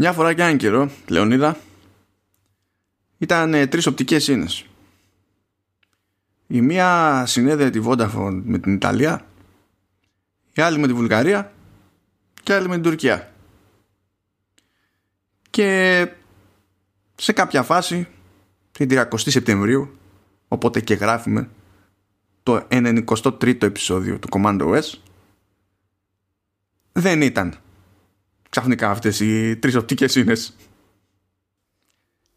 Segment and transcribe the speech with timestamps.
[0.00, 1.56] Μια φορά και έναν καιρό, Λεωνίδα,
[3.18, 4.66] ήταν ε, τρεις οπτικές σύνες.
[6.46, 9.26] Η μία συνέδεε τη Vodafone με την Ιταλία,
[10.52, 11.52] η άλλη με τη Βουλγαρία
[12.42, 13.32] και η άλλη με την Τουρκία.
[15.50, 16.08] Και
[17.14, 18.08] σε κάποια φάση,
[18.72, 19.98] την 30 Σεπτεμβρίου,
[20.48, 21.48] οπότε και γράφουμε
[22.42, 24.98] το 93ο επεισόδιο του Commando OS,
[26.92, 27.58] δεν ήταν
[28.48, 30.56] ξαφνικά αυτές οι τρεις οπτικές σύνες.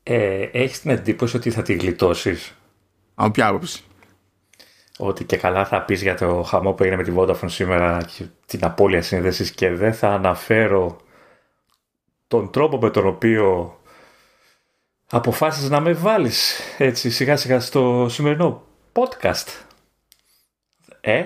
[0.03, 2.55] Ε, έχεις την εντύπωση ότι θα τη γλιτώσεις;
[3.15, 3.83] Από ποια άποψη;
[4.97, 8.25] Ότι και καλά θα πεις για το χαμό που έγινε με τη Vodafone σήμερα και
[8.45, 11.01] την απώλεια σύνδεσης και δεν θα αναφέρω
[12.27, 13.75] τον τρόπο με τον οποίο
[15.09, 19.47] αποφάσισες να με βάλεις έτσι σιγά σιγά στο σημερινό podcast.
[21.01, 21.25] Ε,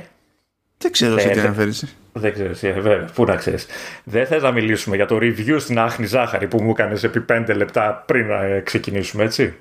[0.85, 1.95] Δεν ξέρω σε Ε, τι δεν- αναφέρεις.
[2.13, 3.65] δεν ξέρω εσύ, ε, βέβαια, πού να ξέρεις.
[4.03, 7.53] Δεν θες να μιλήσουμε για το review στην άχνη ζάχαρη που μου έκανες επί 5
[7.55, 9.53] λεπτά πριν να ε, ξεκινήσουμε, έτσι;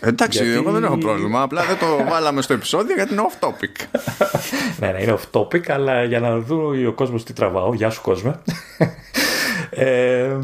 [0.00, 1.42] Εντάξει, Γιατί- εγώ δεν έχω πρόβλημα.
[1.42, 4.00] Απλά δεν το βάλαμε στο επεισόδιο γιατί είναι off topic.
[4.80, 7.74] ναι, ναι, είναι off topic, αλλά για να δουν ο κόσμος τι τραβάω.
[7.74, 8.40] Γεια σου κόσμε.
[9.70, 10.36] ε,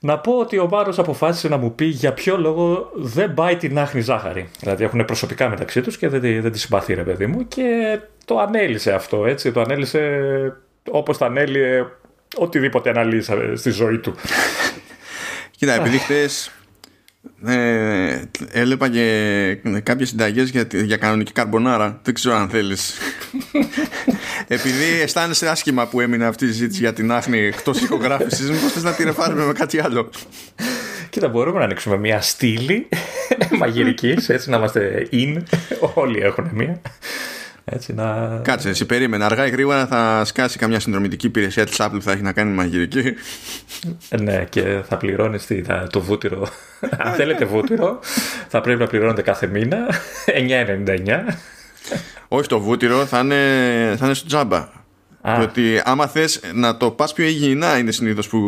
[0.00, 3.78] να πω ότι ο Μάρος αποφάσισε να μου πει για ποιο λόγο δεν πάει την
[3.78, 4.48] άχνη ζάχαρη.
[4.60, 7.98] Δηλαδή έχουν προσωπικά μεταξύ τους και δεν, τη- δεν τη συμπαθεί ρε παιδί μου και
[8.24, 9.52] το ανέλησε αυτό έτσι.
[9.52, 10.02] Το ανέλησε
[10.90, 11.84] όπως το ανέλυε
[12.36, 14.14] οτιδήποτε αναλύσα στη ζωή του.
[15.56, 16.50] Κοίτα, επειδή χτες
[17.46, 18.22] ε,
[18.52, 22.00] έλεπα και κάποιες συνταγές για, για κανονική καρμπονάρα.
[22.02, 22.98] Δεν ξέρω αν θέλεις.
[24.48, 28.82] επειδή αισθάνεσαι άσχημα που έμεινε αυτή η συζήτηση για την άχνη εκτός ηχογράφησης, μήπως θες
[28.82, 30.10] να τη ρεφάρουμε με κάτι άλλο.
[31.10, 32.88] Κοίτα, μπορούμε να ανοίξουμε μια στήλη
[33.58, 35.42] μαγειρικής, έτσι να είμαστε in.
[35.94, 36.80] Όλοι έχουν μία.
[37.64, 38.38] Έτσι να.
[38.42, 39.24] Κάτσε, εσύ περίμενε.
[39.24, 42.50] Αργά ή γρήγορα θα σκάσει καμιά συνδρομητική υπηρεσία της Apple που θα έχει να κάνει
[42.50, 43.14] με μαγειρική.
[44.20, 45.46] Ναι, και θα πληρώνεις
[45.90, 46.48] το βούτυρο.
[46.98, 47.98] Αν θέλετε βούτυρο,
[48.48, 49.78] θα πρέπει να πληρώνετε κάθε μήνα
[50.26, 51.36] 9,99.
[52.28, 53.34] Όχι το βούτυρο, θα είναι,
[53.98, 54.68] θα είναι στο τζάμπα.
[55.20, 55.36] Α.
[55.36, 58.38] Διότι άμα θες να το πας πιο υγιεινά είναι συνήθως που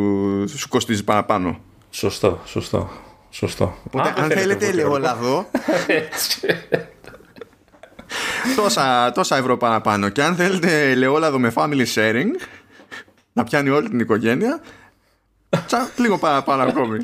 [0.57, 1.61] σου κοστίζει παραπάνω.
[1.91, 2.91] Σωστό, σωστό.
[3.31, 3.77] Σωστό.
[3.87, 5.51] Οπότε, δεν αν θέλετε βούτυρο, ελαιόλαδο,
[5.87, 6.41] Έτσι.
[8.57, 10.09] Τόσα, τόσα ευρώ παραπάνω.
[10.09, 12.31] Και αν θέλετε ελαιόλαδο με family sharing,
[13.33, 14.61] να πιάνει όλη την οικογένεια,
[15.67, 16.99] τσα, λίγο παραπάνω ακόμη.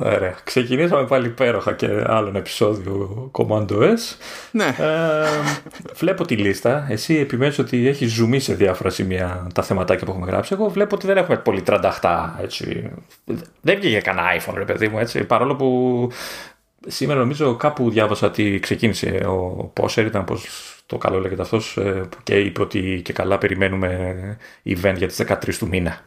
[0.00, 0.34] Ωραία.
[0.44, 4.16] Ξεκινήσαμε πάλι υπέροχα και άλλο ένα επεισόδιο Commando S.
[4.50, 5.26] ναι, Ε,
[5.94, 6.86] βλέπω τη λίστα.
[6.88, 10.54] Εσύ επιμένεις ότι έχει ζουμί σε διάφορα σημεία τα θεματάκια που έχουμε γράψει.
[10.54, 12.38] Εγώ βλέπω ότι δεν έχουμε πολύ τρανταχτά.
[12.42, 12.90] Έτσι.
[13.60, 14.98] Δεν βγήκε κανένα iPhone, ρε παιδί μου.
[14.98, 15.24] Έτσι.
[15.24, 16.10] Παρόλο που
[16.86, 20.46] σήμερα νομίζω κάπου διάβασα ότι ξεκίνησε ο Πόσερ, ήταν πως
[20.86, 25.54] το καλό λέγεται αυτός ε, και είπε ότι και καλά περιμένουμε event για τις 13
[25.58, 26.00] του μήνα.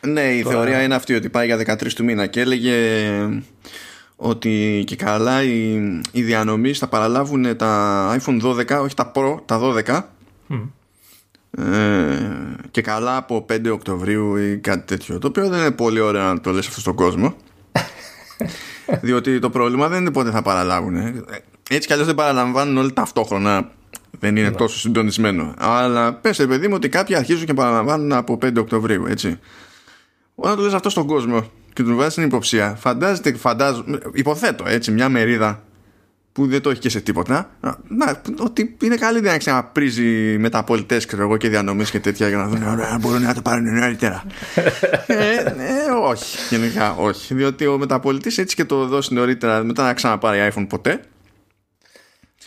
[0.00, 2.74] ναι, η θεωρία είναι αυτή ότι πάει για 13 του μήνα και έλεγε
[4.16, 5.74] ότι και καλά οι,
[6.12, 10.02] οι διανομής θα παραλάβουν τα iPhone 12, όχι τα Pro, τα 12
[11.58, 12.18] Ε,
[12.70, 16.40] και καλά από 5 Οκτωβρίου ή κάτι τέτοιο το οποίο δεν είναι πολύ ωραίο να
[16.40, 17.36] το λες αυτό στον κόσμο
[19.00, 21.24] διότι το πρόβλημα δεν είναι πότε θα παραλάβουν
[21.70, 23.70] έτσι κι αλλιώς δεν παραλαμβάνουν όλοι ταυτόχρονα.
[24.18, 25.54] Δεν είναι τόσο συντονισμένο.
[25.58, 29.38] Αλλά πες ρε παιδί μου ότι κάποιοι αρχίζουν και παραλαμβάνουν από 5 Οκτωβρίου έτσι.
[30.34, 34.90] Όταν το λες αυτό στον κόσμο και του βάζεις την υποψία φαντάζεται, φαντάζομαι, υποθέτω έτσι
[34.90, 35.62] μια μερίδα
[36.36, 37.50] που δεν το έχει και σε τίποτα.
[37.60, 42.28] Να, να, ότι είναι καλή ιδέα να ξαναπρίζει μεταπολιτές ξέρω εγώ και διανομές και τέτοια
[42.28, 44.24] για να δουν αν μπορούν να το πάρουν νωρίτερα
[45.06, 47.34] ε, ε, όχι γενικά όχι.
[47.34, 51.00] Διότι ο μεταπολιτής έτσι και το δώσει νωρίτερα μετά να ξαναπάρει iPhone ποτέ.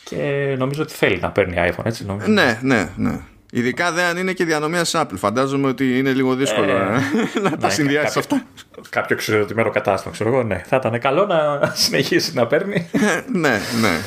[0.04, 2.32] Και νομίζω ότι θέλει να παίρνει iPhone, έτσι νομίζω.
[2.32, 3.20] ναι ναι ναι
[3.52, 5.16] Ειδικά δε αν είναι και διανομέα Apple.
[5.18, 7.02] Φαντάζομαι ότι είναι λίγο δύσκολο Ε,
[7.36, 8.90] ε, να τα ναι, συνδυάσεις κάποιο- αυτά.
[8.90, 10.44] Κάποιο εξαιρετημένο κατάστημα, ξέρω εγώ.
[10.44, 12.90] Ναι, θα ήταν καλό να συνεχίσει να παίρνει.
[13.44, 13.98] ναι, ναι.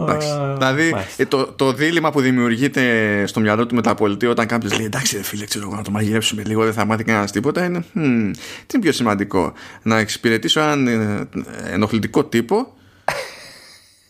[0.00, 0.28] Εντάξει.
[0.28, 1.22] Α, δηλαδή μάλιστα.
[1.22, 2.82] ε, το, το δίλημα που δημιουργείται
[3.26, 6.42] στο μυαλό του μεταπολιτή όταν κάποιος λέει εντάξει ρε φίλε ξέρω εγώ να το μαγειρέψουμε
[6.46, 9.52] λίγο δεν θα μάθει κανένας τίποτα είναι «Μμμ, τι είναι πιο σημαντικό
[9.82, 11.28] να εξυπηρετήσω έναν ε,
[11.72, 12.74] ενοχλητικό τύπο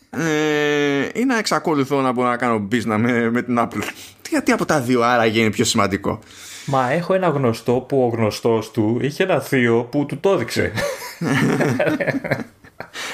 [0.09, 3.91] ε, ή να εξακολουθώ να μπορώ να κάνω business με, με την Apple τι,
[4.33, 6.19] γιατί από τα δύο άραγε είναι πιο σημαντικό;
[6.65, 10.71] Μα έχω ένα γνωστό που ο γνωστός του είχε ένα θείο που του το έδειξε.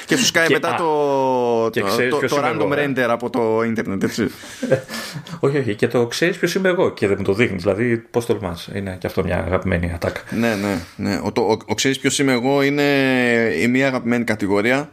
[0.06, 2.60] και σου σκάει Και- μετά α, το, και το, ξέρεις το, ποιος το είμαι random
[2.72, 4.30] εγώ, ε; render από το ίντερνετ έτσι
[5.40, 5.74] όχι, όχι.
[5.74, 7.62] Και το ξέρεις ποιος είμαι εγώ και δεν μου το δείχνεις.
[7.62, 8.68] Δηλαδή, πώς τολμάς.
[8.74, 10.20] Είναι και αυτό μια αγαπημένη ατάκα.
[10.30, 11.20] Ναι, ναι, ναι.
[11.24, 12.82] Ο, το, ο, ο ξέρεις ποιος είμαι εγώ είναι
[13.60, 14.90] η μία αγαπημένη κατηγορία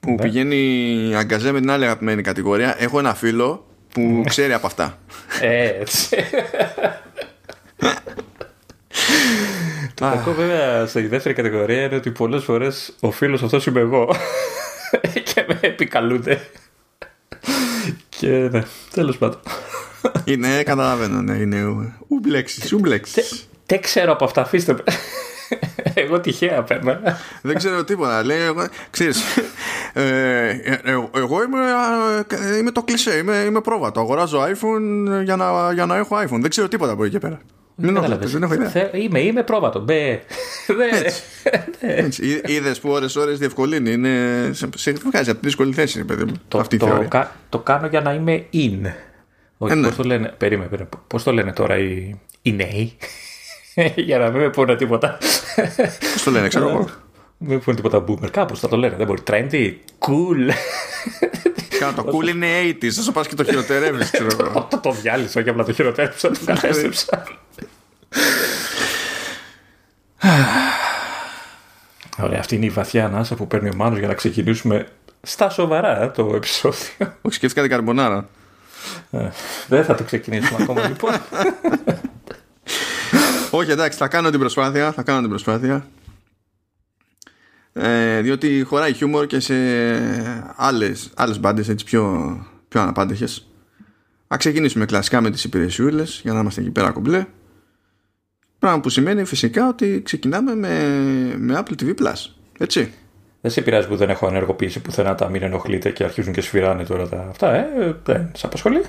[0.00, 0.16] που Ναι.
[0.22, 2.76] πηγαίνει αγκαζέ με την άλλη αγαπημένη κατηγορία.
[2.78, 4.24] Έχω ένα φίλο που Ναι.
[4.28, 4.98] ξέρει από αυτά.
[5.40, 6.16] Έτσι.
[9.94, 14.14] Το κακό βέβαια στη δεύτερη κατηγορία είναι ότι πολλές φορές ο φίλος αυτός είμαι εγώ.
[15.34, 16.40] και με επικαλούνται.
[18.08, 19.40] και ναι, τέλος πάντων.
[20.24, 21.64] Είναι, καταλαβαίνω, ναι, είναι
[22.08, 22.74] ουμπλέξει.
[22.74, 23.22] Ουμπλέξει.
[23.66, 24.82] Δεν ξέρω από αυτά, αφήστε με.
[25.94, 26.98] Εγώ τυχαία παίρνω.
[27.42, 28.24] Δεν ξέρω τίποτα.
[28.24, 29.36] Λέει, εγώ, ξέρεις,
[29.92, 30.80] ε, ε,
[31.14, 31.58] εγώ είμαι,
[32.52, 34.00] ε, είμαι το κλισέ, είμαι, είμαι πρόβατο.
[34.00, 36.40] Αγοράζω iPhone για να, για να έχω iPhone.
[36.40, 37.40] Δεν ξέρω τίποτα από εκεί και πέρα.
[37.82, 38.90] Δεν δεν έχω ιδέα.
[38.92, 39.80] Είμαι, είμαι πρόβατο.
[39.80, 40.20] Μπε.
[42.46, 43.92] Είδες που ώρε-ώρε διευκολύνει.
[43.92, 46.32] Είναι, σε βγάζει από τη δύσκολη θέση, παιδί μου.
[46.48, 47.08] Το, αυτή το,
[47.48, 48.92] το κάνω για να είμαι in.
[49.58, 49.86] Όχι, ναι.
[49.86, 50.88] πώς το λένε, περίμενε, περίμενε.
[51.06, 52.96] Πώς το λένε τώρα οι, οι νέοι;
[54.08, 55.18] για να μην με πούνε τίποτα.
[56.12, 56.88] Πώς το λένε, ξέρω εγώ.
[57.38, 58.30] Μην πούνε τίποτα boomer.
[58.30, 58.96] Κάπως θα το λένε.
[58.96, 59.22] Δεν μπορεί.
[59.30, 59.74] Trendy.
[59.98, 60.50] Cool.
[61.78, 62.90] Κάνω το cool είναι 80s.
[62.90, 64.66] Θα σου πας και το χειροτερεύεις, ξέρω εγώ.
[64.70, 66.30] Το, το διάλυσα και απλά το χειροτέρεψα.
[66.30, 67.22] Το κατέστρεψα.
[72.22, 74.86] Ωραία, αυτή είναι η βαθιά ανάσα που παίρνει ο Μάνος για να ξεκινήσουμε
[75.22, 77.14] στα σοβαρά το επεισόδιο.
[77.22, 78.28] Όχι, σκέφτηκα την καρμπονάρα.
[79.10, 79.28] Ε,
[79.68, 81.12] δεν θα το ξεκινήσουμε ακόμα λοιπόν.
[83.50, 84.92] Όχι, εντάξει, θα κάνω την προσπάθεια.
[84.92, 85.86] Θα κάνω την προσπάθεια.
[87.72, 89.54] Ε, διότι χωράει χιούμορ και σε
[90.56, 92.36] άλλες, άλλες μπάντες έτσι πιο,
[92.68, 93.46] πιο αναπάντεχες.
[94.34, 97.26] Α ξεκινήσουμε κλασικά με τις υπηρεσιούλες για να είμαστε εκεί πέρα κομπλέ.
[98.58, 102.34] Πράγμα που σημαίνει φυσικά ότι ξεκινάμε με, με Apple TV Plus.
[102.58, 102.92] Έτσι.
[103.42, 106.84] Δεν σε πειράζει που δεν έχω ενεργοποιήσει πουθενά τα μην ενοχλείτε και αρχίζουν και σφυράνε
[106.84, 108.82] τώρα τα αυτά, ε, δεν σε απασχολεί.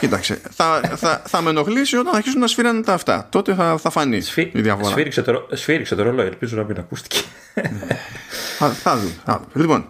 [0.00, 3.26] Κοίταξε, θα, θα, θα με ενοχλήσει όταν αρχίσουν να σφυράνε τα αυτά.
[3.30, 4.90] Τότε θα, θα φανεί Σφί, η διαφορά.
[4.90, 7.20] Σφύριξε το, σφύριξε το ρολόι, ελπίζω να μην ακούστηκε.
[8.58, 9.40] θα, θα δούμε.
[9.54, 9.88] Λοιπόν,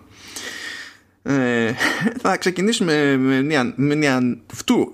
[1.22, 1.72] ε,
[2.20, 4.92] θα ξεκινήσουμε με μια, με μια φτού.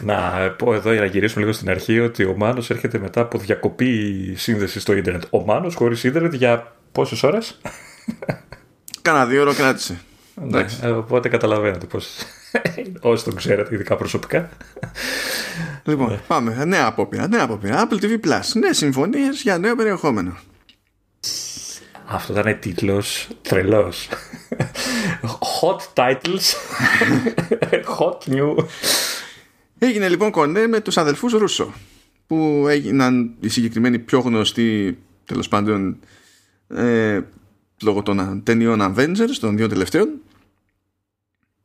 [0.00, 3.38] Να πω εδώ για να γυρίσουμε λίγο στην αρχή ότι ο Μάνος έρχεται μετά από
[3.38, 5.22] διακοπή σύνδεση στο ίντερνετ.
[5.30, 7.60] Ο Μάνος χωρίς ίντερνετ για πόσες ώρες;
[9.02, 9.98] Κάνα δύο ώρα κράτησε.
[10.34, 12.08] Ναι, οπότε καταλαβαίνετε πώς
[13.00, 14.48] όσοι τον ξέρετε ειδικά προσωπικά.
[15.84, 16.20] Λοιπόν, ναι.
[16.26, 16.64] πάμε.
[16.64, 17.28] Νέα απόπειρα.
[17.28, 17.88] Νέα απόπειρα.
[17.88, 18.40] Apple TV Plus.
[18.54, 20.36] Νέες συμφωνίες για νέο περιεχόμενο.
[22.06, 24.08] Αυτό ήταν τίτλος τρελός.
[25.60, 26.54] Hot titles.
[27.98, 28.54] Hot new.
[29.78, 31.72] Έγινε λοιπόν κονέ με τους αδελφούς Ρούσο
[32.26, 35.98] που έγιναν οι συγκεκριμένοι πιο γνωστοί τέλος πάντων
[36.68, 37.20] ε,
[37.82, 40.08] λόγω των ταινιών Avengers των δύο τελευταίων.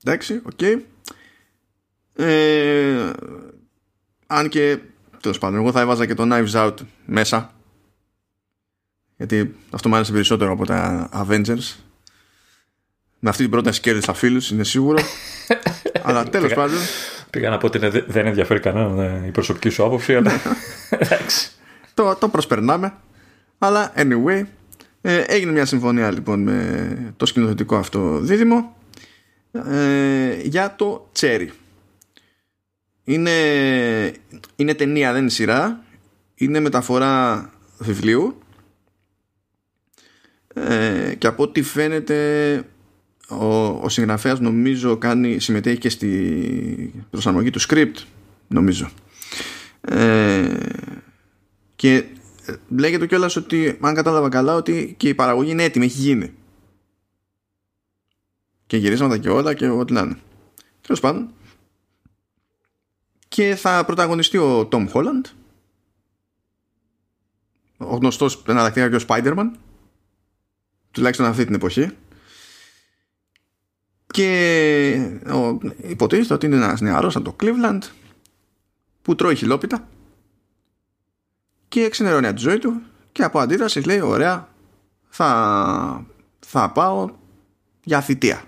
[0.03, 0.51] Εντάξει, OK.
[0.61, 0.81] Okay.
[2.15, 3.11] ε,
[4.27, 4.77] αν και
[5.21, 6.75] τέλος πάντων εγώ θα έβαζα και το Knives Out
[7.05, 7.53] μέσα
[9.19, 11.75] γιατί αυτό μου άρεσε περισσότερο από τα Avengers.
[13.19, 14.99] Με αυτή την πρόταση κέρδισα φίλους είναι σίγουρο.
[16.03, 16.77] Αλλά τέλος πάντων
[17.29, 17.77] Πήγα να πω ότι
[18.07, 20.31] δεν ενδιαφέρει κανέναν ε, η προσωπική σου άποψη, αλλά
[20.89, 21.51] εντάξει.
[21.93, 22.93] το, το προσπερνάμε.
[23.57, 24.43] Αλλά anyway,
[25.01, 28.75] ε, έγινε μια συμφωνία λοιπόν με το σκηνοθετικό αυτό δίδυμο
[29.51, 31.47] ε, για το Cherry.
[33.03, 33.31] Είναι,
[34.55, 35.83] είναι ταινία, δεν είναι σειρά.
[36.35, 38.37] Είναι μεταφορά βιβλίου.
[40.53, 42.63] Ε, και από ό,τι φαίνεται
[43.29, 47.95] ο, ο συγγραφέας νομίζω κάνει, συμμετέχει και στη προσαρμογή του script
[48.47, 48.89] νομίζω.
[49.81, 50.57] Ε,
[51.75, 52.05] και
[52.67, 56.33] λέγεται κιόλας ότι αν κατάλαβα καλά ότι και η παραγωγή είναι έτοιμη, έχει γίνει.
[58.67, 60.17] Και γυρίσματα και όλα και ό,τι να είναι.
[60.81, 61.29] Τέλος πάντων.
[63.27, 65.21] Και θα πρωταγωνιστεί ο Tom Holland
[67.77, 69.51] ο γνωστός εναλλακτικά και ο Spider-Man
[70.91, 71.89] τουλάχιστον αυτή την εποχή
[74.11, 75.11] και
[75.81, 77.79] υποτίθεται ότι είναι ένας νεαρός από το Cleveland
[79.01, 79.87] που τρώει χιλόπιτα
[81.67, 84.49] και ξενερώνει από τη ζωή του και από αντίδρασης λέει ωραία
[85.09, 86.05] θα,
[86.39, 87.09] θα πάω
[87.83, 88.43] για θητεία.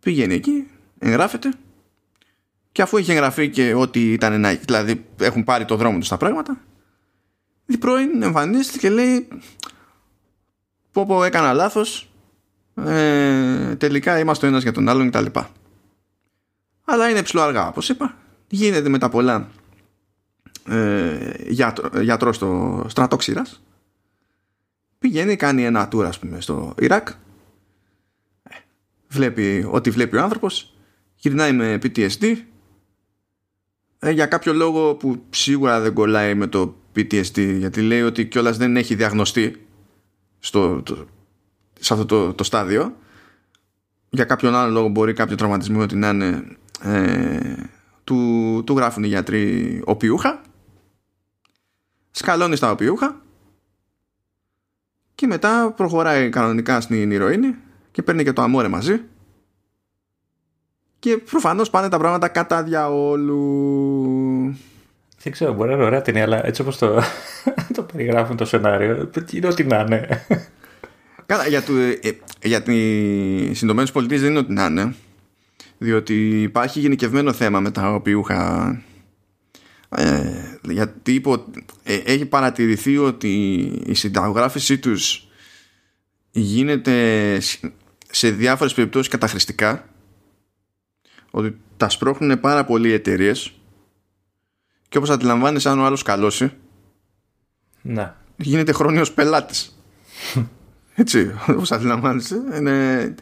[0.00, 1.52] Πηγαίνει εκεί εγγράφεται
[2.72, 6.16] και αφού έχει εγγραφεί και ό,τι ήταν να δηλαδή έχουν πάρει το δρόμο τους στα
[6.16, 6.60] πράγματα
[7.66, 9.28] διπρώην εμφανίστηκε και λέει
[10.92, 12.09] πω πω έκανα λάθος
[12.74, 15.26] ε, τελικά είμαστε ο ένας για τον άλλον κτλ.
[16.84, 18.16] Αλλά είναι ψηλό αργά, όπως είπα.
[18.48, 19.48] Γίνεται μετά πολλά
[20.68, 23.62] ε, γιατρό, γιατρός στο στρατό ξηράς.
[24.98, 27.08] Πηγαίνει, κάνει ένα tour ας πούμε στο Ιράκ.
[28.42, 28.54] Ε,
[29.08, 30.74] βλέπει ό,τι βλέπει ο άνθρωπος.
[31.16, 32.36] Γυρνάει με PTSD.
[33.98, 38.56] Ε, για κάποιο λόγο που σίγουρα δεν κολλάει με το PTSD γιατί λέει ότι κιόλας
[38.56, 39.66] δεν έχει διαγνωστεί
[40.38, 40.82] στο,
[41.80, 42.96] σε αυτό το, το στάδιο.
[44.10, 46.44] Για κάποιον άλλο λόγο μπορεί κάποιο τραυματισμό ότι να είναι
[46.82, 47.54] ε,
[48.04, 50.40] του, του γράφουν οι γιατροί οπιούχα
[52.10, 53.20] σκαλώνεις στα οπιούχα
[55.14, 57.54] και μετά προχωράει κανονικά στην ηρωίνη
[57.90, 59.00] και παίρνει και το αμόρε μαζί.
[60.98, 63.38] Και προφανώς πάνε τα πράγματα κατά διαόλου.
[65.22, 67.02] Δεν ξέρω, μπορεί να είναι ωραία ταινία, αλλά έτσι όπως το,
[67.74, 70.26] το περιγράφουν το σενάριο, είναι ό,τι να είναι.
[71.30, 71.98] Καλά, για, το, ε,
[72.42, 74.94] για τις Ηνωμένες Πολιτείες δεν είναι ό,τι να είναι,
[75.78, 78.82] διότι υπάρχει γενικευμένο θέμα με τα οπιούχα
[79.88, 81.44] ε, γιατί υπο,
[81.82, 83.54] ε, έχει παρατηρηθεί ότι
[83.86, 85.28] η συνταγογράφησή τους
[86.30, 87.38] γίνεται
[88.10, 89.88] σε διάφορες περιπτώσεις καταχρηστικά
[91.30, 93.52] ότι τα σπρώχνουν πάρα πολλοί εταιρείες
[94.88, 96.52] και όπως αντιλαμβάνεσαι αν ο άλλος καλώσει
[97.82, 98.14] ναι.
[98.36, 99.78] γίνεται χρόνιος πελάτης
[101.00, 103.14] έτσι όπως αντιλαμβάνεσαι είναι...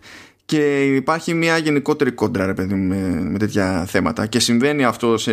[0.44, 4.26] και υπάρχει μια γενικότερη κόντρα ρε παιδί με, με τέτοια θέματα.
[4.26, 5.32] Και συμβαίνει αυτό σε,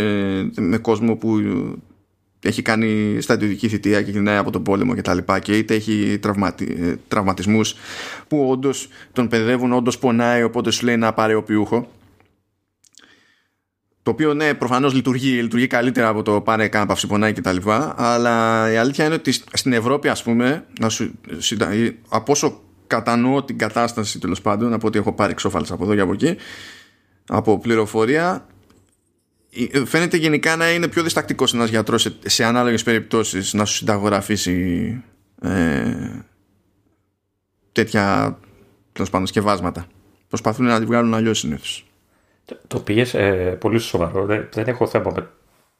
[0.56, 1.40] με κόσμο που
[2.42, 6.18] έχει κάνει στρατιωτική θητεία και γυρνάει από τον πόλεμο και τα λοιπά και είτε έχει
[6.22, 6.98] τραυματι...
[7.08, 7.76] τραυματισμούς
[8.28, 11.88] που όντως τον παιδεύουν, όντως πονάει οπότε σου λέει να πάρει οπιούχο
[14.06, 17.94] το οποίο ναι προφανώς λειτουργεί, λειτουργεί καλύτερα από το πάρε κάνα παυσιπονάκι και τα λοιπά
[17.98, 21.12] αλλά η αλήθεια είναι ότι στην Ευρώπη ας πούμε να σου,
[22.10, 26.02] από όσο κατανοώ την κατάσταση τέλος πάντων από ότι έχω πάρει ξόφαλες από εδώ και
[26.02, 26.36] από εκεί
[27.28, 28.48] από πληροφορία
[29.86, 35.04] φαίνεται γενικά να είναι πιο διστακτικός ένας γιατρός σε, σε ανάλογες περιπτώσεις να σου συνταγογραφήσει
[35.42, 36.24] ε,
[37.72, 38.38] τέτοια
[38.92, 39.88] τέλος πάντων σκευάσματα
[40.28, 41.86] προσπαθούν να τη βγάλουν αλλιώς συνήθως.
[42.68, 44.26] Το πήγε ε, πολύ σοβαρό.
[44.26, 45.28] Δεν, δεν έχω θέμα με,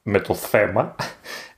[0.02, 0.96] με το θέμα.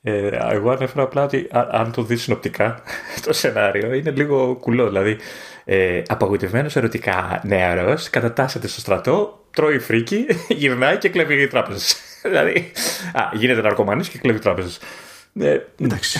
[0.01, 2.81] Ε, εγώ ανέφερα απλά ότι αν το δεις συνοπτικά
[3.25, 4.87] το σενάριο είναι λίγο κουλό.
[4.87, 5.17] Δηλαδή,
[5.65, 11.95] ε, απογοητευμένο ερωτικά νεαρός κατατάσσεται στο στρατό, τρώει φρίκι, γυρνάει και κλέβει τράπεζες.
[12.29, 12.71] δηλαδή,
[13.13, 14.79] α, γίνεται ναρκωμανής και κλέβει τράπεζες.
[15.39, 16.19] Ε, Εντάξει.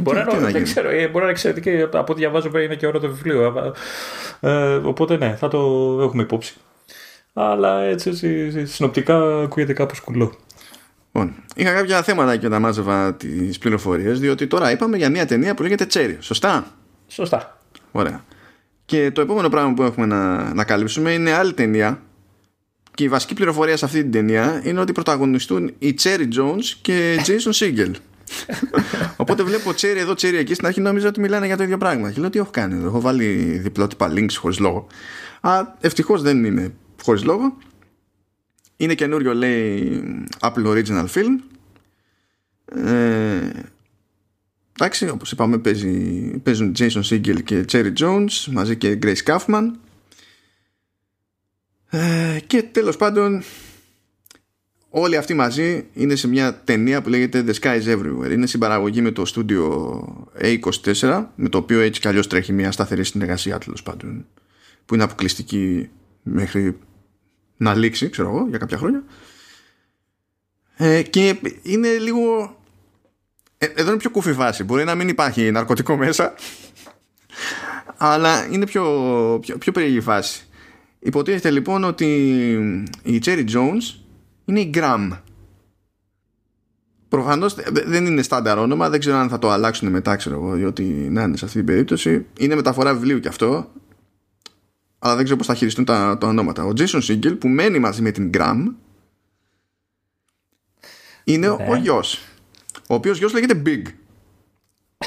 [0.00, 1.82] μπορεί, να, δεν ξέρω, ε, μπορεί να είναι εξαιρετική.
[1.82, 3.74] Από ό,τι διαβάζω είναι και ώρα το βιβλίο.
[4.40, 5.58] Ε, οπότε ναι, θα το
[6.02, 6.54] έχουμε υπόψη
[7.32, 10.34] αλλά έτσι, έτσι συνοπτικά ακούγεται κάπως κουλό.
[11.12, 15.54] Λοιπόν, είχα κάποια θέματα και όταν μάζευα τις πληροφορίες, διότι τώρα είπαμε για μια ταινία
[15.54, 16.16] που λέγεται Cherry.
[16.20, 16.66] Σωστά;
[17.06, 17.58] Σωστά.
[17.92, 18.24] Ωραία.
[18.84, 22.02] Και το επόμενο πράγμα που έχουμε να, να καλύψουμε είναι άλλη ταινία.
[22.94, 27.16] Και η βασική πληροφορία σε αυτή την ταινία είναι ότι πρωταγωνιστούν οι Cherry Jones και
[27.26, 27.90] Jason Segel.
[29.16, 30.54] Οπότε βλέπω Cherry εδώ, Cherry εκεί.
[30.54, 32.10] Στην αρχή νόμιζα ότι μιλάνε για το ίδιο πράγμα.
[32.10, 33.26] Και λέω τι έχω κάνει εδώ; Έχω βάλει
[33.62, 34.86] διπλότυπα links χωρίς λόγο.
[35.40, 37.56] Α, ευτυχώς δεν είναι χωρίς λόγο.
[38.76, 40.02] Είναι καινούριο λέει
[40.40, 41.40] Apple Original Film.
[42.64, 43.50] Ε,
[44.72, 45.90] εντάξει όπως είπαμε παίζει,
[46.42, 49.70] παίζουν Jason Segel και Cherry Jones μαζί και Grace Kaufman.
[51.90, 53.42] Ε, και τέλος πάντων
[54.88, 58.30] όλοι αυτοί μαζί είναι σε μια ταινία που λέγεται The Sky is Everywhere.
[58.30, 63.04] Είναι συμπαραγωγή με το στούντιο A24 με το οποίο έτσι κι αλλιώς τρέχει μια σταθερή
[63.04, 64.26] συνεργασία τέλος πάντων
[64.86, 65.88] που είναι αποκλειστική
[66.22, 66.78] μέχρι
[67.60, 69.02] να λήξει, ξέρω εγώ, για κάποια χρόνια.
[70.76, 72.56] Ε, και είναι λίγο.
[73.58, 74.64] Ε, εδώ είναι πιο κουφή φάση.
[74.64, 76.34] Μπορεί να μην υπάρχει ναρκωτικό μέσα,
[77.96, 78.84] αλλά είναι πιο,
[79.40, 80.44] πιο, πιο περίεργη φάση.
[80.98, 82.06] Υποτίθεται λοιπόν ότι
[83.02, 84.00] η Cherry Jones
[84.44, 85.18] είναι η Gram.
[87.08, 87.54] Προφανώς
[87.86, 91.22] δεν είναι στάνταρ όνομα, δεν ξέρω αν θα το αλλάξουν μετά, ξέρω εγώ, διότι να
[91.22, 92.26] είναι σε αυτή την περίπτωση.
[92.38, 93.70] Είναι μεταφορά βιβλίου κι αυτό
[95.02, 96.64] αλλά δεν ξέρω πώς θα χειριστούν τα, τα ονόματα.
[96.64, 98.74] Ο Jason Segel που μένει μαζί με την Gram
[101.24, 101.66] είναι ναι.
[101.68, 102.24] ο γιος.
[102.88, 103.82] Ο οποίος γιος λέγεται Big.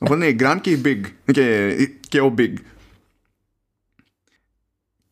[0.00, 1.00] Οπότε είναι η Gram και η Big.
[1.32, 1.76] Και,
[2.08, 2.54] και ο Big.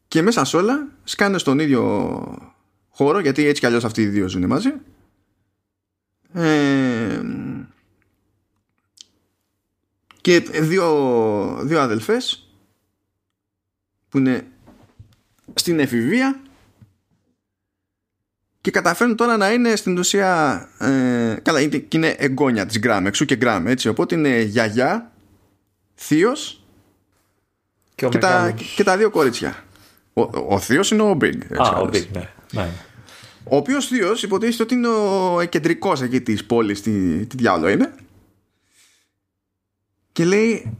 [0.08, 1.82] Και μέσα σε όλα σκάνε στον ίδιο
[2.90, 4.72] χώρο γιατί έτσι κι αλλιώς αυτοί οι δύο ζουν μαζί.
[6.32, 7.22] Ε,
[10.20, 12.51] και δύο, δύο αδελφές
[14.12, 14.46] που είναι
[15.54, 16.40] στην εφηβεία
[18.60, 23.06] και καταφέρνουν τώρα να είναι στην ουσία ε, καλά είναι, και είναι εγγόνια της Γκραμ
[23.06, 25.12] εξού και Γκραμ έτσι οπότε είναι γιαγιά
[25.94, 26.64] θείος
[27.94, 29.64] και, και, τα, και, τα δύο κορίτσια
[30.12, 32.68] ο, ο θείος είναι ο Big Α, ο Big ναι, ναι.
[33.44, 37.94] Ο οποίος θείος υποτίθεται ότι είναι ο κεντρικό εκεί της πόλης, τι, τι διάλογο είναι.
[40.12, 40.78] Και λέει,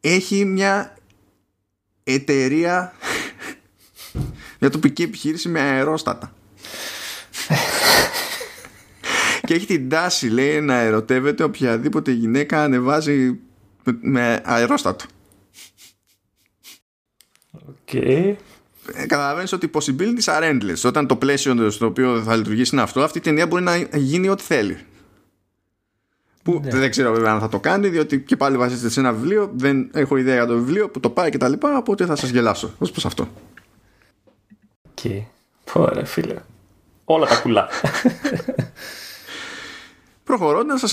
[0.00, 0.95] έχει μια
[2.08, 2.94] εταιρεία
[4.58, 6.34] για τοπική επιχείρηση με αερόστατα.
[9.46, 13.38] και έχει την τάση λέει να ερωτεύεται οποιαδήποτε γυναίκα ανεβάζει
[14.00, 15.04] με αερόστατο.
[17.52, 17.74] OK.
[17.92, 18.34] Okay.
[18.92, 20.82] ε, καταλαβαίνεις ότι οι possibilities are endless.
[20.84, 24.28] Όταν το πλαίσιο στο οποίο θα λειτουργήσει είναι αυτό, αυτή η ταινία μπορεί να γίνει
[24.28, 24.78] ό,τι θέλει.
[26.46, 26.70] Που ναι.
[26.70, 29.50] δεν ξέρω βέβαια αν θα το κάνει, διότι και πάλι βασίζεται σε ένα βιβλίο.
[29.54, 31.76] Δεν έχω ιδέα για το βιβλίο που το πάει και τα λοιπά.
[31.76, 33.28] Οπότε θα σας γελάσω ως προς αυτό.
[34.94, 35.22] Και.
[35.72, 36.34] Ωραία, φίλε.
[37.04, 37.68] Όλα τα κουλά.
[40.24, 40.92] Προχωρώντας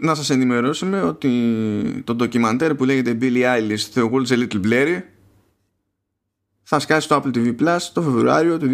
[0.00, 5.00] να σας ενημερώσουμε ότι το ντοκιμαντέρ που λέγεται Billie Eilish The World's a Little Blurry
[6.62, 8.68] θα σκάσει στο Apple TV Plus το Φεβρουάριο του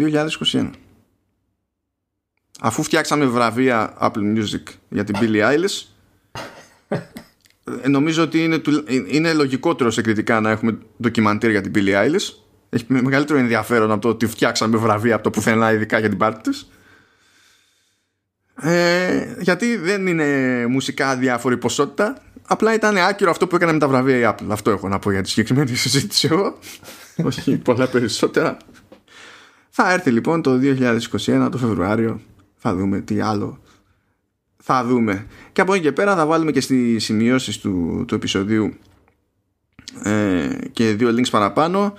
[0.51, 0.69] 2021.
[2.61, 5.97] Αφού φτιάξαμε βραβεία Apple Music για την Billie Eilish ε,
[7.87, 8.61] νομίζω ότι είναι,
[9.07, 12.33] είναι λογικότερο σε κριτικά να έχουμε ντοκιμαντέρ για την Billie Eilish.
[12.69, 16.49] Έχει μεγαλύτερο ενδιαφέρον από το ότι φτιάξαμε βραβεία από το πουθενά ειδικά για την πάρτι
[16.49, 16.69] της.
[18.61, 22.21] Ε, γιατί δεν είναι μουσικά διάφορη ποσότητα.
[22.47, 24.47] Απλά ήταν άκυρο αυτό που έκανε με τα βραβεία η Apple.
[24.47, 26.57] Αυτό έχω να πω για τη συγκεκριμένη συζήτηση εγώ.
[27.23, 28.57] Όχι πολλά περισσότερα.
[29.69, 30.59] Θα έρθει λοιπόν το
[31.25, 32.21] 2021 το Φεβρουάριο.
[32.57, 33.59] Θα δούμε τι άλλο
[34.63, 35.25] θα δούμε.
[35.51, 38.73] Και από εκεί και πέρα θα βάλουμε και στις σημειώσεις του, του επεισοδίου
[40.03, 41.93] ε, και δύο links παραπάνω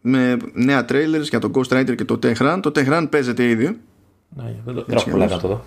[0.00, 2.58] με νέα trailers για το Ghost Rider και το Tehran.
[2.62, 3.80] Το Tehran παίζεται ήδη.
[4.28, 5.64] Ναι, δεν έχω πολλά να το δω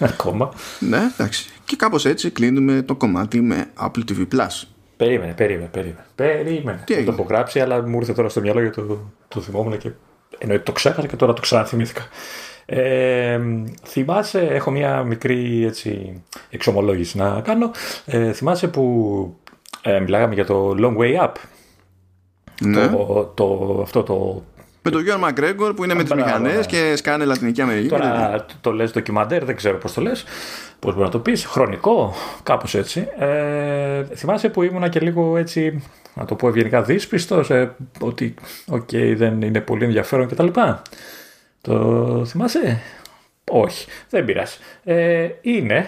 [0.12, 0.52] ακόμα.
[0.78, 1.50] Ναι εντάξει.
[1.64, 4.66] Και κάπως έτσι κλείνουμε το κομμάτι με Apple TV Plus.
[4.96, 6.06] Περίμενε, περίμενε, περίμενε.
[6.14, 6.82] Περίμενε.
[6.84, 9.90] Τι το έχω γράψει, αλλά μου ήρθε τώρα στο μυαλό γιατί το, το θυμόμουν και
[10.38, 12.08] εννοείται το ξέχασα και τώρα το ξαναθυμήθηκα.
[12.70, 13.40] Ε,
[13.86, 17.70] θυμάσαι, έχω μια μικρή έτσι, εξομολόγηση να κάνω.
[18.06, 19.36] Ε, θυμάσαι που
[19.82, 21.32] ε, μιλάγαμε για το Long Way Up;
[22.60, 22.88] Ναι.
[22.88, 24.42] Το, το, αυτό το
[24.82, 26.64] με τον Γιώργο Μακρέγκορ που είναι με τις μηχανές ναι.
[26.64, 27.88] και σκάνε Λατινική Αμερική.
[27.88, 30.24] Τώρα το, το λες ντοκιμαντέρ, δεν ξέρω πώς το λες.
[30.78, 33.08] Πώς μπορεί να το πεις, χρονικό, κάπως έτσι.
[33.18, 35.82] Ε, θυμάσαι που ήμουνα και λίγο έτσι,
[36.14, 38.34] να το πω ευγενικά δύσπιστος, ε, ότι
[38.68, 40.46] OK, okay, δεν είναι πολύ ενδιαφέρον κτλ.
[41.68, 42.80] Το θυμάσαι,
[43.50, 44.56] όχι, δεν πειράζει.
[44.84, 45.86] Ε, είναι.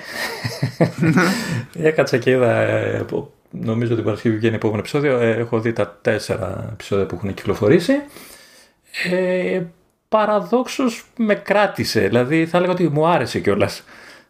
[1.78, 2.60] Έκατσα και είδα.
[2.60, 3.04] Ε,
[3.50, 5.18] νομίζω ότι Παρασκευή βγαίνει επόμενο επεισόδιο.
[5.18, 7.92] Ε, έχω δει τα τέσσερα επεισόδια που έχουν κυκλοφορήσει.
[9.10, 9.62] Ε,
[10.08, 12.00] παραδόξως με κράτησε.
[12.00, 13.84] Δηλαδή θα έλεγα ότι μου άρεσε κιόλας.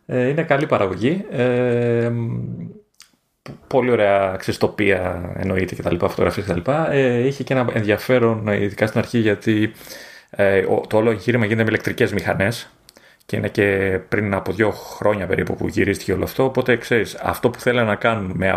[0.07, 1.25] Ε, είναι καλή παραγωγή.
[1.31, 2.13] Ε,
[3.67, 6.93] πολύ ωραία ξεστοπία εννοείται και τα λοιπά, φωτογραφίες και τα λοιπά.
[6.93, 9.73] Ε, είχε και ένα ενδιαφέρον ειδικά στην αρχή γιατί
[10.31, 12.71] ε, το όλο εγχείρημα γίνεται με ηλεκτρικές μηχανές
[13.27, 16.45] και είναι και πριν από δύο χρόνια περίπου που γυρίστηκε όλο αυτό.
[16.45, 18.55] Οπότε ξέρεις, αυτό που θέλανε να κάνουν με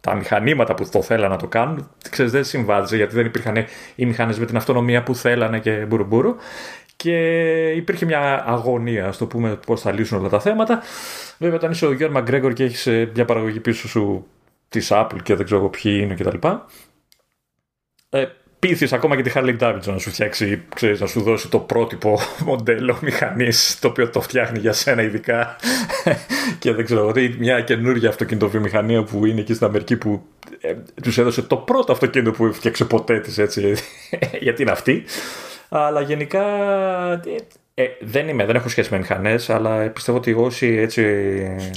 [0.00, 3.56] τα μηχανήματα που το θέλανε να το κάνουν, ξέρεις, δεν συμβάδιζε γιατί δεν υπήρχαν
[3.94, 6.36] οι μηχανές με την αυτονομία που θέλανε και μπουρουμπουρου.
[6.96, 10.82] Και υπήρχε μια αγωνία, στο πούμε, πώς θα λύσουν όλα τα θέματα.
[11.38, 14.26] Βέβαια, όταν είσαι ο Γιώργος Μαγκρέγκορ και έχεις ε, μια παραγωγή πίσω σου
[14.68, 16.48] της Apple και δεν ξέρω ποιοι είναι κτλ.
[18.08, 18.26] Ε,
[18.68, 22.18] πείθεις ακόμα και τη Harley Davidson να σου φτιάξει, ξέρεις, να σου δώσει το πρότυπο
[22.46, 25.56] μοντέλο μηχανής το οποίο το φτιάχνει για σένα ειδικά.
[26.58, 30.22] Και δεν ξέρω, ότι μια καινούργια αυτοκινητοβιομηχανία που είναι εκεί στην Αμερική που
[30.60, 33.74] ε, τους έδωσε το πρώτο αυτοκίνητο που φτιάξε ποτέ της έτσι,
[34.46, 35.04] γιατί είναι αυτή.
[35.68, 36.42] Αλλά γενικά
[37.76, 41.02] ε, δεν είμαι, δεν έχω σχέση με μηχανές, αλλά πιστεύω ότι όσοι έτσι.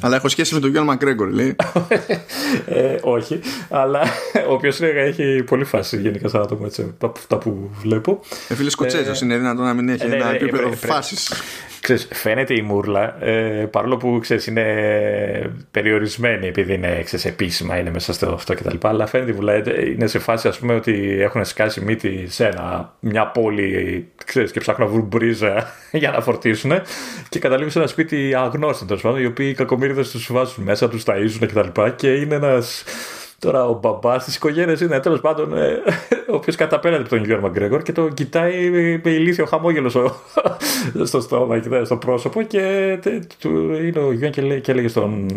[0.01, 1.55] Αλλά έχω σχέση με τον Γιώργο Μακρέγκορ, λέει.
[2.65, 4.01] ε, όχι, αλλά
[4.49, 8.19] ο οποίος έχει πολύ φάση γενικά σαν άτομο έτσι, από αυτά που βλέπω.
[8.47, 11.31] Ε, φίλε Σκοτσέζος, ε, είναι δυνατόν να μην έχει ε, ένα ναι, επίπεδο φάσης
[11.81, 14.65] ξέρεις, φαίνεται η μούρλα, ε, παρόλο που ξέρεις, είναι
[15.71, 18.75] περιορισμένη επειδή είναι ξέρεις, επίσημα, είναι μέσα στο αυτό κτλ.
[18.81, 22.45] Αλλά φαίνεται η μούρλα, ε, είναι σε φάση ας πούμε ότι έχουν σκάσει μύτη σε
[22.45, 26.71] ένα, μια πόλη ξέρεις, και ψάχνουν να βρουν μπρίζα για να φορτίσουν
[27.29, 30.89] και καταλήγουν σε ένα σπίτι αγνώστων τέλος πάντων, οι οποίοι οι κακομίριδε τους βάζουν μέσα,
[30.89, 31.81] τους ταΐζουν κτλ.
[31.81, 32.83] Και, και είναι ένας
[33.39, 35.81] Τώρα ο μπαμπάς της οικογένειας είναι τέλος πάντων ε,
[36.29, 38.69] ο οποίος καταπέρατε από τον Γιώργο Μαγκρέγορ και το κοιτάει
[39.03, 39.89] με ηλίθιο χαμόγελο
[41.03, 42.41] στο στόμα και στο πρόσωπο.
[42.41, 42.59] Και
[43.81, 45.27] είναι ο Γιώργο και, λέει, και έλεγε στον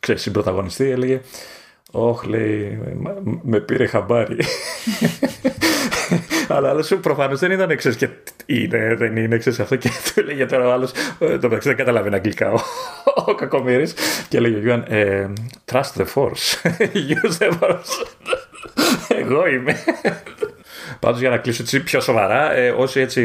[0.00, 1.20] ξέρεις, συμπροταγωνιστή, έλεγε
[1.90, 2.78] Όχι, λέει,
[3.42, 4.36] με πήρε χαμπάρι.
[6.56, 8.08] Αλλά άλλος προφανώς δεν ήταν εξής και
[8.46, 9.76] είναι, δεν είναι εξής αυτό.
[9.76, 10.92] Και του έλεγε τώρα ο άλλος.
[11.18, 12.60] Ε, το μεταξύ δεν καταλαβαίνει αγγλικά ο,
[13.26, 13.88] ο Κακομήρη.
[14.28, 15.32] Και έλεγε ο Γιώργος, ε,
[15.72, 16.70] Trust the force.
[17.14, 18.06] Use the force.
[19.08, 19.76] Εγώ είμαι.
[21.00, 23.22] Πάντως για να κλείσω έτσι πιο σοβαρά, ε, όσοι έτσι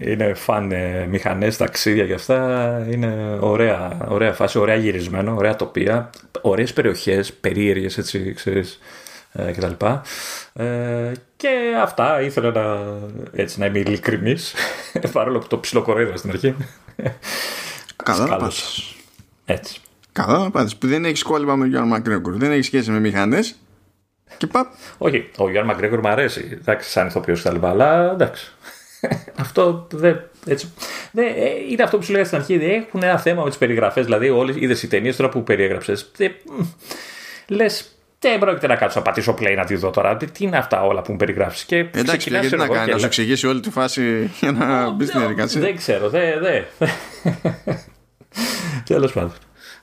[0.00, 6.10] είναι φαν ε, μηχανές, ταξίδια και αυτά, είναι ωραία, ωραία φάση, ωραία γυρισμένο, ωραία τοπία,
[6.40, 8.78] ωραίες περιοχές, περίεργες έτσι, ξέρεις,
[9.36, 9.84] ε, κτλ.
[10.52, 11.48] Ε, και
[11.82, 12.98] αυτά ήθελα να,
[13.32, 14.54] έτσι, να είμαι ειλικρινής,
[15.12, 16.54] παρόλο που το ψιλοκορέδα στην αρχή.
[18.04, 18.50] Καλά να
[19.44, 19.80] Έτσι.
[20.12, 20.76] Καλά να πας.
[20.76, 22.36] Που δεν έχεις κόλλημα με Γιώργο Μακρέγκορ.
[22.36, 23.56] Δεν έχεις σχέση με μηχανές.
[24.36, 24.66] Και παπ.
[24.98, 26.58] Όχι, ο Γιάννη Μαγκρέγκορ μου αρέσει.
[26.60, 28.52] Εντάξει, σαν ηθοποιός τα λοιπά, αλλά εντάξει.
[29.44, 30.20] αυτό δεν.
[30.46, 30.72] Έτσι,
[31.12, 32.54] δεν, ε, είναι αυτό που σου λέγα στην αρχή.
[32.54, 34.04] Έχουν ένα θέμα με τις περιγραφές.
[34.04, 36.10] Δηλαδή, όλες είδες οι ταινίες τώρα που περιέγραψες.
[37.46, 40.16] Λες, δεν πρόκειται να κάτσω να πατήσω play να τη δω τώρα.
[40.16, 43.46] Τι είναι αυτά όλα που μου περιγράφεις; Και Εντάξει, γιατί να κάνει, να σου εξηγήσει
[43.46, 44.02] όλη τη φάση
[44.40, 45.60] για να μπεις στην διαδικασία.
[45.60, 46.40] Δεν ξέρω, δεν.
[46.40, 46.62] Δε.
[48.94, 49.32] Τέλος πάντων.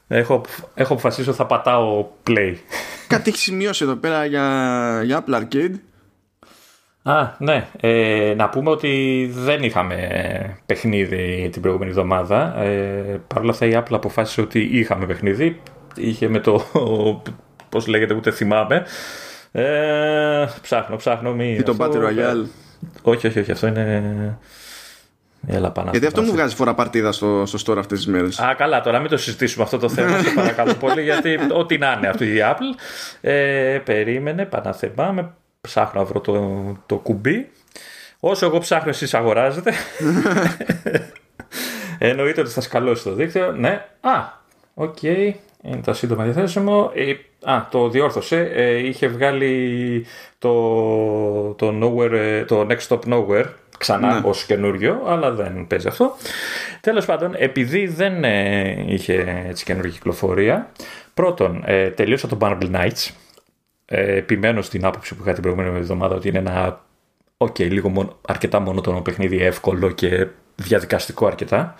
[0.07, 0.41] Έχω,
[0.73, 2.55] έχω αποφασίσει ότι θα πατάω play.
[3.07, 5.73] Κάτι έχεις σημειώσει εδώ πέρα για, για Apple Arcade.
[7.03, 7.67] Α, ναι.
[7.79, 9.97] Ε, να πούμε ότι δεν είχαμε
[10.65, 12.57] παιχνίδι την προηγούμενη εβδομάδα.
[12.57, 15.61] Ε, Παρ' όλα αυτά η Apple αποφάσισε ότι είχαμε παιχνίδι.
[15.95, 16.65] Είχε με το.
[17.73, 18.85] Πώς λέγεται, ούτε θυμάμαι.
[19.51, 21.33] Ε, ψάχνω, ψάχνω.
[21.33, 22.45] Μη, Ή το Battle Royale.
[23.01, 23.51] Όχι, όχι, όχι.
[23.51, 24.37] Αυτό είναι.
[25.47, 28.39] Έλα, πάνω Γιατί αυτό μου βγάζει φορά παρτίδα στο, στο store αυτές τις μέρες.
[28.39, 30.21] Α, καλά, τώρα μην το συζητήσουμε αυτό το θέμα.
[30.21, 32.79] σε παρακαλώ πολύ, γιατί ό,τι να είναι αυτή η Apple.
[33.21, 37.49] Ε, περίμενε, παναθεμά, ψάχνω να βρω το, το κουμπί.
[38.19, 39.73] Όσο εγώ ψάχνω, εσείς αγοράζετε.
[41.97, 43.51] Εννοείται ότι θα σκαλώσει το δίκτυο.
[43.51, 43.85] Ναι.
[44.01, 44.11] Α,
[44.73, 44.97] OK.
[45.01, 45.33] Okay.
[45.63, 46.91] Είναι τα σύντομα διαθέσιμο.
[47.45, 48.51] Ε, α, το διόρθωσε.
[48.53, 50.05] Ε, είχε βγάλει
[50.39, 50.53] το,
[51.53, 53.45] το, nowhere, το Next Stop Nowhere
[53.77, 54.27] ξανά ναι.
[54.29, 56.15] ως καινούριο, αλλά δεν παίζει αυτό.
[56.81, 60.71] Τέλος πάντων, επειδή δεν ε, είχε έτσι καινούργια κυκλοφορία,
[61.13, 63.11] πρώτον, ε, τελείωσα το Marble Knights.
[63.85, 66.81] Ε, επιμένω στην άποψη που είχα την προηγούμενη εβδομάδα ότι είναι ένα
[67.37, 71.75] OK, okay, λίγο μόνο, αρκετά μονότονο παιχνίδι, εύκολο και διαδικαστικό αρκετά.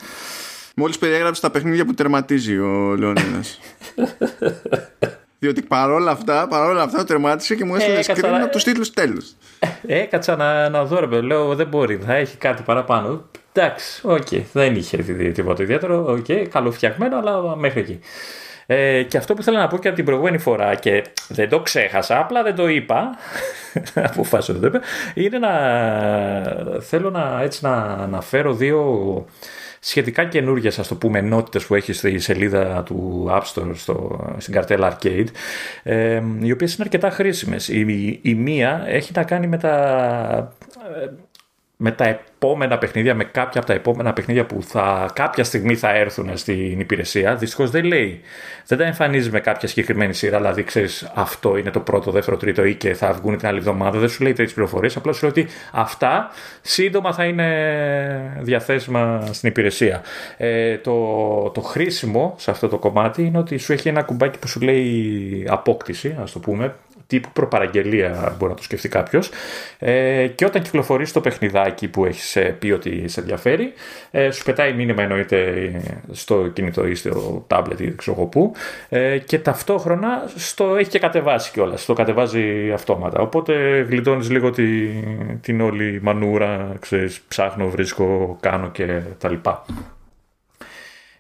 [0.76, 3.60] Μόλις περιέγραψες τα παιχνίδια που τερματίζει ο Λεωνίδας.
[5.44, 8.94] Διότι παρόλα αυτά, παρόλα αυτά το τερμάτισε και μου έστειλε ε, screen από τους τίτλους
[8.94, 9.32] τέλους.
[9.60, 13.30] Ε, έκατσα να, να δω, ρε, λέω δεν μπορεί, θα έχει κάτι παραπάνω.
[13.54, 14.98] Εντάξει, OK, okay, δεν είχε
[15.34, 18.00] τίποτα ιδιαίτερο, OK, okay, καλοφτιαγμένο, αλλά μέχρι εκεί.
[18.66, 21.60] Ε, και αυτό που θέλω να πω και από την προηγούμενη φορά και δεν το
[21.60, 23.10] ξέχασα, απλά δεν το είπα,
[24.12, 24.82] αποφάσισα δεν
[25.14, 25.52] είναι να
[26.80, 28.82] θέλω να, έτσι, να αναφέρω δύο
[29.86, 34.54] σχετικά καινούργιες, ας το πούμε, ενότητες που έχεις στη σελίδα του App Store στο, στην
[34.54, 35.28] καρτέλα Arcade,
[35.84, 37.68] ε, οι οποίες είναι αρκετά χρήσιμες.
[37.68, 40.56] Η, η, μία έχει να κάνει με τα.
[41.84, 45.76] Ε, με τα επόμενα παιχνίδια, με κάποια από τα επόμενα παιχνίδια που θα, κάποια στιγμή
[45.76, 47.36] θα έρθουν στην υπηρεσία.
[47.36, 48.22] Δυστυχώς δεν λέει,
[48.68, 50.38] δεν τα εμφανίζει με κάποια συγκεκριμένη σειρά.
[50.38, 54.00] Δηλαδή, ξέρεις, αυτό είναι το πρώτο, δεύτερο, τρίτο ή και θα βγουν την άλλη εβδομάδα.
[54.00, 54.96] Δεν σου λέει τέτοιες πληροφορίες.
[54.96, 56.30] Απλά σου λέει ότι αυτά
[56.62, 60.02] σύντομα θα είναι διαθέσιμα στην υπηρεσία.
[60.38, 64.48] Ε, το, το χρήσιμο σε αυτό το κομμάτι είναι ότι σου έχει ένα κουμπάκι που
[64.48, 66.74] σου λέει απόκτηση, ας το πούμε,
[67.08, 69.30] τύπου προπαραγγελία μπορεί να το σκεφτεί κάποιος.
[69.80, 73.74] Ε, και όταν κυκλοφορεί το παιχνιδάκι που έχεις πει ότι σε ενδιαφέρει,
[74.12, 75.72] ε, σου πετάει μήνυμα εννοείται
[76.12, 78.54] στο κινητό ή στο tablet ή δεν ξέρω πού.
[78.90, 81.86] Ε, και ταυτόχρονα στο έχει και κατεβάσει κιόλας.
[81.86, 83.20] Το κατεβάζει αυτόματα.
[83.20, 84.88] Οπότε γλιτώνεις λίγο τη,
[85.42, 89.66] την όλη μανούρα, ξέρεις, ψάχνω, βρίσκω, κάνω και τα λοιπά.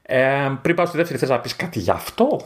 [0.06, 2.42] Ε, πριν πάω στη δεύτερη, θες να πεις κάτι γι' αυτό;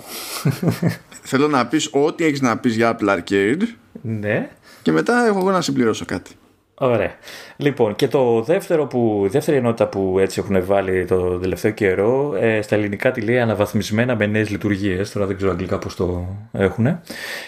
[1.24, 3.62] Θέλω να πεις ό,τι έχεις να πεις για Apple Arcade.
[4.02, 4.50] Ναι.
[4.82, 6.32] Και μετά έχω εγώ να συμπληρώσω κάτι.
[6.80, 7.12] Ωραία.
[7.58, 12.36] Λοιπόν, και το δεύτερο που, η δεύτερη ενότητα που έτσι έχουν βάλει το τελευταίο καιρό,
[12.39, 15.12] ε, στα ελληνικά τη λέει αναβαθμισμένα με νέες λειτουργίες.
[15.12, 16.86] Τώρα δεν ξέρω αγγλικά πώς το έχουν.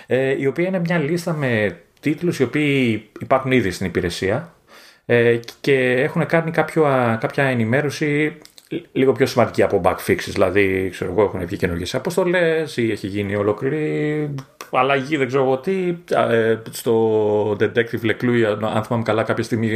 [0.07, 4.53] Ε, η οποία είναι μια λίστα με τίτλους οι οποίοι υπάρχουν ήδη στην υπηρεσία
[5.05, 6.83] ε, και έχουν κάνει κάποιο,
[7.19, 8.37] κάποια ενημέρωση
[8.91, 10.29] λίγο πιο σημαντική από bug fixes.
[10.31, 14.35] Δηλαδή, ξέρω εγώ, έχουν βγει καινούργιες αποστολές ή έχει γίνει ολόκληρη
[14.71, 15.95] αλλαγή, δεν ξέρω εγώ τι.
[16.29, 19.69] Ε, στο Detective Leclue, αν θυμάμαι καλά, κάποια στιγμή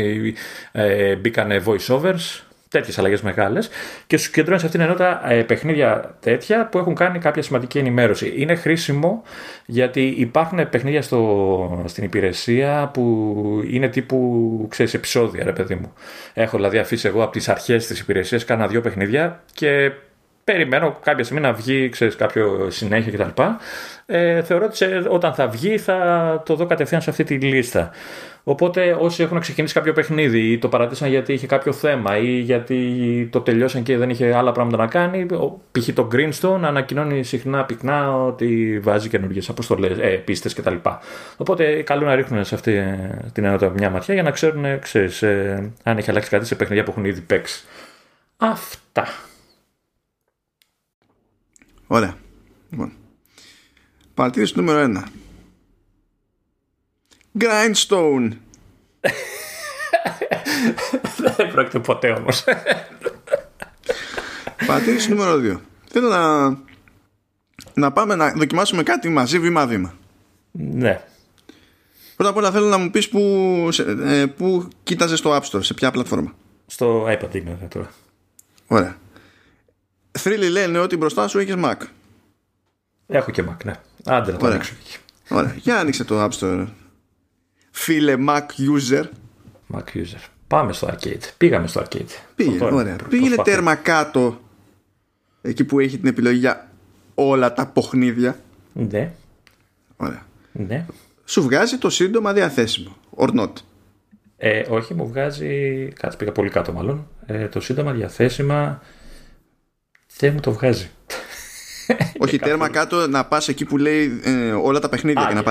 [0.72, 2.42] ε, μπήκανε voiceovers
[2.74, 3.70] τέτοιες αλλαγές μεγάλες
[4.08, 7.78] και σου κεντρώνεις σε αυτήν την ενότητα ε, παιχνίδια τέτοια που έχουν κάνει κάποια σημαντική
[7.78, 8.34] ενημέρωση.
[8.36, 9.24] Είναι χρήσιμο
[9.66, 15.94] γιατί υπάρχουν παιχνίδια στο, στην υπηρεσία που είναι τύπου ξέρεις, επεισόδια, ρε παιδί μου.
[16.34, 19.92] Έχω δηλαδή αφήσει εγώ από τις αρχές της υπηρεσίας κάνα δύο παιχνίδια και
[20.44, 23.42] περιμένω κάποια στιγμή να βγει ξέρεις, κάποιο συνέχεια κτλ.
[24.06, 25.98] Ε, θεωρώ ότι όταν θα βγει θα
[26.46, 27.92] το δω κατευθείαν σε αυτή τη λίστα.
[28.44, 33.28] Οπότε όσοι έχουν ξεκινήσει κάποιο παιχνίδι ή το παρατήσαν γιατί είχε κάποιο θέμα ή γιατί
[33.32, 35.26] το τελειώσαν και δεν είχε άλλα πράγματα να κάνει,
[35.72, 35.94] π.χ.
[35.94, 40.76] το Greenstone ανακοινώνει συχνά πυκνά ότι βάζει καινούργιες αποστολές, ε, πίστες κτλ.
[41.38, 42.84] Οπότε καλό να ρίχνουν σε αυτή
[43.34, 46.84] την ενότητα μια ματιά για να ξέρουν ξέρεις, ε, αν έχει αλλάξει κάτι σε παιχνίδια
[46.84, 47.64] που έχουν ήδη παίξει.
[48.38, 49.08] Αυτά.
[51.88, 52.16] Ωραία.
[52.70, 52.92] Λοιπόν.
[54.14, 55.23] Παρατήρηση νούμερο 1.
[57.40, 58.30] Grindstone.
[61.36, 62.44] Δεν πρόκειται ποτέ όμως.
[64.68, 65.60] Παρατήρηση νούμερο 2.
[65.90, 66.50] Θέλω να,
[67.74, 69.94] να πάμε να δοκιμάσουμε κάτι μαζί βήμα-βήμα.
[70.52, 71.02] Ναι.
[72.16, 73.20] Πρώτα απ' όλα θέλω να μου πεις που,
[74.04, 76.34] ε, που κοίταζες το App Store, σε ποια πλατφόρμα.
[76.66, 77.90] Στο iPad είναι τώρα.
[78.68, 78.98] Ωραία.
[80.12, 81.76] Θρύλοι λένε ότι μπροστά σου έχεις Mac.
[83.08, 83.74] Έχω και Mac, ναι.
[84.06, 84.56] Άντε να το Ωραία.
[84.58, 84.98] ανοίξω εκεί.
[85.30, 85.56] Ωραία.
[85.58, 86.68] Για άνοιξε το App Store.
[87.76, 89.04] Φίλε Mac user.
[89.74, 90.24] Mac user.
[90.48, 91.20] Πάμε στο arcade.
[91.38, 92.06] Πήγαμε στο arcade.
[92.36, 92.76] Πήγε, Αυτό είναι.
[92.76, 92.96] ωραία.
[92.96, 93.54] Προ- Πήγαινε προσπάθεια.
[93.54, 94.42] τέρμα κάτω.
[95.42, 96.70] Εκεί που έχει την επιλογή για
[97.14, 98.40] όλα τα ποχνίδια.
[98.74, 99.12] Ναι,
[99.98, 100.26] Ωραία.
[100.52, 100.86] ναι.
[101.26, 102.96] Σου βγάζει το σύντομα διαθέσιμο.
[103.18, 103.52] Or not;
[104.38, 105.88] Ε, όχι, μου βγάζει.
[106.00, 107.08] Κάτσε, πήγα πολύ κάτω μάλλον.
[107.26, 108.82] Ε, το σύντομα διαθέσιμα.
[110.18, 110.90] Δεν μου το βγάζει.
[112.18, 115.40] Όχι τέρμα κάτω να πας εκεί που λέει ε, όλα τα παιχνίδια Α, και να
[115.40, 115.46] ναι.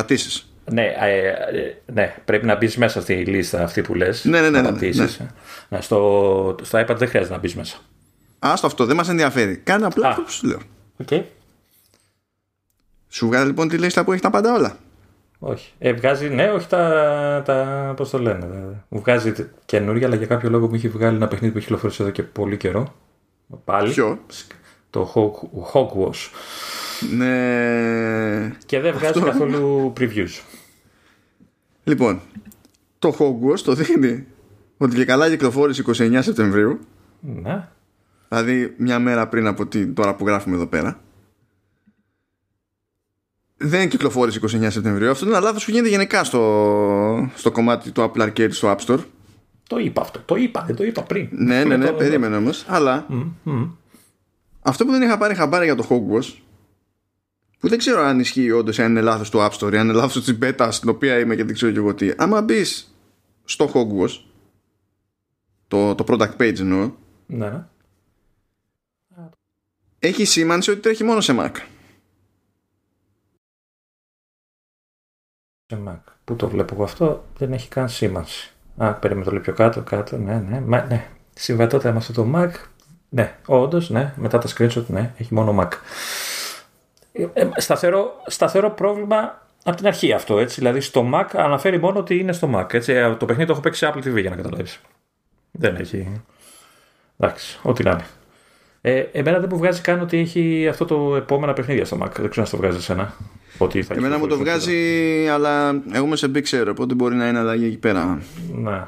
[0.65, 0.73] Πατήσεις.
[0.73, 4.25] Ναι, ε, ε, ναι, πρέπει να μπεις μέσα στη λίστα αυτή που λες.
[4.25, 5.21] Ναι, ναι, ναι, Να ναι, πατήσεις.
[5.69, 7.77] Ναι, στο, στο iPad δεν χρειάζεται να μπεις μέσα.
[8.39, 9.57] Άστο αυτό, δεν μας ενδιαφέρει.
[9.57, 10.11] Κάνε απλά Α.
[10.11, 10.59] αυτό που σου λέω.
[10.97, 11.09] Οκ.
[13.09, 14.77] Σου βγάζει λοιπόν τη λίστα που έχει τα πάντα όλα.
[15.39, 15.73] Όχι.
[15.79, 17.43] Ε, βγάζει, ναι, όχι τα.
[17.45, 18.41] τα πώς το λένε.
[18.41, 19.33] τα- Μου βγάζει
[19.65, 22.23] καινούργια, αλλά για κάποιο λόγο μου έχει βγάλει ένα παιχνίδι που έχει κυκλοφορήσει εδώ και
[22.23, 22.95] πολύ καιρό.
[23.65, 23.93] Πάλι.
[23.93, 24.19] Ποιο;
[24.91, 26.31] Το Hog- Hogwash.
[27.17, 28.55] Ναι.
[28.67, 29.21] Και δεν βγάζει Αυτό.
[29.21, 30.41] καθόλου previews.
[31.85, 32.21] Λοιπόν,
[32.99, 34.27] το Hogwash το δίνει
[34.77, 36.79] ότι και καλά κυκλοφόρησε 29 Σεπτεμβρίου.
[37.21, 37.69] Ναι.
[38.29, 41.01] Δηλαδή μια μέρα πριν από την τώρα που γράφουμε εδώ πέρα.
[43.57, 45.11] Δεν κυκλοφόρησε 29 Σεπτεμβρίου.
[45.11, 48.85] Αυτό είναι ένα λάθος που γίνεται γενικά στο, στο κομμάτι του Apple Arcade στο App
[48.87, 48.99] Store.
[49.69, 50.19] Το είπα αυτό.
[50.25, 51.29] Το είπα, δεν το είπα πριν.
[51.31, 52.65] Ναι, ναι, ναι, Το- περίμενε όμως.
[52.69, 53.65] Αλλά Μμ, μμ.
[54.63, 56.33] αυτό που δεν είχα πάρει χαμπάρι για το Hogwarts
[57.63, 60.25] που δεν ξέρω αν ισχύει όντως αν είναι λάθος του App Store, αν είναι λάθος
[60.25, 62.11] της beta στην οποία είμαι και δεν ξέρω και εγώ τι.
[62.17, 62.97] Άμα μπεις
[63.45, 64.21] στο Hogwarts,
[65.69, 66.91] το, το product page εννοώ,
[67.27, 67.65] Ναι, ναι.
[69.99, 71.53] έχει σήμανση ότι τρέχει μόνο σε Mac.
[75.67, 76.13] Σε Mac.
[76.25, 78.53] Πού το βλέπω εγώ αυτό, δεν έχει καν σήμανση.
[78.77, 80.61] Α, περίμενε το λέει πιο κάτω, κάτω, ναι, ναι.
[80.61, 81.11] Μα, ναι.
[81.35, 82.51] Συμβατότητα με αυτό το Mac,
[83.09, 84.15] ναι, όντως, ναι.
[84.17, 85.71] Μετά τα screenshot, ναι, έχει μόνο Mac.
[87.13, 90.59] Ε, ε, σταθερό, σταθερό πρόβλημα από την αρχή αυτό, έτσι.
[90.61, 92.75] Δηλαδή στο Mac αναφέρει μόνο ότι είναι στο Mac.
[92.75, 92.93] Έτσι.
[92.93, 94.81] Ε, Το παιχνίδι το έχω παίξει σε Apple TV για να καταλάβεις.
[95.51, 96.23] Δεν έχει.
[97.19, 98.05] Εντάξει, ό,τι να είναι.
[98.81, 102.11] Ε, εμένα δεν μου βγάζει καν ότι έχει αυτό το επόμενα παιχνίδια στο Mac.
[102.17, 103.15] Δεν ξέρω αν στο βγάζει εσένα.
[103.59, 107.15] Ότι θα Εμένα μου το κυκλοφορήσει βγάζει, αλλά εγώ είμαι σε Big Sur, οπότε μπορεί
[107.15, 108.01] να είναι αλλαγή εκεί πέρα.
[108.01, 108.61] αυτό.
[108.71, 108.83] Ναι.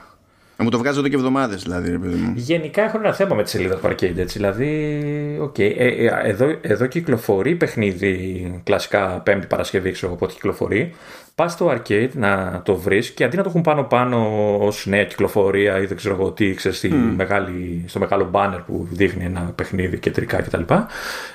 [0.57, 2.33] Ε, Μου το βγάζει εδώ και εβδομάδες, δηλαδή, ρε παιδί μου.
[2.37, 4.17] Γενικά έχω ένα θέμα με τη σελίδα του Arcade.
[4.17, 4.39] Έτσι.
[4.39, 10.95] Δηλαδή, οκ, ε, ε, εδώ, εδώ κυκλοφορεί παιχνίδι κλασικά Πέμπτη Παρασκευή, ξέρω εγώ πότε κυκλοφορεί.
[11.35, 15.79] Πας στο Arcade να το βρεις και αντί να το έχουν πάνω-πάνω ως νέα κυκλοφορία
[15.81, 19.99] ή δεν ξέρω εγώ τι, ξέρεις, στη μεγάλη, στο μεγάλο banner που δείχνει ένα παιχνίδι
[19.99, 20.63] κεντρικά κτλ.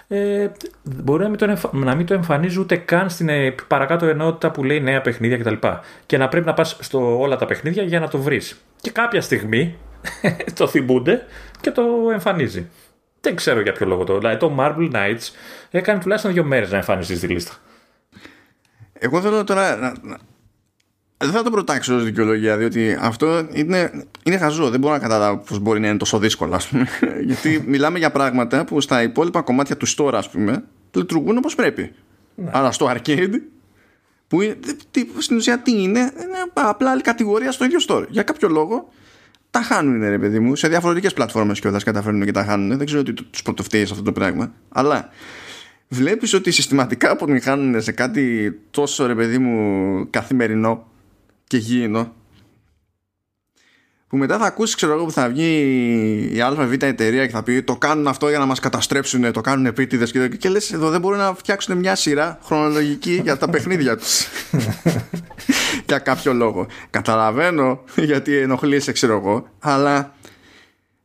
[0.08, 0.48] Ε,
[0.84, 4.52] μπορεί να μην, το εμφα- να μην το εμφανίζει ούτε καν στην ε, παρακάτω ενότητα
[4.52, 5.54] που λέει νέα παιχνίδια κτλ.
[5.54, 5.68] Και,
[6.06, 8.62] και να πρέπει να πας στο όλα τα παιχνίδια για να το βρεις.
[8.82, 9.76] Και κάποια στιγμή
[10.54, 11.26] το θυμούνται
[11.62, 12.68] και το εμφανίζει.
[13.22, 14.18] Δεν ξέρω για ποιο λόγο το.
[14.18, 15.34] Δηλαδή το Marble Knights
[15.72, 17.54] έκανε τουλάχιστον δύο μέρες να εμφανιστεί στη λίστα.
[18.94, 20.18] Εγώ θέλω τώρα να, να-
[21.18, 23.92] δεν θα το προτάξω ως δικαιολογία διότι αυτό είναι,
[24.24, 26.88] είναι χαζό δεν μπορώ να καταλάβω πως μπορεί να είναι τόσο δύσκολο ας πούμε
[27.28, 31.92] γιατί μιλάμε για πράγματα που στα υπόλοιπα κομμάτια τους store ας πούμε λειτουργούν όπως πρέπει
[32.52, 33.34] αλλά στο arcade
[34.30, 34.58] που είναι,
[34.92, 38.90] τι, στην ουσία τι είναι είναι απλά άλλη κατηγορία στο ίδιο store για κάποιο λόγο
[39.52, 40.56] τα χάνουν ρε παιδί μου.
[40.56, 42.78] Σε διαφορετικές πλατφόρμες κιόλας καταφέρνουν και τα χάνουν.
[42.78, 44.54] Δεν ξέρω τι τους πρωτοφταίει σε αυτό το πράγμα.
[44.70, 45.10] Αλλά
[45.88, 50.88] βλέπεις ότι συστηματικά αποτυγχάνουν σε κάτι τόσο ρε παιδί μου καθημερινό
[51.48, 52.14] και γήινο
[54.10, 57.62] που μετά θα ακούσεις ξέρω εγώ που θα βγει η ΑΒ εταιρεία και θα πει
[57.62, 61.02] το κάνουν αυτό για να μας καταστρέψουν το κάνουν επίτηδες και, και λες εδώ δεν
[61.02, 64.28] μπορούν να φτιάξουν μια σειρά χρονολογική για τα παιχνίδια τους
[65.88, 66.68] για κάποιο λόγο.
[66.90, 70.14] Καταλαβαίνω γιατί ενοχλείσαι ξέρω εγώ αλλά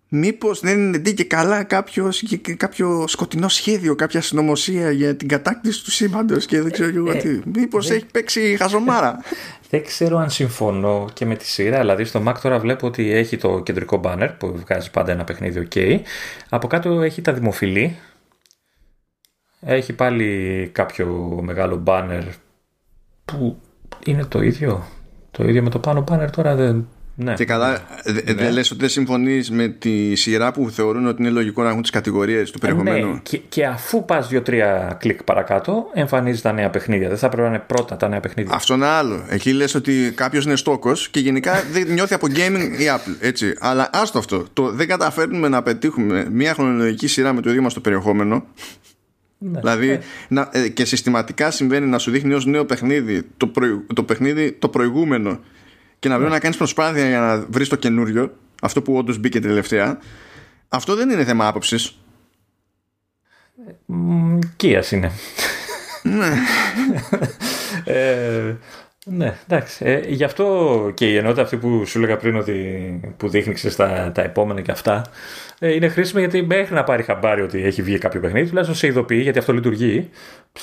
[0.09, 2.11] Μήπως δεν είναι ντύ και καλά κάποιο,
[2.57, 7.11] κάποιο σκοτεινό σχέδιο, κάποια συνωμοσία για την κατάκτηση του σύμπαντος και δεν ξέρω και εγώ
[7.11, 7.41] Ε, τι.
[7.55, 9.19] Μήπως έχει παίξει χαζομάρα.
[9.71, 11.79] Δεν ξέρω αν συμφωνώ και με τη σειρά.
[11.79, 15.69] Δηλαδή στο Mac τώρα βλέπω ότι έχει το κεντρικό banner που βγάζει πάντα ένα παιχνίδι
[15.73, 16.01] OK.
[16.49, 17.97] Από κάτω έχει τα δημοφιλή.
[19.61, 22.23] Έχει πάλι κάποιο μεγάλο banner
[23.25, 23.61] που
[24.05, 24.85] είναι το ίδιο.
[25.31, 26.89] Το ίδιο με το πάνω banner τώρα δεν...
[27.17, 27.35] Ναι.
[27.35, 31.31] και καλά, δε- δεν λες ότι δεν συμφωνείς με τη σειρά που θεωρούν ότι είναι
[31.31, 33.13] λογικό να έχουν τις κατηγορίες του περιεχομένου.
[33.13, 37.09] Ναι, και, και αφού πας δύο-τρία κλικ παρακάτω, εμφανίζεις τα νέα παιχνίδια.
[37.09, 38.55] Δεν θα πρέπει να είναι πρώτα τα νέα παιχνίδια.
[38.55, 39.25] Αυτό είναι άλλο.
[39.29, 43.17] Εκεί λες ότι κάποιος είναι στόκος και γενικά δεν νιώθει από gaming η Apple.
[43.21, 43.55] Έτσι.
[43.61, 44.45] Αλλά άστο αυτό.
[44.53, 48.45] Το δεν καταφέρνουμε να πετύχουμε μια χρονολογική σειρά με το ίδιο μας το περιεχόμενο.
[49.39, 49.99] Ναι, δηλαδή ναι.
[50.29, 53.51] Να, ε, και συστηματικά συμβαίνει να σου δείχνει ως νέο παιχνίδι το,
[53.95, 55.41] το παιχνίδι το προηγούμενο
[56.05, 56.33] και να βρει ναι.
[56.33, 59.99] να κάνεις προσπάθεια για να βρεις το καινούριο αυτό που όντως μπήκε τελευταία
[60.69, 61.99] αυτό δεν είναι θέμα άποψης.
[64.57, 65.11] Κία είναι.
[66.03, 66.33] Ναι.
[67.85, 68.55] ε,
[69.05, 69.85] ναι, εντάξει.
[69.85, 74.13] Ε, γι' αυτό και η ενότητα αυτή που σου έλεγα πριν ότι που δείχνεις τα,
[74.15, 75.05] τα επόμενα και αυτά
[75.59, 78.87] ε, είναι χρήσιμη γιατί μέχρι να πάρει χαμπάρι ότι έχει βγει κάποιο παιχνίδι, τουλάχιστον σε
[78.87, 80.11] ειδοποιεί γιατί αυτό λειτουργεί.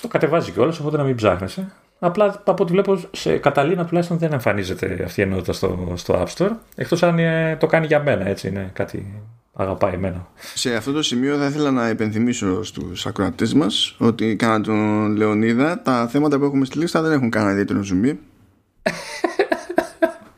[0.02, 1.72] Το κατεβάζει κιόλας, οπότε να μην ψάχνεσαι.
[2.04, 6.38] Απλά από ό,τι βλέπω σε Καταλήνα τουλάχιστον δεν εμφανίζεται αυτή η ενότητα στο, στο App
[6.38, 6.52] Store.
[6.76, 9.22] Εκτός αν ε, το κάνει για μένα, έτσι είναι κάτι
[9.54, 10.28] αγαπάει εμένα.
[10.54, 15.82] Σε αυτό το σημείο θα ήθελα να υπενθυμίσω στους ακροατές μας ότι κάνα τον Λεωνίδα
[15.82, 18.20] τα θέματα που έχουμε στη λίστα δεν έχουν κανένα ιδιαίτερο ζουμί.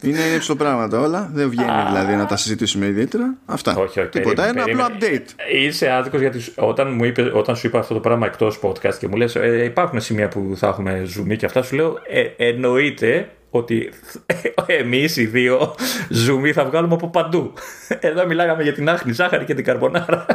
[0.03, 1.29] Είναι έτσι το πράγματα όλα.
[1.33, 3.35] Δεν βγαίνει δηλαδή να τα συζητήσουμε ιδιαίτερα.
[3.45, 3.75] Αυτά.
[3.75, 4.47] Όχι, όχι, Τίποτα.
[4.47, 5.25] Ένα απλό update.
[5.53, 9.07] Είσαι άδικος γιατί όταν, μου είπε, όταν σου είπα αυτό το πράγμα εκτός podcast και
[9.07, 13.29] μου λες: ε, Υπάρχουν σημεία που θα έχουμε ζουμί και αυτά, σου λέω: ε, Εννοείται
[13.49, 13.89] ότι
[14.81, 15.75] εμείς οι δύο
[16.09, 17.53] ζουμί θα βγάλουμε από παντού.
[17.99, 20.25] Εδώ μιλάγαμε για την άχνη ζάχαρη και την καρμπονάρα.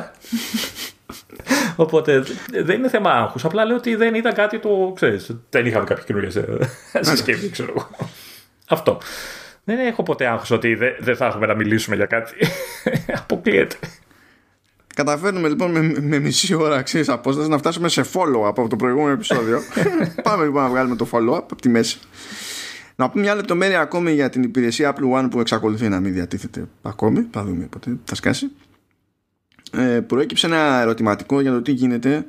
[1.77, 2.23] Οπότε
[2.65, 3.45] δεν είναι θέμα άγχους.
[3.45, 4.93] Απλά λέω ότι δεν ήταν κάτι το.
[4.95, 6.43] ξέρεις, δεν είχαμε κάποια καινούργια
[7.01, 7.89] συσκευή, ξέρω εγώ.
[8.69, 8.99] Αυτό.
[9.69, 12.33] Δεν έχω ποτέ άγχος ότι δεν θα έχουμε να μιλήσουμε για κάτι.
[13.23, 13.77] Αποκλείεται.
[14.95, 19.13] Καταφέρνουμε λοιπόν με, με μισή ώρα αξίε απόσταση να φτάσουμε σε follow-up από το προηγούμενο
[19.13, 19.61] επεισόδιο.
[20.23, 21.99] Πάμε λοιπόν να βγάλουμε το follow-up από τη μέση.
[22.97, 26.69] Να πούμε μια λεπτομέρεια ακόμη για την υπηρεσία Apple One που εξακολουθεί να μην διατίθεται
[26.83, 27.27] ακόμη.
[27.31, 28.51] Θα δούμε πότε θα σκάσει.
[29.73, 32.27] Ε, προέκυψε ένα ερωτηματικό για το τι γίνεται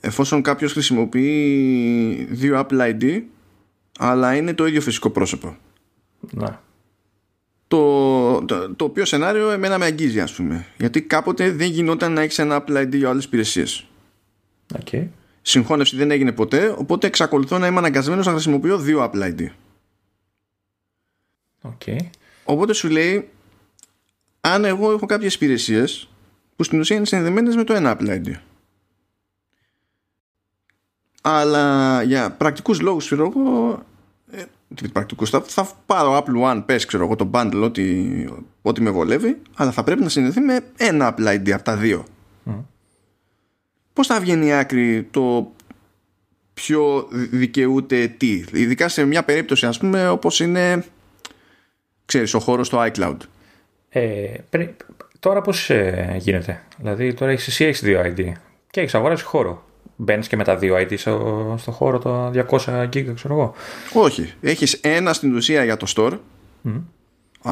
[0.00, 3.22] εφόσον κάποιος χρησιμοποιεί δύο Apple ID
[3.98, 5.56] αλλά είναι το ίδιο φυσικό πρόσωπο.
[6.30, 6.58] Ναι.
[7.68, 12.20] Το, το, το οποίο σενάριο εμένα με αγγίζει ας πούμε γιατί κάποτε δεν γινόταν να
[12.20, 13.86] έχεις ένα Apple ID για άλλες υπηρεσίες
[14.74, 15.08] okay.
[15.42, 19.46] συγχώνευση δεν έγινε ποτέ οπότε εξακολουθώ να είμαι αναγκασμένος να χρησιμοποιώ δύο Apple ID
[21.62, 21.98] okay.
[22.44, 23.28] οπότε σου λέει
[24.40, 26.08] αν εγώ έχω κάποιες υπηρεσίες
[26.56, 28.32] που στην ουσία είναι συνδεμένες με το ένα Apple ID
[31.22, 33.82] αλλά για πρακτικούς λόγους ξέρω εγώ
[34.82, 38.06] ε, πρακτικού θα, θα πάρω Apple One, πες ξέρω εγώ το bundle ό,τι,
[38.62, 42.04] ό,τι με βολεύει αλλά θα πρέπει να συνδεθεί με ένα Apple ID από τα δύο.
[42.46, 42.52] Mm.
[43.92, 45.52] πώς θα βγαίνει η άκρη το
[46.54, 50.84] ποιο δικαιούται τι; Ειδικά σε μια περίπτωση ας πούμε όπως είναι
[52.04, 53.16] ξέρεις ο χώρος στο iCloud.
[53.88, 54.34] Ε,
[55.18, 58.32] τώρα πώς ε, γίνεται; Δηλαδή τώρα έχεις, εσύ έχεις δύο ID
[58.70, 59.69] και έχεις αγοράσει χώρο
[60.02, 63.54] Μπαίνεις και με τα δύο ID στο, στο χώρο το 200 GB, ξέρω εγώ.
[63.92, 64.32] Όχι.
[64.40, 66.18] Έχεις ένα στην ουσία για το store,
[66.64, 66.80] μμ.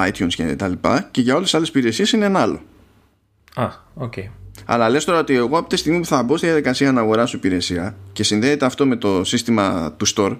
[0.09, 2.61] iTunes και τα λοιπά, και για όλες τις άλλες υπηρεσίες είναι ένα άλλο.
[3.55, 4.12] Α, OK.
[4.17, 4.29] Okay.
[4.65, 7.37] Αλλά λες τώρα ότι εγώ από τη στιγμή που θα μπω στη διαδικασία να αγοράσω
[7.37, 10.37] υπηρεσία και συνδέεται αυτό με το σύστημα του store,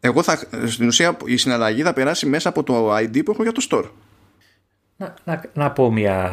[0.00, 3.52] εγώ θα, στην ουσία η συναλλαγή θα περάσει μέσα από το ID που έχω για
[3.52, 3.84] το store.
[4.96, 6.30] Να, να, να πω μια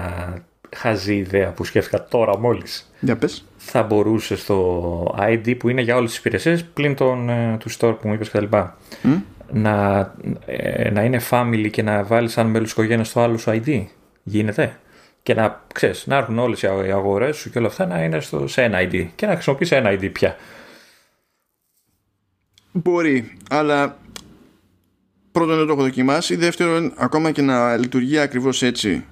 [0.75, 2.91] χαζή ιδέα που σκέφτηκα τώρα μόλις.
[2.99, 3.45] Για πες.
[3.57, 7.95] Θα μπορούσε στο ID που είναι για όλες τις υπηρεσίες πλην τον, ε, του store
[8.01, 8.45] που μου είπες κτλ.
[8.51, 9.21] Mm?
[9.51, 9.99] Να,
[10.45, 13.85] ε, να είναι family και να βάλεις σαν μέλος οικογένειας στο άλλο σου ID.
[14.23, 14.79] Γίνεται.
[15.23, 18.47] Και να ξέρεις, να έρχουν όλες οι αγορές σου και όλα αυτά να είναι στο,
[18.47, 20.35] σε ένα ID και να χρησιμοποιείς ένα ID πια.
[22.71, 23.97] Μπορεί, αλλά
[25.31, 29.05] πρώτον δεν το έχω δοκιμάσει, δεύτερον ακόμα και να λειτουργεί ακριβώς έτσι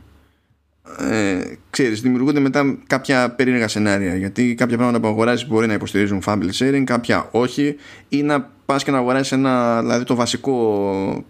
[0.99, 6.21] ε, ξέρεις, δημιουργούνται μετά κάποια περίεργα σενάρια γιατί κάποια πράγματα που αγοράζεις μπορεί να υποστηρίζουν
[6.25, 7.75] family sharing, κάποια όχι
[8.09, 11.25] ή να πας και να αγοράσεις ένα, δηλαδή το βασικό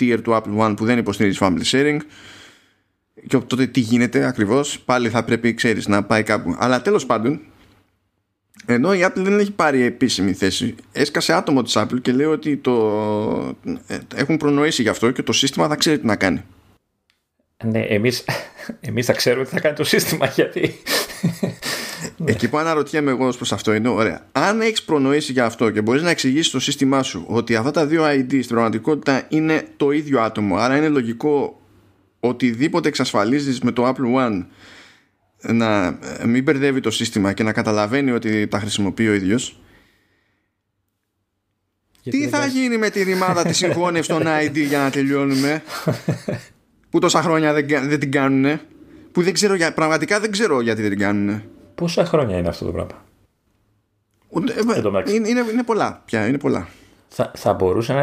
[0.00, 1.98] tier του Apple One που δεν υποστηρίζει family sharing.
[3.26, 6.56] Και τότε τι γίνεται ακριβώς; Πάλι θα πρέπει ξέρεις να πάει κάπου.
[6.58, 7.40] Αλλά τέλος πάντων
[8.66, 12.56] ενώ η Apple δεν έχει πάρει επίσημη θέση έσκασε άτομο της Apple και λέει ότι
[12.56, 16.42] το ε, έχουν προνοήσει γι' αυτό και το σύστημα θα ξέρει τι να κάνει
[17.64, 18.24] ναι, εμείς,
[18.88, 20.74] εμείς θα ξέρουμε τι θα κάνει το σύστημα γιατί...
[22.24, 24.26] Εκεί που αναρωτιέμαι εγώ προς αυτό είναι ωραία.
[24.32, 27.86] Αν έχεις προνοήσει για αυτό και μπορείς να εξηγήσεις το σύστημά σου ότι αυτά τα
[27.86, 31.60] δύο ID στην πραγματικότητα είναι το ίδιο άτομο, άρα είναι λογικό
[32.20, 34.44] οτιδήποτε εξασφαλίζεις με το Apple One
[35.40, 39.58] να μην μπερδεύει το σύστημα και να καταλαβαίνει ότι τα χρησιμοποιεί ο ίδιος
[42.10, 45.62] τι θα γίνει με τη ρημάδα της συγχώνευσης των ID για να τελειώνουμε;
[46.94, 48.60] Που τόσα χρόνια δεν, δεν την κάνουν.
[49.12, 51.42] Που δεν ξέρω, για, πραγματικά δεν ξέρω γιατί δεν την κάνουν.
[51.74, 53.04] Πόσα χρόνια είναι αυτό το πράγμα;
[55.06, 56.68] Ε, είναι, είναι, είναι πολλά πια, είναι πολλά.
[57.08, 57.96] Θα, θα μπορούσαν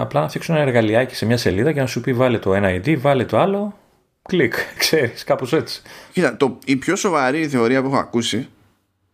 [0.00, 2.68] απλά να αφήξουν ένα εργαλειάκι σε μια σελίδα και να σου πει βάλε το ένα
[2.70, 3.78] ID, βάλε το άλλο,
[4.22, 5.82] κλικ, ξέρεις, κάπως έτσι.
[6.12, 8.48] Κοίτα, το, η πιο σοβαρή θεωρία που έχω ακούσει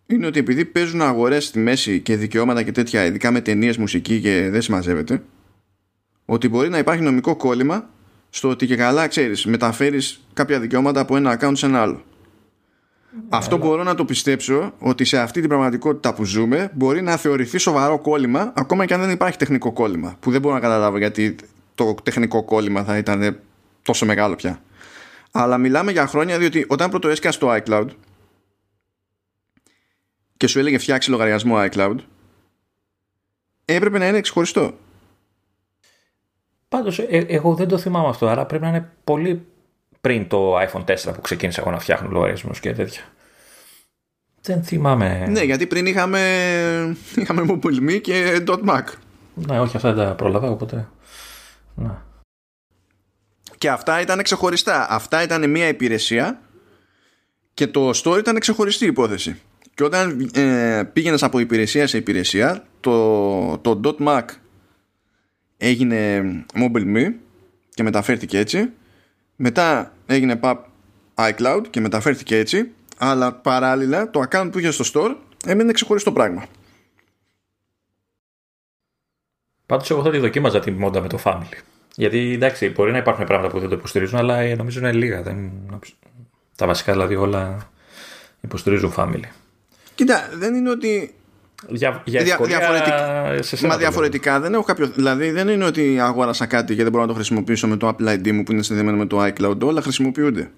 [0.07, 4.21] είναι ότι επειδή παίζουν αγορές στη μέση και δικαιώματα και τέτοια, ειδικά με ταινίες, μουσική
[4.21, 5.23] και δεν συμμαζεύεται,
[6.25, 7.89] ότι μπορεί να υπάρχει νομικό κόλλημα
[8.35, 12.05] στο ότι και καλά ξέρεις μεταφέρεις κάποια δικαιώματα από ένα account σε ένα άλλο.
[13.29, 17.59] Αυτό μπορώ να το πιστέψω ότι σε αυτή την πραγματικότητα που ζούμε μπορεί να θεωρηθεί
[17.59, 21.37] σοβαρό κόλλημα ακόμα και αν δεν υπάρχει τεχνικό κόλλημα που δεν μπορώ να καταλάβω γιατί
[21.75, 23.39] το τεχνικό κόλλημα θα ήταν
[23.83, 24.63] τόσο μεγάλο πια.
[25.31, 27.87] Αλλά μιλάμε για χρόνια διότι όταν πρώτο έσκασε το iCloud
[30.37, 31.97] και σου έλεγε φτιάξει λογαριασμό iCloud
[33.65, 34.79] έπρεπε να είναι εξχωριστό.
[36.75, 39.47] Πάντως ε, εγώ δεν το θυμάμαι αυτό άρα πρέπει να είναι πολύ
[40.01, 43.03] πριν το iPhone 4 που ξεκίνησα εγώ να φτιάχνω λογαριασμούς και τέτοια.
[44.41, 45.27] Δεν θυμάμαι.
[45.29, 46.21] Ναι, γιατί πριν είχαμε,
[47.17, 48.83] είχαμε Mobile και .Mac.
[49.35, 50.89] Ναι, όχι, αυτά δεν τα πρόλαβα, οπότε...
[51.75, 51.91] Ναι.
[53.59, 54.87] Και αυτά ήταν ξεχωριστά.
[54.91, 56.41] Αυτά ήταν μια υπηρεσία
[57.55, 59.41] και το store ήταν ξεχωριστή υπόθεση.
[59.75, 64.25] Και όταν ε, πήγαινες από υπηρεσία σε υπηρεσία, το, το .Mac
[65.57, 66.23] έγινε
[66.55, 67.13] Mobile Me
[67.71, 68.71] και μεταφέρθηκε έτσι
[69.37, 70.57] μετά έγινε pub
[71.15, 76.47] iCloud και μεταφέρθηκε έτσι αλλά παράλληλα το account που είχε στο store έμεινε ξεχωριστό πράγμα.
[79.67, 81.59] Πάντως εγώ θα τη δοκίμαζα τη μόντα με το family.
[81.97, 85.23] Γιατί εντάξει, μπορεί να υπάρχουν πράγματα που δεν το υποστηρίζουν, αλλά ε, νομίζω είναι λίγα.
[85.23, 85.51] Δεν...
[86.57, 87.71] Τα βασικά δηλαδή όλα
[88.41, 89.29] υποστηρίζουν family.
[89.95, 91.15] Κοίτα, δεν είναι ότι
[91.69, 94.87] για, για διαφορετικά, σε μα διαφορετικά δεν έχω κάποιο.
[94.87, 98.09] Δηλαδή δεν είναι ότι αγόρασα κάτι και δεν μπορώ να το χρησιμοποιήσω με το Apple
[98.09, 99.61] ID μου που είναι συνδεδεμένο με το iCloud.
[99.61, 100.51] Όλα χρησιμοποιούνται.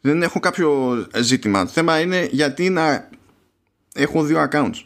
[0.00, 1.64] Δεν έχω κάποιο ζήτημα.
[1.64, 3.08] Το θέμα είναι γιατί να
[3.94, 4.84] έχω δύο accounts.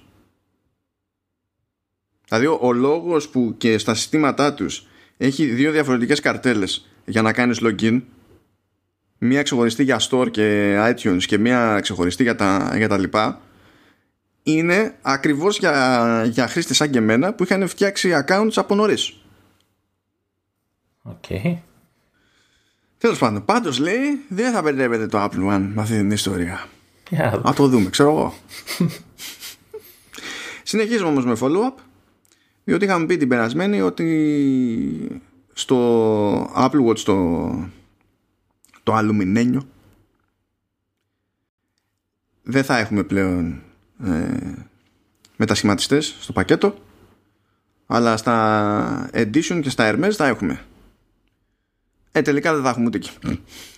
[2.29, 7.33] Δηλαδή ο, ο λόγος που και στα συστήματά τους έχει δύο διαφορετικές καρτέλες για να
[7.33, 8.01] κάνεις login
[9.19, 13.41] μία ξεχωριστή για Store και iTunes και μία ξεχωριστή για τα, για τα λοιπά
[14.43, 19.17] είναι ακριβώς για, για χρήστες σαν και εμένα που είχαν φτιάξει accounts από νωρίς.
[21.03, 21.25] OK.
[21.29, 21.57] Okay.
[22.99, 26.69] Τέλος πάντων, πάντως λέει δεν θα μπερδεύεται το Apple One με αυτή την ιστορία.
[27.11, 27.41] Yeah.
[27.43, 28.35] Να το δούμε, ξέρω εγώ.
[30.63, 31.83] Συνεχίζουμε όμως με follow-up
[32.65, 35.23] διότι είχαμε πει την περασμένη ότι
[35.53, 37.49] στο Apple Watch το,
[38.83, 39.69] το αλουμινένιο
[42.43, 43.63] δεν θα έχουμε πλέον
[44.05, 44.55] ε,
[45.37, 46.75] μετασχηματιστές στο πακέτο
[47.87, 50.61] αλλά στα Edition και στα Hermes θα έχουμε.
[52.13, 53.11] Ε τελικά δεν θα έχουμε ούτε εκεί.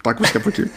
[0.00, 0.62] Το ακούστε από εκεί.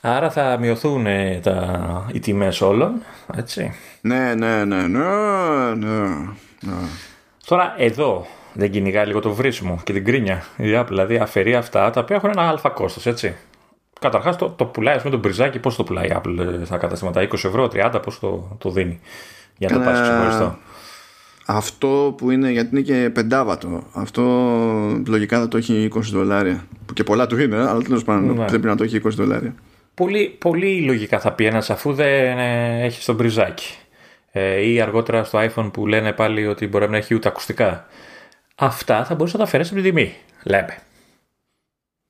[0.00, 3.02] Άρα θα μειωθούν ε, τα, οι τιμές όλων
[3.34, 3.72] έτσι.
[4.00, 5.04] Ναι ναι ναι ναι
[5.74, 6.00] ναι,
[6.60, 6.74] ναι.
[7.46, 10.86] Τώρα εδώ δεν κυνηγάει λίγο το βρίσιμο και την κρίνια η Apple.
[10.86, 13.36] Δηλαδή αφαιρεί αυτά τα οποία έχουν ένα αλφα κόστος έτσι
[13.98, 16.76] Καταρχάς το, το πουλάει, ας πούμε, το μπριζάκι, πώ το πουλάει η Apple ε, στα
[16.76, 19.00] καταστήματα, 20 ευρώ, 30, πώ το, το δίνει
[19.58, 20.58] για να το πα ξεχωριστό;
[21.46, 24.22] Αυτό που είναι, γιατί είναι και πεντάβατο, αυτό
[25.06, 26.64] λογικά θα το έχει 20 δολάρια.
[26.86, 28.44] Που και πολλά του είναι, αλλά τέλος πάντων ναι.
[28.44, 29.54] πρέπει να το έχει 20 δολάρια.
[29.94, 33.74] Πολύ, πολύ λογικά θα πει ένας αφού δεν ε, έχει το μπριζάκι.
[34.30, 37.86] Ε, ή αργότερα στο iPhone που λένε πάλι ότι μπορεί να έχει ούτε ακουστικά.
[38.54, 40.76] Αυτά θα μπορούσε να τα αφαιρέσει από την τιμή, λέμε.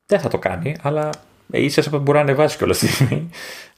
[0.06, 1.10] Δεν θα το κάνει, αλλά ε,
[1.50, 3.30] ίσα που μπορεί να ανεβάσει κιόλας τη στιγμή.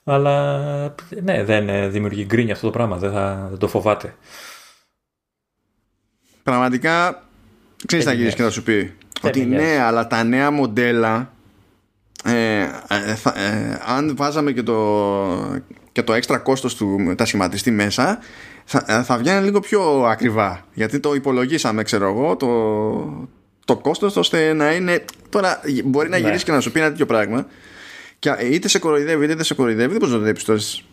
[0.04, 2.96] Αλλά ναι, δεν ε, δημιουργεί γκρίνια αυτό το πράγμα.
[2.96, 4.14] Δεν, θα, δεν το φοβάται.
[6.42, 7.24] Πραγματικά
[7.86, 11.32] ξέρεις θα γυρίσει και θα σου πει; ότι ναι, αλλά τα νέα μοντέλα.
[12.24, 15.60] Ε, ε, ε, αν βάζαμε και το,
[15.92, 18.18] και το έξτρα κόστος του μετασχηματιστή μέσα
[18.64, 22.48] θα, θα βγαίνει λίγο πιο ακριβά γιατί το υπολογίσαμε ξέρω εγώ το,
[23.74, 25.04] το κόστος ώστε να είναι.
[25.28, 26.26] Τώρα μπορεί να ναι.
[26.26, 27.46] γυρίσει και να σου πει ένα τέτοιο πράγμα.
[28.18, 30.84] Και είτε σε κοροϊδεύει είτε δεν σε κοροϊδεύει, δεν μπορείς να το διαπιστώσεις.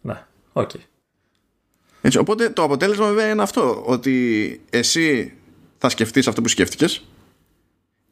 [0.00, 0.70] Ναι, OK.
[0.70, 0.80] Okay.
[2.00, 3.82] Έτσι, οπότε το αποτέλεσμα βέβαια είναι αυτό.
[3.86, 5.34] Ότι εσύ
[5.78, 7.04] θα σκεφτείς αυτό που σκέφτηκες.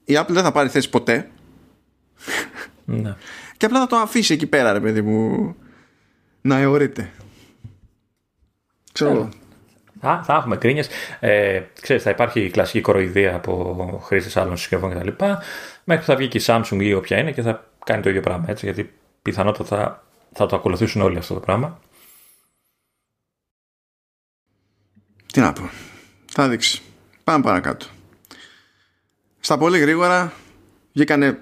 [0.04, 1.30] Η Apple δεν θα πάρει θέση ποτέ.
[2.84, 3.16] Ναι.
[3.56, 5.54] και απλά θα το αφήσει εκεί πέρα, ρε παιδί μου,
[6.40, 7.12] να αιωρείται.
[8.92, 9.28] Ξέρω
[10.02, 10.12] εγώ.
[10.12, 10.88] Α, θα έχουμε γκρίνιες.
[11.20, 15.24] Ε, ξέρεις, θα υπάρχει η κλασική κοροϊδία από χρήστες άλλων συσκευών κτλ.
[15.84, 18.20] Μέχρι που θα βγει και η Samsung ή όποια είναι και θα κάνει το ίδιο
[18.20, 18.64] πράγμα έτσι.
[18.64, 18.92] Γιατί
[19.22, 21.80] πιθανότατα θα, θα το ακολουθήσουν όλοι αυτό το πράγμα.
[25.32, 25.70] Τι να πω.
[26.26, 26.82] Θα δείξει.
[27.24, 27.86] Πάμε παρακάτω.
[29.40, 30.32] Στα πολύ γρήγορα
[30.92, 31.38] βγήκανε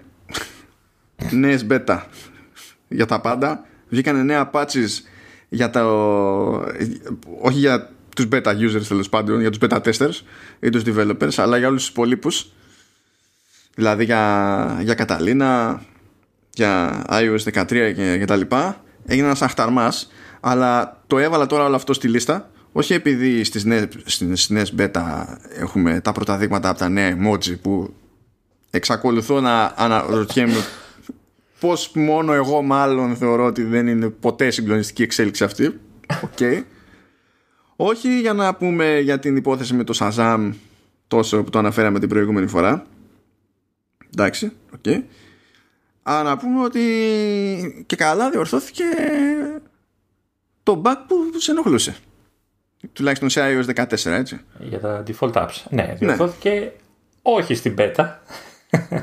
[1.30, 2.02] νέες beta
[2.88, 3.66] για τα πάντα.
[3.88, 4.88] Βγήκανε νέα patches
[5.48, 5.80] για το...
[7.40, 10.20] όχι για τους beta users τέλος πάντων, για τους beta testers
[10.60, 12.52] ή τους developers, αλλά για όλους τους υπολείπους.
[13.74, 15.82] Δηλαδή για, για Καταλήνα,
[16.50, 18.84] για iOS 13 και, και τα λοιπά.
[19.06, 23.88] έγινε ένας αχταρμάς αλλά το έβαλα τώρα όλο αυτό στη λίστα όχι επειδή στις νέες,
[24.04, 27.94] στις νέες beta έχουμε τα πρώτα δείγματα από τα νέα emoji που
[28.70, 30.64] εξακολουθώ να αναρωτιέμαι
[31.60, 36.62] πως μόνο εγώ μάλλον θεωρώ ότι δεν είναι ποτέ συγκλονιστική εξέλιξη αυτή okay.
[37.80, 40.52] Όχι για να πούμε για την υπόθεση με το Shazam
[41.08, 42.86] τόσο που το αναφέραμε την προηγούμενη φορά.
[44.14, 44.80] Εντάξει OK.
[44.84, 45.02] Okay.
[46.02, 48.84] αλλά να πούμε ότι και καλά διορθώθηκε
[50.62, 51.96] το bug που σε ενοχλούσε.
[52.92, 54.40] Τουλάχιστον σε iOS 14 έτσι.
[54.58, 55.62] Για τα default apps.
[55.70, 56.72] Ναι διορθώθηκε ναι.
[57.22, 58.08] όχι στην beta.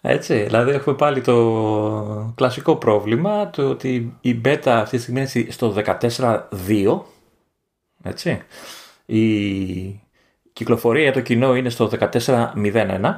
[0.00, 5.50] Έτσι, δηλαδή έχουμε πάλι το κλασικό πρόβλημα το ότι η beta αυτή τη στιγμή είναι
[5.50, 7.00] στο 14.2
[8.02, 8.42] έτσι.
[9.06, 10.00] Η
[10.52, 13.16] κυκλοφορία για το κοινό είναι στο 14.01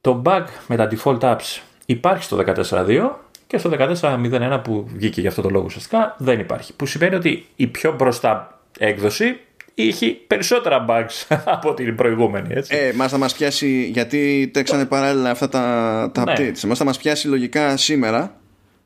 [0.00, 3.10] το bug με τα default apps υπάρχει στο 14.2
[3.46, 3.70] και στο
[4.02, 6.72] 14.01 που βγήκε για αυτό το λόγο ουσιαστικά δεν υπάρχει.
[6.72, 9.40] Που σημαίνει ότι η πιο μπροστά έκδοση
[9.74, 12.54] είχε περισσότερα bugs από την προηγούμενη.
[12.54, 12.76] Έτσι.
[12.76, 16.32] Ε, μας θα μας πιάσει, γιατί τρέξανε παράλληλα αυτά τα, τα ναι.
[16.36, 18.36] updates, μας θα μας πιάσει λογικά σήμερα,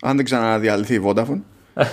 [0.03, 1.41] αν δεν ξαναδιαλυθεί η Vodafone,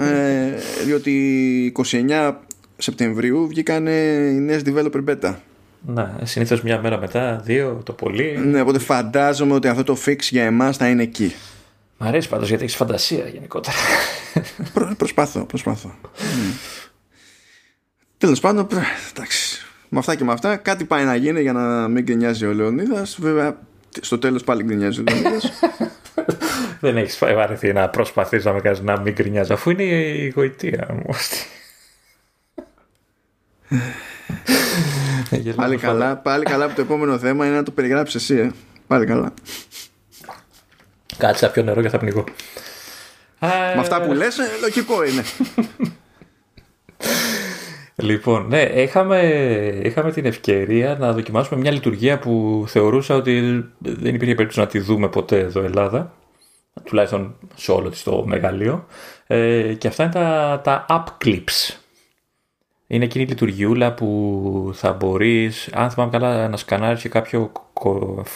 [0.00, 0.52] ε,
[0.84, 2.34] διότι 29
[2.78, 5.34] Σεπτεμβρίου βγήκαν οι νέες developer beta.
[5.80, 8.38] Ναι, συνήθως μια μέρα μετά, δύο το πολύ.
[8.38, 11.34] Ναι, οπότε φαντάζομαι ότι αυτό το fix για εμάς θα είναι εκεί.
[11.98, 13.76] Μ' αρέσει πάντως γιατί έχεις φαντασία γενικότερα.
[14.72, 15.94] Προ, προσπάθω, προσπάθω.
[18.18, 18.68] Τέλος πάντων,
[19.10, 19.66] εντάξει.
[19.88, 23.18] Με αυτά και με αυτά, κάτι πάει να γίνει για να μην γκρινιάζει ο Λεωνίδας.
[23.20, 23.58] Βέβαια,
[24.00, 25.52] στο τέλος πάλι γκρινιάζει ο Λεωνίδας.
[26.80, 30.86] Δεν έχεις βαρεθεί να προσπαθείς να με κάνει να μην γκρινιάζει, αφού είναι η γοητεία
[30.90, 31.14] μου.
[35.56, 38.36] Πάλι, καλά, πάλι καλά που το επόμενο θέμα είναι να το περιγράψεις εσύ.
[38.40, 38.50] Ε.
[38.86, 39.34] Πάλι καλά.
[41.16, 42.24] Κάτσε να πιω νερό και θα πνιγώ.
[43.40, 45.22] Με αυτά που λες, ε, λογικό είναι.
[48.02, 49.20] Λοιπόν, ναι, είχαμε,
[49.82, 54.78] είχαμε την ευκαιρία να δοκιμάσουμε μια λειτουργία που θεωρούσα ότι δεν υπήρχε περίπτωση να τη
[54.78, 56.12] δούμε ποτέ εδώ Ελλάδα,
[56.84, 58.86] τουλάχιστον σε όλο της το μεγαλείο,
[59.26, 61.76] ε, και αυτά είναι τα, τα app clips.
[62.90, 67.52] Είναι εκείνη η λειτουργιούλα που θα μπορείς, αν θυμάμαι καλά, να σκανάρεις και κάποιο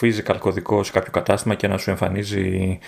[0.01, 2.79] physical κωδικό σε κάποιο κατάστημα και να σου εμφανίζει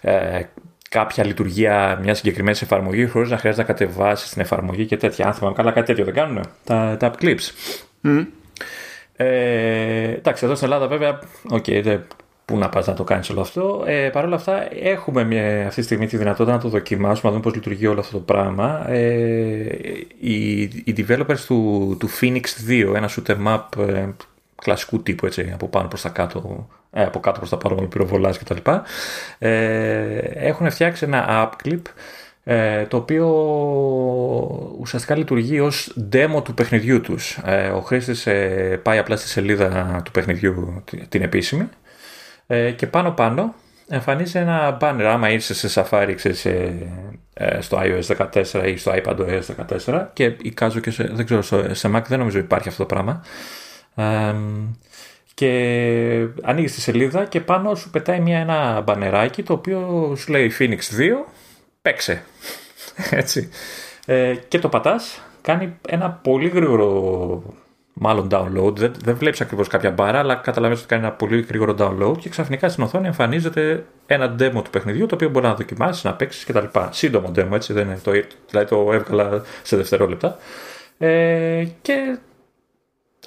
[0.00, 0.42] ε,
[0.88, 5.36] κάποια λειτουργία μιας συγκεκριμένης εφαρμογής χωρίς να χρειάζεται να κατεβάσεις την εφαρμογή και τέτοια.
[5.42, 7.50] Αν καλά, κάτι τέτοιο δεν κάνουν τα, τα app clips.
[8.04, 8.26] Mm.
[9.16, 11.18] Ε, εντάξει, εδώ στην Ελλάδα βέβαια,
[11.50, 12.00] okay,
[12.52, 13.82] πού να πας να το κάνεις όλο αυτό.
[13.86, 17.30] Ε, Παρ' όλα αυτά έχουμε μια, αυτή τη στιγμή τη δυνατότητα να το δοκιμάσουμε, να
[17.30, 18.90] δούμε πώς λειτουργεί όλο αυτό το πράγμα.
[18.90, 18.98] Ε,
[20.20, 24.08] οι, οι developers του, του Phoenix 2, ένα shooter map ε,
[24.54, 27.86] κλασικού τύπου έτσι, από πάνω προς τα κάτω ε, από κάτω προς τα πάνω με
[27.86, 28.82] πυροβολάς και τα λοιπά,
[29.38, 31.82] ε, έχουν φτιάξει ένα app clip
[32.44, 33.26] ε, το οποίο
[34.78, 37.38] ουσιαστικά λειτουργεί ως demo του παιχνιδιού τους.
[37.44, 41.68] Ε, ο χρήστης ε, πάει απλά στη σελίδα του παιχνιδιού την επίσημη
[42.46, 43.54] ε, και πάνω πάνω
[43.88, 45.02] εμφανίζει ένα banner.
[45.02, 46.46] Άμα είσαι σε Safari ξέρεις,
[47.58, 49.40] στο iOS 14 ή στο iPadOS
[49.86, 51.42] 14 και εικάζω και σε, δεν ξέρω,
[51.74, 53.22] σε Mac δεν νομίζω υπάρχει αυτό το πράγμα.
[55.34, 60.52] Και ανοίγεις τη σελίδα και πάνω σου πετάει μια, ένα μπανεράκι το οποίο σου λέει
[60.58, 60.78] Phoenix 2
[61.82, 62.22] παίξε.
[63.10, 63.48] Έτσι.
[64.06, 67.42] Ε, και το πατάς κάνει ένα πολύ γρήγορο
[67.92, 71.74] μάλλον download δεν, δεν βλέπεις ακριβώς κάποια μπάρα αλλά καταλαβαίνεις ότι κάνει ένα πολύ γρήγορο
[71.78, 76.04] download και ξαφνικά στην οθόνη εμφανίζεται ένα demo του παιχνιδιού το οποίο μπορεί να δοκιμάσεις,
[76.04, 76.78] να παίξεις κτλ.
[76.90, 78.10] Σύντομο demo έτσι, δεν είναι το,
[78.50, 80.36] δηλαδή το έβγαλα σε δευτερόλεπτα
[80.98, 82.18] ε, και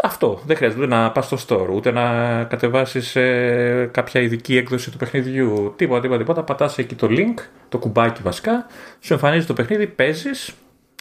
[0.03, 0.41] αυτό.
[0.45, 5.74] Δεν χρειάζεται να πας στο store, ούτε να κατεβάσεις ε, κάποια ειδική έκδοση του παιχνιδιού.
[5.76, 6.43] Τίποτα, τίποτα, τίποτα.
[6.43, 7.34] Πατάς εκεί το link,
[7.70, 8.66] το κουμπάκι βασικά,
[8.99, 10.53] σου εμφανίζει το παιχνίδι, παίζεις,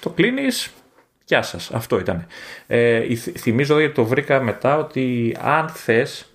[0.02, 0.72] το κλείνεις.
[1.24, 1.70] Γεια σας.
[1.72, 2.26] Αυτό ήταν.
[2.66, 6.26] Ε, θυμίζω ότι το βρήκα μετά ότι αν θες.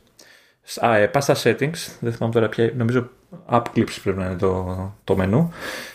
[0.82, 3.10] Ε, πα στα settings, δεν θυμάμαι τώρα πια, νομίζω
[3.50, 5.54] app clips πρέπει να είναι το, το μενού,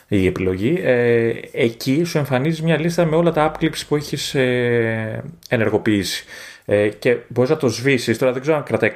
[0.08, 0.80] η επιλογή.
[0.82, 6.24] Ε, εκεί σου εμφανίζεις μια λίστα με όλα τα app clips που έχεις ε, ενεργοποιήσει.
[6.64, 8.18] Ε, και μπορείς να το σβήσεις.
[8.18, 8.92] Τώρα δεν ξέρω αν κρατάει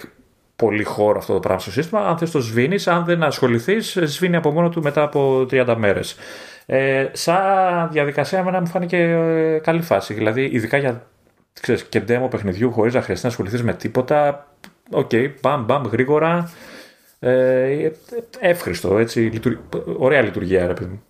[0.56, 2.00] πολύ χώρο αυτό το πράγμα στο σύστημα.
[2.00, 6.16] Αν θες το σβήνεις, αν δεν ασχοληθείς, σβήνει από μόνο του μετά από 30 μέρες.
[6.70, 10.14] Ε, σαν διαδικασία, εμένα μου φάνηκε ε, καλή φάση.
[10.14, 11.06] Δηλαδή, ειδικά για
[11.60, 14.48] ξέρεις, και demo παιχνιδιού, χωρίς να χρειαστεί να ασχοληθείς με τίποτα.
[14.90, 16.52] OK, okay, μπαμ, μπαμ, γρήγορα.
[17.18, 17.90] Ε,
[18.38, 19.40] εύχριστο, έτσι.
[19.98, 21.00] ωραία λειτουργία, ρε παιδί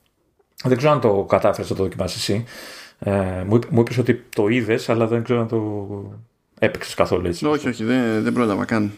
[0.64, 2.44] Δεν ξέρω αν το κατάφερες να το δοκιμάσεις εσύ.
[2.98, 3.10] Ε,
[3.46, 5.88] μου, μου είπες ότι το είδες, αλλά δεν ξέρω αν το
[6.58, 7.46] έπαιξες καθόλου έτσι.
[7.46, 8.92] Όχι, όχι, δεν, δεν πρόλαβα καν.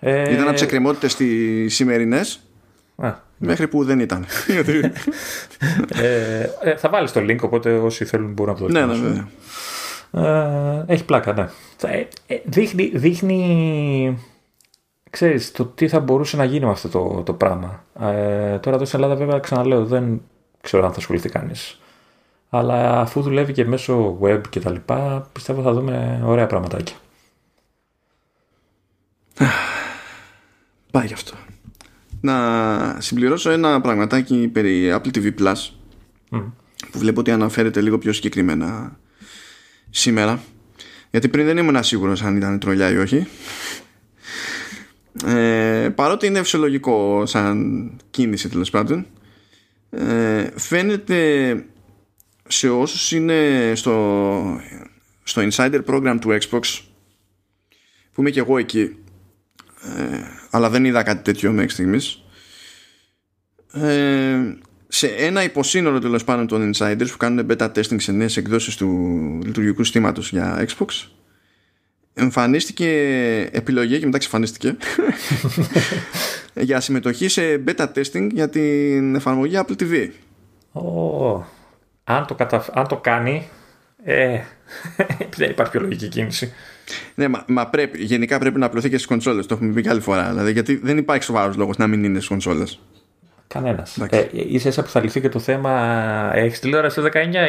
[0.00, 0.32] Ε...
[0.32, 2.40] Ήταν από τις εκκρεμότητες τις σημερινές.
[3.44, 4.26] Μέχρι που δεν ήταν.
[6.02, 8.72] ε, ε, θα βάλεις το link, οπότε όσοι θέλουν μπορούν να το δουν.
[8.72, 9.24] Ναι, ναι,
[10.12, 11.48] ε, έχει πλάκα, ναι.
[11.90, 14.18] Ε, ε, δείχνει, δείχνει
[15.10, 17.84] ξέρεις, το τι θα μπορούσε να γίνει με αυτό το, το πράγμα.
[18.00, 20.22] Ε, τώρα εδώ στην Ελλάδα βέβαια ξαναλέω δεν
[20.60, 21.80] ξέρω αν θα ασχοληθεί κανείς.
[22.50, 26.96] Αλλά αφού δουλεύει και μέσω web και τα λοιπά, πιστεύω θα δούμε ωραία πραγματάκια.
[30.90, 31.34] Πάει γι' αυτό.
[32.24, 35.70] Να συμπληρώσω ένα πραγματάκι περί Apple TV Plus
[36.90, 38.98] που βλέπω ότι αναφέρεται λίγο πιο συγκεκριμένα
[39.90, 40.42] σήμερα.
[41.10, 43.26] Γιατί πριν δεν ήμουν σίγουρος αν ήταν τρολιά ή όχι.
[45.26, 49.06] Ε, παρότι είναι φυσιολογικό σαν κίνηση τέλος πάντων
[49.90, 51.64] ε, φαίνεται
[52.48, 54.60] σε όσους είναι στο,
[55.22, 56.80] στο insider program του Xbox
[58.12, 58.96] που είμαι και εγώ εκεί
[59.96, 62.22] ε, αλλά δεν είδα κάτι τέτοιο μέχρι στιγμής
[63.72, 64.38] ε,
[64.88, 68.88] σε ένα υποσύνολο τέλος πάντων των insiders που κάνουν beta testing σε νέες εκδόσεις του
[69.44, 71.06] λειτουργικού συστήματος για Xbox
[72.14, 72.88] εμφανίστηκε
[73.52, 74.76] επιλογή και μετά ξεφανίστηκε
[76.54, 80.08] για συμμετοχή σε beta testing για την εφαρμογή Apple TV.
[80.72, 81.42] Oh,
[82.04, 82.64] αν, το κατα...
[82.72, 83.48] αν το κάνει,
[84.04, 84.40] ε,
[85.36, 86.52] δεν υπάρχει πιο λογική κίνηση.
[87.14, 89.46] Ναι, μα, μα, πρέπει, γενικά πρέπει να απλωθεί και στις κονσόλες.
[89.46, 90.28] Το έχουμε πει και άλλη φορά.
[90.28, 92.80] Δηλαδή, γιατί δεν υπάρχει σοβαρός λόγος να μην είναι στις κονσόλες.
[93.46, 93.98] Κανένας.
[94.10, 95.70] Ε, ίσα ίσα που θα λυθεί και το θέμα.
[96.34, 97.48] Έχεις τηλεόραση 19,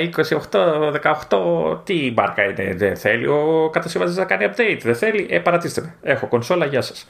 [0.49, 0.91] 28,
[1.29, 1.85] 18.
[1.85, 3.27] Τι μπάρκα είναι, δεν θέλει.
[3.27, 4.79] Ο κατασκευαστής να κάνει update.
[4.83, 5.27] Δεν θέλει.
[5.29, 5.95] Ε, παρατήστε με.
[6.01, 7.07] Έχω κονσόλα, γεια σας.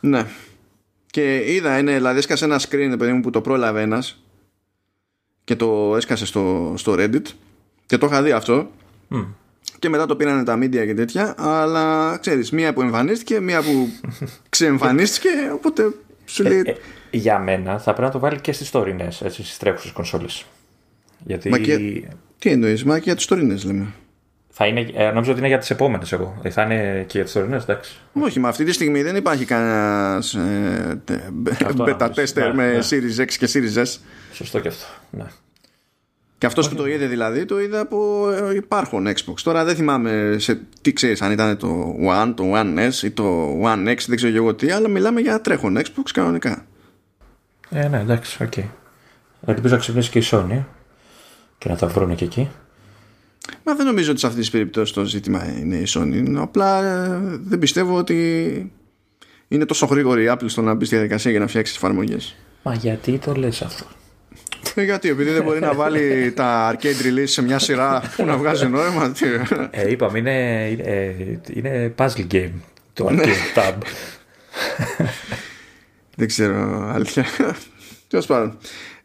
[0.00, 0.24] Ναι.
[1.10, 4.22] Και είδα, είναι, δηλαδή έσκασε ένα screen παιδί μου, που το πρόλαβε ένας
[5.44, 7.26] και το έσκασε στο, στο Reddit
[7.86, 8.70] και το είχα δει αυτό.
[9.10, 9.26] Mm.
[9.78, 11.34] Και μετά το πήρανε τα media και τέτοια.
[11.38, 13.88] Αλλά ξέρεις, μία που εμφανίστηκε, μία που
[14.48, 15.28] ξεεμφανίστηκε.
[15.54, 15.92] Οπότε
[16.24, 16.62] σου λέει.
[16.64, 16.76] Ε, ε,
[17.10, 20.46] για μένα θα πρέπει να το βάλει και στις τωρινές, στις τρέχουσες κονσόλες.
[21.18, 21.48] Γιατί.
[21.48, 22.02] Μα και...
[22.38, 23.86] Τι εννοείς, μα και για τις τωρινές λέμε.
[24.60, 26.38] Θα είναι, ε, νόμιζα ότι είναι για τις επόμενες εγώ.
[26.42, 27.96] Ε, θα είναι και για τις τωρινές, εντάξει.
[28.12, 31.02] Όχι, μα αυτή τη στιγμή δεν υπάρχει κανένας ε,
[31.76, 32.78] beta tester ναι, με ναι.
[32.90, 33.98] Series X και Series S.
[34.32, 34.84] Σωστό και αυτό.
[35.10, 35.24] Ναι.
[36.38, 39.34] Και αυτός που το είδε δηλαδή το είδε από ε, υπάρχον Xbox.
[39.42, 43.58] Τώρα δεν θυμάμαι σε, τι ξέρεις, αν ήταν το One, το One S ή το
[43.62, 46.66] One X, δεν ξέρω εγώ τι, αλλά μιλάμε για τρέχον Xbox κανονικά.
[47.70, 48.52] Ε, ναι, εντάξει, OK.
[48.56, 48.64] Okay.
[49.46, 50.64] Ελπίζω να ξυπνήσει και η Sony
[51.58, 52.48] και να τα βρουν και εκεί.
[53.64, 56.34] Μα δεν νομίζω ότι σε αυτή τη περίπτωση το ζήτημα είναι η Sony.
[56.36, 58.72] Απλά ε, δεν πιστεύω ότι
[59.48, 62.36] είναι τόσο γρήγορη η Apple στο να μπει στη διαδικασία για να φτιάξει εφαρμογές.
[62.62, 63.86] Μα γιατί το λες αυτό;
[64.78, 68.36] Ε, γιατί, επειδή δεν μπορεί να βάλει τα arcade release σε μια σειρά που να
[68.36, 69.12] βγάζει νόημα.
[69.70, 71.14] Ε, είπαμε, είναι, είναι,
[71.54, 72.50] είναι puzzle game
[72.92, 73.22] το ναι.
[73.24, 73.74] arcade tab.
[76.16, 77.24] Δεν ξέρω, αλήθεια.
[78.08, 78.58] Τέλος πάντων.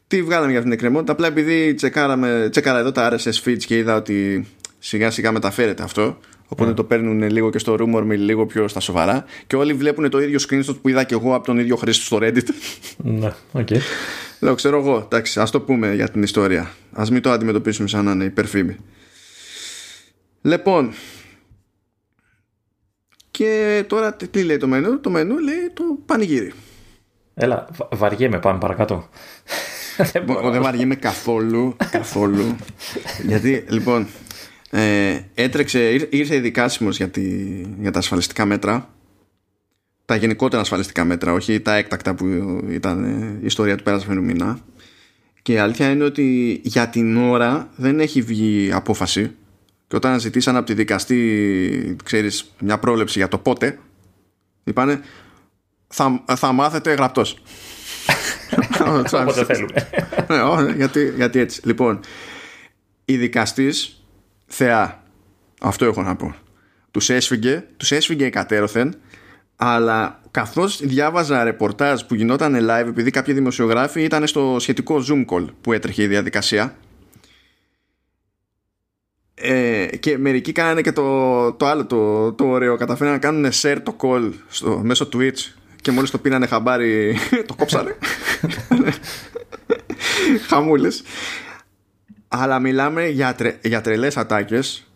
[0.08, 3.78] Τι βγάλαμε για αυτήν την εκκρεμότητα; Απλά επειδή τσεκάραμε, τσεκάρα εδώ τα RSS feeds και
[3.78, 4.48] είδα ότι
[4.80, 6.18] σιγά σιγά μεταφέρεται αυτό.
[6.48, 6.76] Οπότε μμ.
[6.76, 9.26] το παίρνουν λίγο και στο rumor mill λίγο πιο στα σοβαρά.
[9.48, 12.18] Και όλοι βλέπουν το ίδιο screenshot που είδα και εγώ από τον ίδιο χρήστη στο
[12.22, 12.48] Reddit.
[12.98, 13.68] Ναι, OK.
[13.70, 13.78] Okay.
[14.44, 16.72] Λέω, ξέρω εγώ, εντάξει, ας το πούμε για την ιστορία.
[16.94, 18.76] Ας μην το αντιμετωπίσουμε σαν να είναι υπερφήμη.
[20.42, 20.94] Λοιπόν,
[23.32, 26.54] και τώρα τι λέει το μενού, το μενού λέει το πανηγύρι.
[27.34, 29.10] Έλα, βαριέμαι, πάμε παρακάτω.
[30.52, 32.56] δεν βαριέμαι καθόλου, καθόλου.
[33.26, 34.08] Γιατί, λοιπόν,
[34.70, 37.12] ε, έτρεξε, ήρθε ειδικάσιμος για,
[37.80, 38.90] για τα ασφαλιστικά μέτρα
[40.06, 42.26] τα γενικότερα ασφαλιστικά μέτρα, όχι τα έκτακτα που
[42.70, 43.04] ήταν
[43.42, 44.60] η ιστορία του πέρασμένου μήνα.
[45.42, 49.36] Και η αλήθεια είναι ότι για την ώρα δεν έχει βγει απόφαση.
[49.88, 53.80] Και όταν ζητήσαν από τη δικαστή, ξέρεις, μια πρόλεψη για το πότε,
[54.64, 55.02] είπανε
[55.88, 57.38] θα, θα μάθετε γραπτός.
[59.12, 59.90] Όποτε θέλουμε.
[60.28, 61.62] ναι, γιατί, γιατί έτσι.
[61.64, 62.00] Λοιπόν,
[63.06, 64.04] η δικαστής
[64.46, 65.04] θεά,
[65.62, 66.36] αυτό έχω να πω,
[66.92, 68.96] τους έσφυγε, τους έσφυγε κατέρωθεν
[69.66, 75.46] αλλά καθώς διάβαζα ρεπορτάζ που γινόταν live επειδή κάποιοι δημοσιογράφοι ήταν στο σχετικό zoom call
[75.62, 76.76] που έτρεχε η διαδικασία
[79.36, 82.76] ε, και μερικοί κάνανε και το, το άλλο το, το ωραίο.
[82.76, 87.56] Καταφέρανε να κάνουν share το call στο, μέσω Twitch και μόλις το πήρανε χαμπάρι το
[87.56, 87.98] κόψανε.
[90.48, 91.04] Χαμούλες.
[92.28, 94.88] Αλλά μιλάμε για, τρε, για τρελές ατάκες.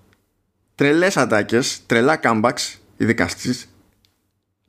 [0.76, 3.70] Τρελές ατάκες τρελά comebacks οι δικαστής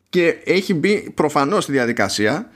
[0.08, 2.50] και έχει μπει προφανώς στη διαδικασία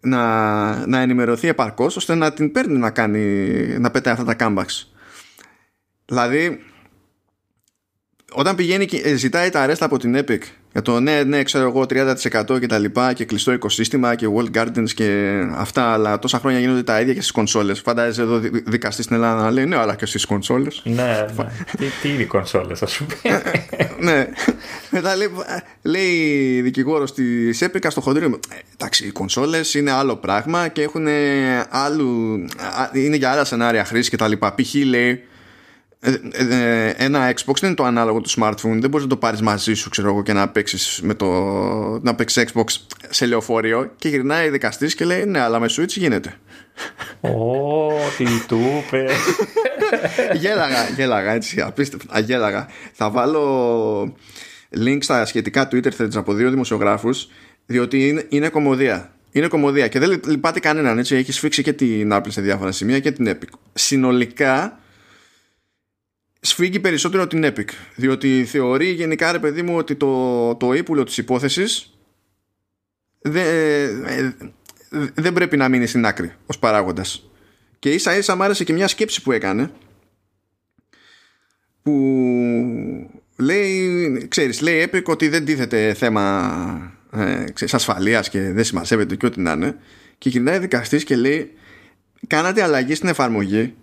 [0.00, 3.20] να, να ενημερωθεί επαρκώς ώστε να την παίρνει να κάνει
[3.78, 4.86] να πετάει αυτά τα comebacks.
[6.04, 6.64] Δηλαδή
[8.32, 10.40] όταν πηγαίνει και ζητάει τα arrest από την Epic
[10.74, 14.58] Για το ναι, ναι, ξέρω εγώ 30% και τα λοιπά και κλειστό οικοσύστημα και wall
[14.58, 17.80] gardens και αυτά, αλλά τόσα χρόνια γίνονται τα ίδια και στις κονσόλες.
[17.80, 20.82] Φαντάζεσαι εδώ δικαστής στην Ελλάδα να λέει ναι, αλλά και στις κονσόλες.
[20.84, 21.44] Ναι, ναι.
[21.78, 23.42] τι, τι είναι οι κονσόλες, ας πούμε;
[24.12, 24.28] ναι.
[24.90, 25.28] Μετά λέει,
[25.82, 28.40] λέει δικηγόρος της Epic στο χοντρίο.
[28.74, 31.06] Εντάξει, οι κονσόλες είναι άλλο πράγμα και έχουν
[31.68, 32.38] άλλου.
[32.92, 34.54] είναι για άλλα σενάρια χρήση και τα λοιπά.
[34.54, 34.74] Π.χ.
[34.74, 35.20] λέει ε, ε,
[36.96, 38.78] ένα Xbox δεν είναι το ανάλογο του smartphone.
[38.80, 41.26] Δεν μπορείς να το πάρεις μαζί σου, ξέρω εγώ, και να παίξεις με το.
[42.02, 42.64] να παίξεις Xbox
[43.08, 43.92] σε λεωφορείο.
[43.96, 46.34] Και γυρνάει δικαστής και λέει: Ναι, αλλά με Switch γίνεται.
[47.20, 47.30] Ω,
[48.16, 49.06] τι του είπε.
[50.42, 52.20] γέλαγα, γέλαγα, έτσι, απίστευτα.
[52.20, 52.68] Γέλαγα.
[52.92, 54.16] Θα βάλω
[54.84, 57.28] link στα σχετικά Twitter threads από δύο δημοσιογράφους,
[57.66, 59.08] διότι είναι, είναι κομμωδία.
[59.30, 61.16] Είναι κομμωδία και δεν λυπάται κανέναν, έτσι.
[61.16, 63.58] Έχεις σφίξει και την Apple σε διάφορα σημεία και την Epic.
[63.72, 64.78] Συνολικά
[66.46, 71.16] σφίγγει περισσότερο την Epic διότι θεωρεί γενικά ρε παιδί μου ότι το, το ύπουλο της
[71.18, 71.98] υπόθεσης
[73.18, 73.44] δεν,
[74.04, 74.34] ε,
[75.14, 77.30] δεν πρέπει να μείνει στην άκρη ως παράγοντας.
[77.78, 79.70] Και ίσα ίσα μ' άρεσε και μια σκέψη που έκανε
[81.82, 81.92] που
[83.36, 89.26] λέει, ξέρεις, λέει Epic ότι δεν τίθεται θέμα ε, ξέρεις, ασφαλείας και δεν σημασέβεται και
[89.26, 89.76] ό,τι να είναι.
[90.18, 91.50] Και γυρνάει δικαστής και λέει
[92.26, 93.74] κάνατε αλλαγή στην εφαρμογή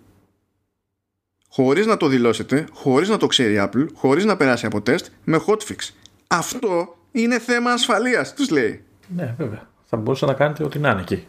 [1.52, 5.06] χωρίς να το δηλώσετε, χωρίς να το ξέρει η Apple, χωρίς να περάσει από τεστ,
[5.24, 5.90] με hotfix.
[6.26, 8.82] Αυτό είναι θέμα ασφαλείας, τους λέει.
[9.16, 9.68] Ναι, βέβαια.
[9.84, 11.26] Θα μπορούσε να κάνετε ό,τι να είναι εκεί.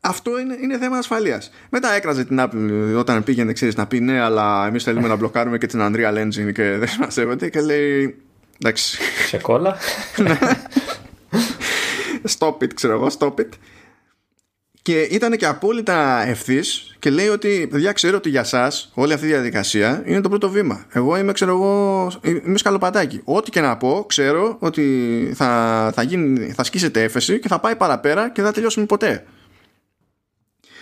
[0.00, 1.50] Αυτό είναι, είναι θέμα ασφαλείας.
[1.70, 5.58] Μετά έκραζε την Apple όταν πήγαινε, ξέρεις, να πει ναι, αλλά εμείς θέλουμε να μπλοκάρουμε
[5.58, 7.18] και την Unreal Engine και δεν μας
[7.50, 8.16] και λέει
[8.58, 8.98] εντάξει.
[9.28, 9.76] Σε κόλλα.
[10.22, 10.38] Ναι.
[12.38, 13.48] stop it, ξέρω εγώ, stop it.
[14.88, 19.26] Και ήταν και απόλυτα ευθύς και λέει ότι, παιδιά, ξέρω ότι για εσά όλη αυτή
[19.26, 20.86] η διαδικασία είναι το πρώτο βήμα.
[20.92, 23.20] Εγώ είμαι, ξέρω εγώ, είμαι σκαλοπατάκι.
[23.24, 27.76] Ό,τι και να πω, ξέρω ότι θα, θα, γίνει, θα σκίσετε έφεση και θα πάει
[27.76, 29.24] παραπέρα και δεν θα τελειώσουμε ποτέ.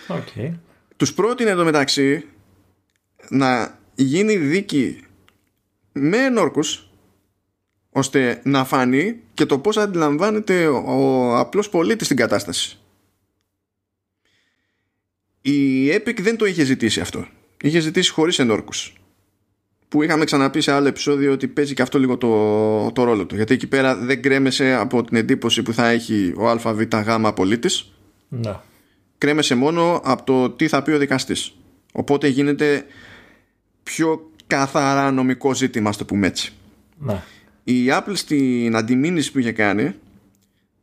[0.07, 0.53] Okay.
[0.97, 2.25] Τους πρότεινε εδώ μεταξύ
[3.29, 5.03] να γίνει δίκη
[5.91, 6.89] με ενόρκους
[7.91, 12.79] ώστε να φανεί και το πώς αντιλαμβάνεται ο απλός πολίτης την κατάσταση
[15.51, 17.27] η Epic δεν το είχε ζητήσει αυτό.
[17.61, 18.93] Είχε ζητήσει χωρίς ενόρκους.
[19.87, 23.35] Που είχαμε ξαναπεί σε άλλο επεισόδιο ότι παίζει και αυτό λίγο το, το ρόλο του.
[23.35, 26.81] Γιατί εκεί πέρα δεν κρέμεσε από την εντύπωση που θα έχει ο ΑΒΓ
[27.35, 27.91] πολίτης.
[28.29, 28.55] Ναι.
[29.17, 31.55] Κρέμεσε μόνο από το τι θα πει ο δικαστής.
[31.91, 32.85] Οπότε γίνεται
[33.83, 36.53] πιο καθαρά νομικό ζήτημα, στο το πούμε έτσι.
[36.97, 37.23] Ναι.
[37.63, 39.93] Η Apple στην αντιμήνυση που είχε κάνει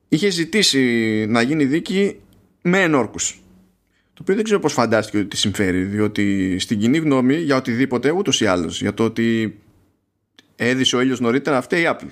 [0.09, 0.81] είχε ζητήσει
[1.29, 2.17] να γίνει δίκη
[2.63, 3.44] με ενόρκους
[4.15, 8.41] το οποίο δεν ξέρω πώς φαντάστηκε ότι συμφέρει διότι στην κοινή γνώμη για οτιδήποτε ούτως
[8.41, 9.59] ή άλλως για το ότι
[10.57, 12.09] έδισε ο ήλιος νωρίτερα αυτή η Apple.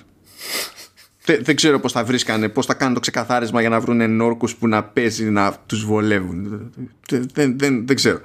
[1.25, 4.57] Δεν, δεν ξέρω πώς θα βρίσκανε πώς θα κάνουν το ξεκαθάρισμα για να βρουν ενόρκους
[4.57, 6.73] που να παίζει να τους βολεύουν.
[7.09, 8.21] Δεν, δεν, δεν, δεν ξέρω.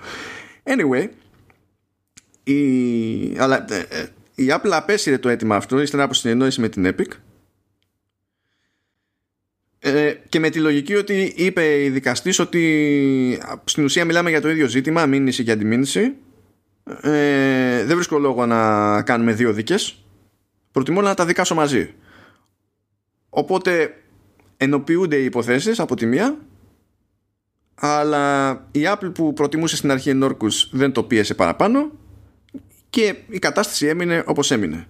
[0.64, 1.08] Anyway
[2.44, 6.96] η, αλλά, ε, ε, η Apple απέσυρε το αίτημα αυτό ύστερα από συνεννόηση με την
[6.96, 7.08] Epic
[9.88, 14.50] ε, και με τη λογική ότι είπε η δικαστής ότι στην ουσία μιλάμε για το
[14.50, 16.14] ίδιο ζήτημα, μήνυση και αντιμήνυση.
[17.02, 20.06] Ε, δεν βρίσκω λόγο να κάνουμε δύο δίκες.
[20.72, 21.94] Προτιμώ να τα δικάσω μαζί.
[23.30, 24.04] Οπότε
[24.58, 26.38] ενοποιούνται οι υποθέσεις από τη μία
[27.80, 31.92] αλλά η Apple που προτιμούσε στην αρχή ενόρκους δεν το πίεσε παραπάνω
[32.90, 34.88] και η κατάσταση έμεινε όπως έμεινε.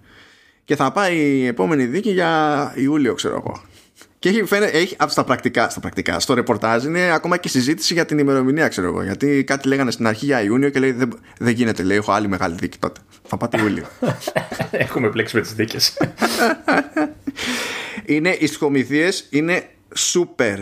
[0.64, 3.62] Και θα πάει η επόμενη δίκη για Ιούλιο ξέρω εγώ.
[4.18, 7.94] Και έχει, φαίνε, έχει από στα πρακτικά, στα πρακτικά, στο ρεπορτάζ είναι ακόμα και συζήτηση
[7.94, 9.02] για την ημερομηνία, ξέρω εγώ.
[9.02, 12.28] Γιατί κάτι λέγανε στην αρχή για Ιούνιο και λέει δεν, δεν γίνεται, λέει, έχω άλλη
[12.28, 13.00] μεγάλη δίκη τότε.
[13.24, 13.84] Θα πάτε Ιούλιο.
[14.70, 15.96] Έχουμε πλέξει με τις δίκες.
[18.04, 19.68] είναι, οι σχομιδίε είναι
[20.12, 20.56] super.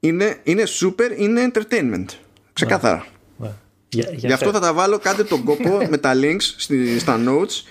[0.00, 2.06] Είναι, είναι super, είναι entertainment.
[2.52, 3.06] Ξεκάθαρα.
[3.36, 3.48] Ναι.
[3.88, 7.62] Για, Γι' αυτό θα τα βάλω, κάντε τον κόπο με τα links στη, στα notes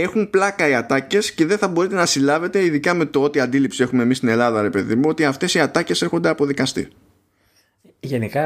[0.00, 3.82] έχουν πλάκα οι ατάκες και δεν θα μπορείτε να συλλάβετε, ειδικά με το ότι αντίληψη
[3.82, 6.88] έχουμε εμείς στην Ελλάδα, ρε παιδί μου, ότι αυτές οι ατάκες έρχονται από δικαστή.
[8.00, 8.42] Γενικά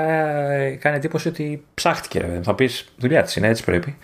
[0.81, 2.41] κάνει εντύπωση ότι ψάχτηκε.
[2.43, 3.97] Θα πεις δουλειά της είναι, έτσι πρέπει.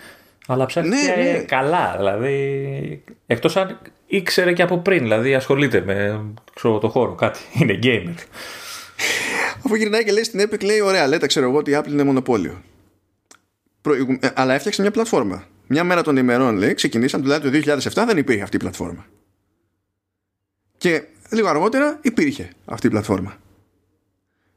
[0.47, 1.39] Αλλά ψάχτηκε ναι, ναι.
[1.39, 1.95] καλά.
[1.97, 6.25] Δηλαδή, εκτός αν ήξερε και από πριν, δηλαδή ασχολείται με
[6.55, 7.41] ξέρω, το χώρο, κάτι.
[7.61, 8.15] Είναι gamer.
[9.65, 12.05] Αφού γυρνάει και λέει στην Epic, λέει: Ωραία, λέτε, ξέρω εγώ ότι η Apple είναι
[12.05, 12.63] μονοπόλιο.
[14.21, 18.17] Ε, αλλά έφτιαξε μια πλατφόρμα μια μέρα των ημερών λέει ξεκινήσαν δηλαδή το 2007 δεν
[18.17, 19.07] υπήρχε αυτή η πλατφόρμα.
[20.77, 23.37] Και λίγο αργότερα υπήρχε αυτή η πλατφόρμα.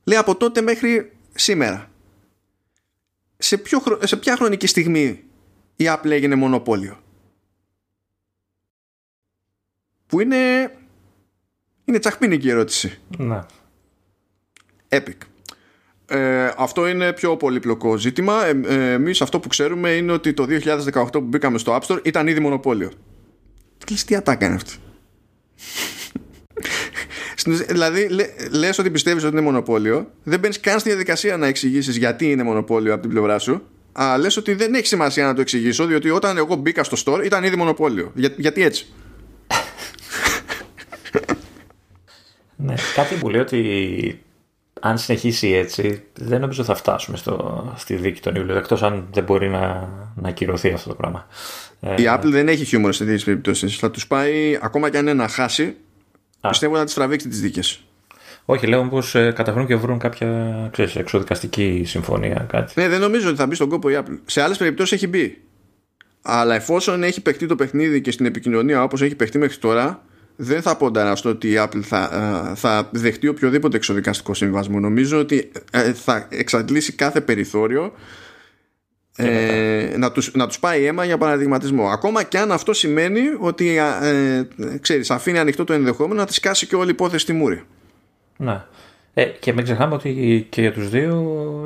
[0.03, 1.91] Λέει από τότε μέχρι σήμερα
[3.37, 5.23] σε, ποιο, σε ποια χρονική στιγμή
[5.75, 7.03] η Apple έγινε μονοπόλιο;
[10.07, 10.71] Που είναι
[11.85, 12.99] είναι τσαχπίνικη η ερώτηση.
[13.17, 13.39] Ναι.
[14.89, 15.17] Epic
[16.09, 18.45] ε, αυτό είναι πιο πολύπλοκο ζήτημα.
[18.45, 20.45] Ε, ε, Εμείς αυτό που ξέρουμε είναι ότι το
[20.93, 22.91] 2018 που μπήκαμε στο App Store ήταν ήδη μονοπόλιο.
[24.05, 24.73] Τι ατάκα είναι αυτή.
[27.67, 31.97] δηλαδή, λε, λες ότι πιστεύεις ότι είναι μονοπόλιο, δεν μπαίνεις καν στη διαδικασία να εξηγήσεις
[31.97, 35.41] γιατί είναι μονοπόλιο από την πλευρά σου, αλλά λες ότι δεν έχει σημασία να το
[35.41, 38.11] εξηγήσω, διότι όταν εγώ μπήκα στο store ήταν ήδη μονοπόλιο.
[38.15, 38.85] Για, γιατί έτσι;
[42.55, 44.19] ναι, κάτι που λέει ότι
[44.79, 49.23] αν συνεχίσει έτσι, δεν νομίζω θα φτάσουμε στο, στη δίκη τον Ιούλιο, εκτός αν δεν
[49.23, 51.27] μπορεί να, να ακυρωθεί αυτό το πράγμα.
[51.79, 53.77] Η Apple δεν έχει χιούμορ σε τέτοιες περιπτώσεις.
[53.77, 55.75] Θα τους πάει, ακόμα και αν είναι να χάσει,
[56.41, 56.49] Α.
[56.49, 57.83] πιστεύω να τις τραβήξει τις δίκες.
[58.45, 62.73] Όχι, λέω πω ε, καταφέρουν και βρουν κάποια ξέρεις, εξοδικαστική συμφωνία, κάτι.
[62.75, 64.19] Ναι, δεν νομίζω ότι θα μπει στον κόπο η Apple.
[64.25, 65.41] Σε άλλες περιπτώσεις έχει μπει.
[66.21, 70.03] Αλλά εφόσον έχει παιχτεί το παιχνίδι και στην επικοινωνία όπως έχει παιχτεί μέχρι τώρα,
[70.41, 72.09] δεν θα πονταρά στο ότι η Apple θα,
[72.51, 74.79] ε, θα δεχτεί οποιοδήποτε εξοδικαστικό συμβασμό.
[74.79, 77.93] Νομίζω ότι ε, θα εξαντλήσει κάθε περιθώριο
[79.15, 81.87] ε, να, τους, να τους πάει αίμα για παραδειγματισμό.
[81.87, 84.43] Ακόμα και αν αυτό σημαίνει ότι ε,
[84.81, 87.63] ξέρεις, αφήνει ανοιχτό το ενδεχόμενο να τη σκάσει και όλη η υπόθεση στη μούρη.
[88.37, 88.63] Ναι.
[89.13, 91.15] Ε, και μην ξεχνάμε ότι και για τους δύο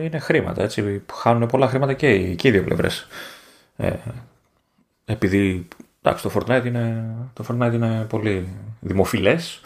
[0.04, 0.64] είναι χρήματα.
[0.64, 1.02] Έτσι.
[1.14, 3.08] Χάνουν πολλά χρήματα και οι, και οι δύο πλευρές.
[3.76, 3.92] Ε,
[5.06, 5.68] επειδή
[6.06, 8.48] Εντάξει, το Fortnite είναι, το Fortnite είναι πολύ
[8.80, 9.62] δημοφιλές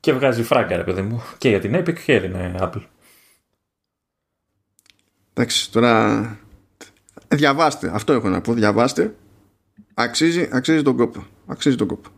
[0.00, 2.82] και βγάζει φράγκα, ρε παιδί μου, και για την Epic και για την ε, Apple.
[5.32, 6.38] Εντάξει, τώρα
[7.28, 9.14] διαβάστε, αυτό έχω να πω, διαβάστε.
[9.94, 11.26] Αξίζει, αξίζει τον κόπο.
[11.46, 12.08] Αξίζει τον κόπο.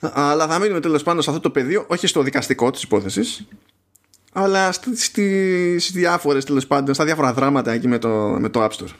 [0.00, 3.46] Αλλά θα μείνουμε τέλος πάντων σε αυτό το πεδίο, όχι στο δικαστικό της υπόθεσης,
[4.32, 8.92] αλλά στις διάφορες τέλος πάντων, στα διάφορα δράματα εκεί με το, με το App Store.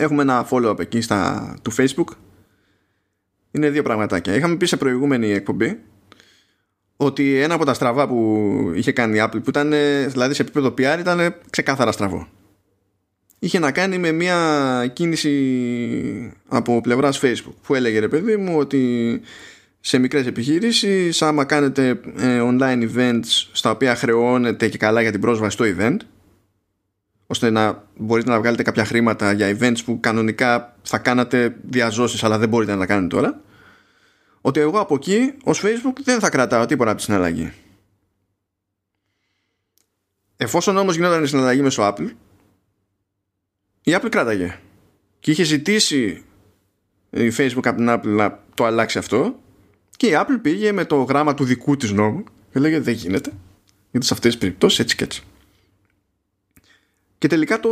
[0.00, 2.08] Έχουμε ένα follow-up εκεί στα, του Facebook.
[3.50, 4.34] Είναι δύο πραγματάκια.
[4.34, 5.78] Είχαμε πει σε προηγούμενη εκπομπή
[6.96, 9.72] ότι ένα από τα στραβά που είχε κάνει η Apple, που ήταν
[10.06, 12.28] δηλαδή σε επίπεδο PR, ήταν ξεκάθαρα στραβό.
[13.38, 19.20] Είχε να κάνει με μια κίνηση από πλευράς Facebook που έλεγε ρε παιδί μου ότι
[19.80, 25.20] σε μικρές επιχείρησεις άμα κάνετε ε, online events στα οποία χρεώνετε και καλά για την
[25.20, 25.96] πρόσβαση στο event
[27.30, 32.38] ώστε να μπορείτε να βγάλετε κάποια χρήματα για events που κανονικά θα κάνατε διαζώσεις αλλά
[32.38, 33.40] δεν μπορείτε να τα κάνετε τώρα.
[34.40, 37.52] Ότι εγώ από εκεί ως Facebook δεν θα κρατάω τίποτα από τη συναλλαγή.
[40.36, 42.08] Εφόσον όμως γινόταν η συναλλαγή μέσω Apple
[43.82, 44.58] η Apple κράταγε.
[45.20, 46.24] Και είχε ζητήσει
[47.10, 49.40] η Facebook από την Apple να το αλλάξει αυτό
[49.96, 53.32] και η Apple πήγε με το γράμμα του δικού της νόμου και λέγε δεν γίνεται.
[53.90, 55.24] Γιατί σε αυτές τις περιπτώσεις έτσι και έτσι
[57.20, 57.70] και τελικά το,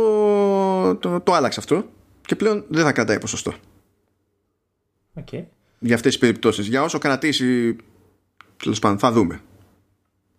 [0.95, 1.85] το, το άλλαξε αυτό
[2.21, 3.53] και πλέον δεν θα κρατάει ποσοστό.
[5.15, 5.43] Okay.
[5.79, 6.67] Για αυτές τις περιπτώσεις.
[6.67, 7.75] Για όσο κρατήσει,
[8.63, 9.41] τέλος πάντων, θα δούμε.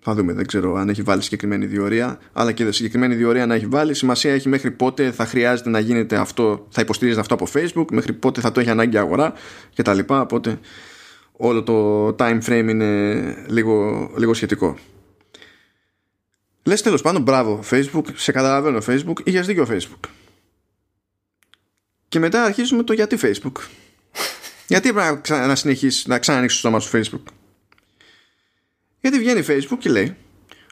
[0.03, 3.67] Θα δούμε, δεν ξέρω αν έχει βάλει συγκεκριμένη διορία, αλλά και συγκεκριμένη διορία να έχει
[3.67, 3.95] βάλει.
[3.95, 8.13] Σημασία έχει μέχρι πότε θα χρειάζεται να γίνεται αυτό, θα υποστηρίζεται αυτό από Facebook, μέχρι
[8.13, 9.33] πότε θα το έχει ανάγκη αγορά
[9.75, 9.99] κτλ.
[10.07, 10.59] Οπότε
[11.33, 14.77] όλο το time frame είναι λίγο, λίγο σχετικό.
[16.63, 20.09] Λες τέλος πάντων, μπράβο, Facebook, σε καταλαβαίνω Facebook, είχες δίκιο Facebook.
[22.09, 23.53] Και μετά αρχίζουμε το γιατί Facebook.
[24.69, 27.33] γιατί πρέπει να, συνεχίσεις να ξανανοίξεις το στόμα σου Facebook.
[29.01, 30.17] Γιατί βγαίνει Facebook και λέει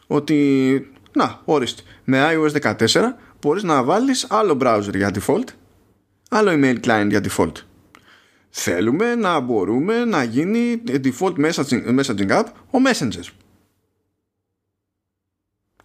[0.06, 3.02] ότι να, ορίστε, με iOS 14
[3.40, 5.44] μπορείς να βάλεις άλλο browser για default,
[6.30, 7.52] άλλο email client για default.
[8.50, 13.24] Θέλουμε να μπορούμε να γίνει default messaging, messaging app ο Messenger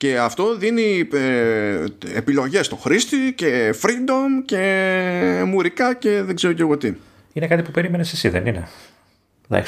[0.04, 1.84] και αυτό δίνει ε,
[2.14, 6.94] επιλογές στο χρήστη και freedom και μουρικά και δεν ξέρω και εγώ τι.
[7.34, 8.68] Είναι κάτι που περίμενες εσύ δεν είναι;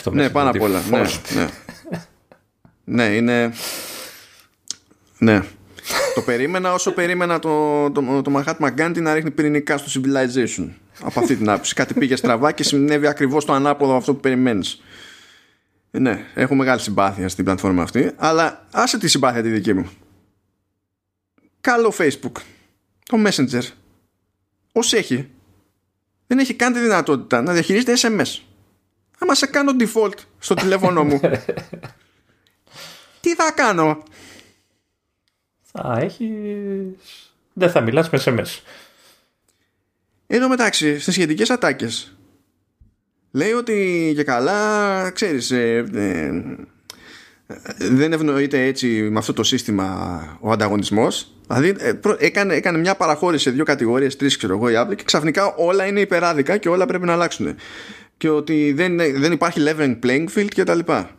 [0.03, 0.81] το ναι, πάνω απ' όλα.
[0.89, 1.01] Ναι,
[1.36, 1.47] ναι.
[2.83, 3.53] ναι, είναι...
[5.17, 5.41] Ναι.
[6.15, 10.69] το περίμενα όσο περίμενα το, το, το Mahatma Gandhi να ρίχνει πυρηνικά στο Civilization.
[11.01, 11.73] Από αυτή την άποψη.
[11.73, 14.81] Κάτι πήγε στραβά και συνέβη ακριβώς το ανάποδο αυτό που περιμένεις.
[15.91, 19.89] Ναι, έχω μεγάλη συμπάθεια στην πλατφόρμα αυτή, αλλά άσε τη συμπάθεια τη δική μου
[21.66, 22.32] καλό Facebook.
[23.03, 23.61] Το Messenger.
[24.72, 25.30] Ως έχει
[26.28, 28.39] δεν έχει καν τη δυνατότητα να διαχειρίζεται SMS
[29.20, 31.20] άμα σε κάνω default στο τηλέφωνο μου
[33.22, 34.03] τι θα κάνω;
[35.61, 36.32] Θα έχει
[37.53, 38.61] δεν θα μιλάς με SMS
[40.28, 42.18] Εδώ μεταξύ στις σχετικές ατάκες
[43.32, 46.32] λέει ότι και καλά ξέρεις ε, ε,
[47.77, 53.43] δεν ευνοείται έτσι με αυτό το σύστημα ο ανταγωνισμός Δηλαδή ε, έκανε, έκανε μια παραχώρηση
[53.43, 56.85] σε δύο κατηγορίες, τρεις ξέρω εγώ η Apple και ξαφνικά όλα είναι υπεράδικα και όλα
[56.85, 57.55] πρέπει να αλλάξουν.
[58.17, 61.09] και ότι δεν, δεν υπάρχει leveling playing field και τα λοιπά.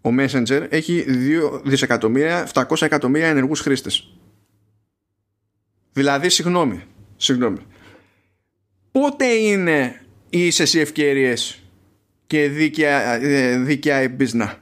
[0.00, 1.04] Ο Messenger έχει
[1.52, 4.12] 2 δισεκατομμύρια, 700 εκατομμύρια ενεργούς χρήστες.
[5.92, 6.82] Δηλαδή, συγγνώμη,
[7.16, 7.58] συγγνώμη.
[8.92, 10.00] Πότε είναι
[10.30, 11.62] ίσες οι ευκαιρίες
[12.26, 14.54] και δίκαια, ε, δίκαια η business;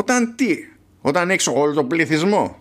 [0.00, 0.56] Όταν τι,
[1.00, 2.50] όταν έχεις όλο τον πληθυσμό.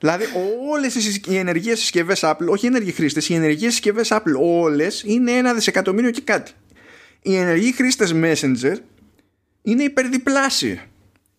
[0.00, 0.24] δηλαδή
[0.70, 0.94] όλες
[1.26, 5.54] οι ενεργείες συσκευές Apple, όχι οι ενεργοί χρήστες, οι ενεργείες συσκευές Apple όλες είναι ένα
[5.54, 6.52] δισεκατομμύριο και κάτι.
[7.22, 8.74] Οι ενεργοί χρήστες Messenger
[9.62, 10.80] είναι υπερδιπλάσιοι.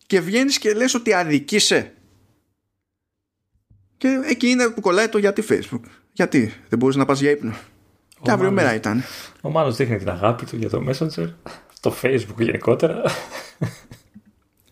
[0.06, 1.92] Και βγαίνεις και λες ότι αδικείσαι.
[3.96, 5.82] Και εκεί είναι που κολλάει το γιατί Facebook.
[6.12, 7.54] Γιατί δεν μπορείς να πας για ύπνο.
[8.22, 9.04] Και αύριο μέρα ήταν.
[9.40, 11.28] Ο Μάνος δείχνει την αγάπη του για το Messenger,
[11.80, 13.02] το Facebook γενικότερα.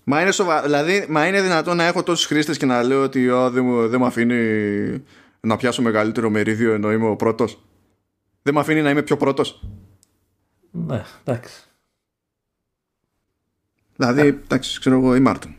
[0.05, 0.63] Μα είναι, σοβα...
[0.63, 4.01] δηλαδή, μα είναι δυνατόν να έχω τόσους χρήστες και να λέω ότι δεν μου, δεν
[4.01, 5.05] μου αφήνει
[5.41, 7.63] να πιάσω μεγαλύτερο μερίδιο ενώ είμαι ο πρώτος.
[8.43, 9.63] Δεν μου αφήνει να είμαι πιο πρώτος.
[10.71, 11.63] Ναι, εντάξει.
[13.97, 15.55] Δηλαδή, εντάξει, ξέρω εγώ, η Μάρτιν.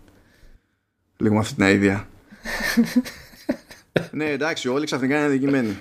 [1.18, 2.08] Λίγο με αυτή την αίδια.
[4.12, 5.78] ναι, εντάξει, όλοι ξαφνικά είναι αδικημένοι.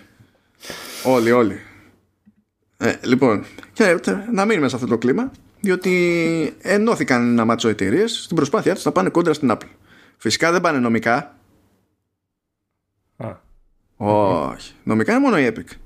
[1.04, 1.60] όλοι, όλοι.
[2.76, 4.00] Ε, λοιπόν, και
[4.32, 8.92] να μείνουμε σε αυτό το κλίμα, διότι ενώθηκαν ένα μάτσο εταιρείες στην προσπάθειά τους να
[8.92, 9.68] πάνε κόντρα στην Apple.
[10.16, 11.36] Φυσικά δεν πάνε νομικά.
[13.96, 14.72] Όχι.
[14.82, 15.76] Νομικά είναι μόνο η Epic.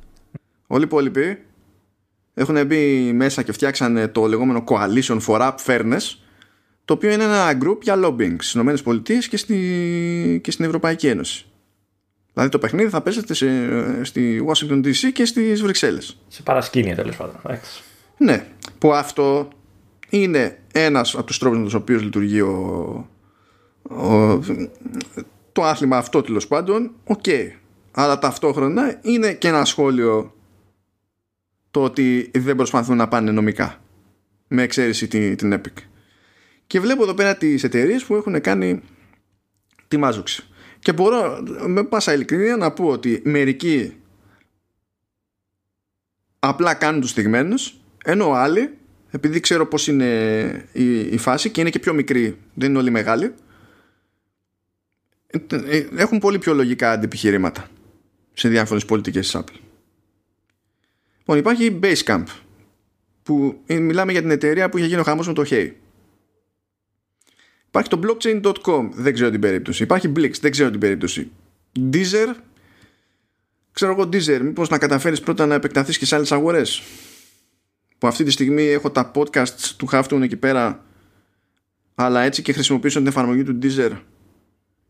[0.66, 1.38] Όλοι οι υπόλοιποι
[2.34, 6.16] έχουν μπει μέσα και φτιάξαν το λεγόμενο Coalition for App Fairness,
[6.84, 10.40] το οποίο είναι ένα group για lobbying στις ΗΠΑ και, στη...
[10.42, 11.46] και στην Ευρωπαϊκή Ένωση.
[12.32, 13.46] Δηλαδή το παιχνίδι θα παίζεται σε,
[14.04, 16.18] στη Washington DC και στις Βρυξέλλες.
[16.28, 17.60] Σε παρασκήνια τέλος πάντων.
[18.16, 18.46] Ναι,
[18.78, 19.48] που αυτό
[20.12, 23.08] είναι ένας από τους τρόπους με τους οποίους λειτουργεί ο,
[25.52, 27.24] το άθλημα αυτό τέλος πάντων, οκ.
[27.92, 30.34] Αλλά ταυτόχρονα είναι και ένα σχόλιο
[31.70, 33.82] το ότι δεν προσπαθούν να πάνε νομικά
[34.48, 35.82] με εξαίρεση την, την Epic.
[36.66, 38.82] Και βλέπω εδώ πέρα τις εταιρείες που έχουν κάνει
[39.88, 40.44] τη μάζοξη.
[40.78, 43.96] Και μπορώ με πάσα ειλικρίνεια να πω ότι μερικοί
[46.38, 48.76] απλά κάνουν τους στιγμένους ενώ άλλοι
[49.14, 52.90] επειδή ξέρω πως είναι η, η φάση και είναι και πιο μικρή δεν είναι όλοι
[52.90, 53.34] μεγάλοι
[55.96, 57.68] έχουν πολύ πιο λογικά αντιπιχειρήματα
[58.32, 59.60] σε διάφορες πολιτικές της Apple.
[61.18, 62.24] Λοιπόν, υπάρχει Basecamp
[63.22, 65.70] που μιλάμε για την εταιρεία που είχε γίνει ο χαμός με το Hey.
[67.68, 69.82] Υπάρχει το blockchain.com, δεν ξέρω την περίπτωση.
[69.82, 71.30] Υπάρχει Blix, δεν ξέρω την περίπτωση.
[71.92, 72.34] Deezer,
[73.72, 76.82] ξέρω εγώ Deezer, μήπως να καταφέρεις πρώτα να επεκταθείς και σε άλλες αγορές.
[78.02, 80.84] Που αυτή τη στιγμή έχω τα podcasts του Halftone εκεί πέρα,
[81.94, 83.90] αλλά έτσι και χρησιμοποιήσω την εφαρμογή του Deezer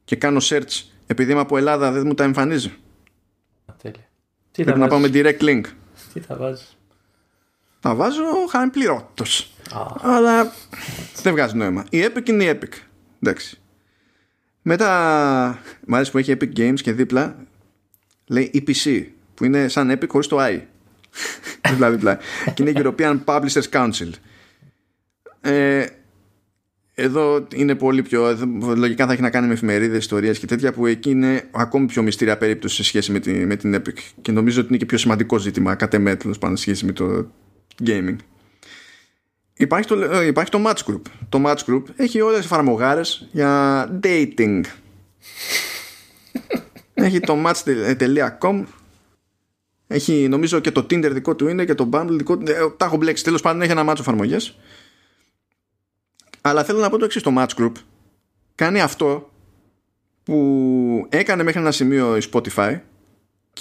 [0.04, 2.72] και κάνω search επειδή είμαι από Ελλάδα δεν μου τα εμφανίζει.
[3.82, 4.08] Τέλεια.
[4.52, 5.60] Τι Πρέπει να πάμε direct link.
[6.12, 6.78] Τι θα βάζεις;
[7.80, 9.52] Τα βάζω χαμηλπληρώτητος.
[10.00, 10.52] Αλλά
[11.22, 11.84] δεν βγάζει νόημα.
[11.90, 12.72] Η Epic είναι η Epic.
[13.22, 13.60] Εντάξει.
[14.62, 17.36] Μετά, μου αρέσει που έχει Epic Games και δίπλα
[18.26, 19.04] λέει EPC,
[19.34, 20.60] που είναι σαν Epic χωρίς το I.
[21.70, 22.18] δίπλα δίπλα.
[22.54, 24.10] και είναι European Publishers Council.
[25.40, 25.86] Ε,
[26.94, 28.36] εδώ είναι πολύ πιο.
[28.76, 32.02] Λογικά θα έχει να κάνει με εφημερίδες, ιστορίες και τέτοια που εκεί είναι ακόμη πιο
[32.02, 33.98] μυστήρια περίπτωση σε σχέση με, τη, με την Epic.
[34.22, 37.30] Και νομίζω ότι είναι και πιο σημαντικό ζήτημα κατά μέτρο πάνω σε σχέση με το
[37.84, 38.16] gaming.
[39.54, 41.02] Υπάρχει το, ε, υπάρχει το Match Group.
[41.28, 44.60] Το Match Group έχει όλες τις εφαρμογάρες για dating.
[46.94, 48.64] έχει το match.com
[49.92, 52.50] έχει νομίζω και το Tinder δικό του είναι και το Bumble δικό του.
[52.50, 53.24] Ε, τα έχω μπλέξει.
[53.24, 54.58] Τέλος πάντων έχει ένα μάτσο εφαρμογές.
[56.40, 57.72] Αλλά θέλω να πω το εξής το Match Group
[58.54, 59.30] κάνει αυτό
[60.22, 62.80] που έκανε μέχρι ένα σημείο η Spotify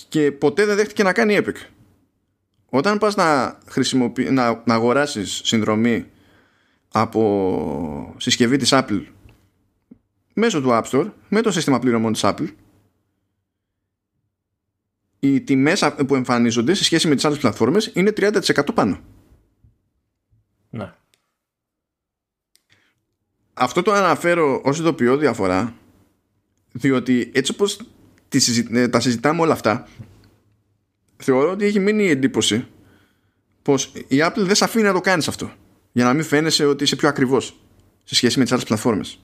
[0.09, 1.55] και ποτέ δεν δέχτηκε να κάνει Epic
[2.65, 4.27] όταν πας να, χρησιμοποιη...
[4.31, 6.05] να, να αγοράσεις συνδρομή
[6.91, 9.05] από συσκευή της Apple
[10.33, 12.47] μέσω του App Store με το σύστημα πληρωμών της Apple
[15.23, 18.41] οι τιμές που εμφανίζονται σε σχέση με τις άλλες πλατφόρμες είναι 30%
[18.73, 18.99] πάνω.
[20.69, 20.93] Ναι.
[23.53, 25.75] Αυτό το αναφέρω ως ειδοποιώ διαφορά
[26.71, 27.79] διότι έτσι όπως
[28.71, 29.87] ε, τα συζητάμε όλα αυτά
[31.17, 32.67] θεωρώ ότι έχει μείνει η εντύπωση
[33.61, 35.51] πως η Apple δεν σε αφήνει να το κάνεις αυτό
[35.91, 37.59] για να μην φαίνεσαι ότι είσαι πιο ακριβώς
[38.03, 39.19] σε σχέση με τις άλλες πλατφόρμες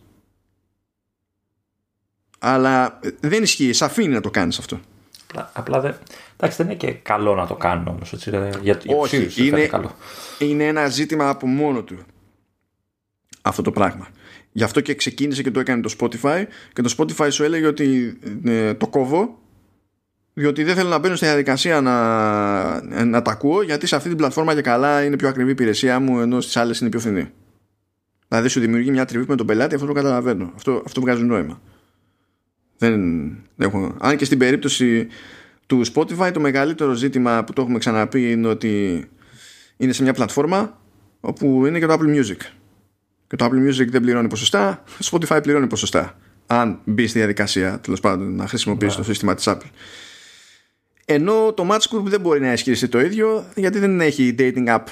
[2.40, 4.82] αλλά δεν ισχύει, σε αφήνει να το κάνεις αυτό
[5.28, 5.96] Απλά, απλά δεν,
[6.36, 9.96] εντάξει, δεν είναι και καλό να το κάνουν όμως έτσι, για, Όχι, είναι, καλό.
[10.40, 11.98] είναι ένα ζήτημα από μόνο του
[13.42, 14.08] αυτό το πράγμα
[14.52, 18.18] γι' αυτό και ξεκίνησε και το έκανε το Spotify και το Spotify σου έλεγε ότι
[18.46, 19.40] ε, το κόβω
[20.34, 24.18] διότι δεν θέλω να μπαίνω στη διαδικασία να, να τα ακούω γιατί σε αυτή την
[24.18, 27.30] πλατφόρμα και καλά είναι πιο ακριβή η υπηρεσία μου ενώ στις άλλες είναι πιο φθηνή.
[28.28, 30.52] Δηλαδή σου δημιουργεί μια τριβή με τον πελάτη, αυτό το καταλαβαίνω.
[30.56, 31.62] Αυτό, αυτό βγάζει νόημα.
[32.78, 33.96] Δεν έχω.
[34.00, 35.08] Αν και στην περίπτωση
[35.66, 39.06] του Spotify το μεγαλύτερο ζήτημα που το έχουμε ξαναπεί είναι ότι
[39.78, 40.82] είναι σε μια πλατφόρμα
[41.20, 42.38] όπου είναι και το Apple Music.
[43.28, 46.18] Και το Apple Music δεν πληρώνει ποσοστά, Spotify πληρώνει ποσοστά.
[46.48, 49.70] Αν μπει στη διαδικασία τέλος πάντων να χρησιμοποιήσει το σύστημα της Apple.
[51.06, 54.84] Ενώ το Match Group δεν μπορεί να ισχυριστεί το ίδιο γιατί δεν έχει dating app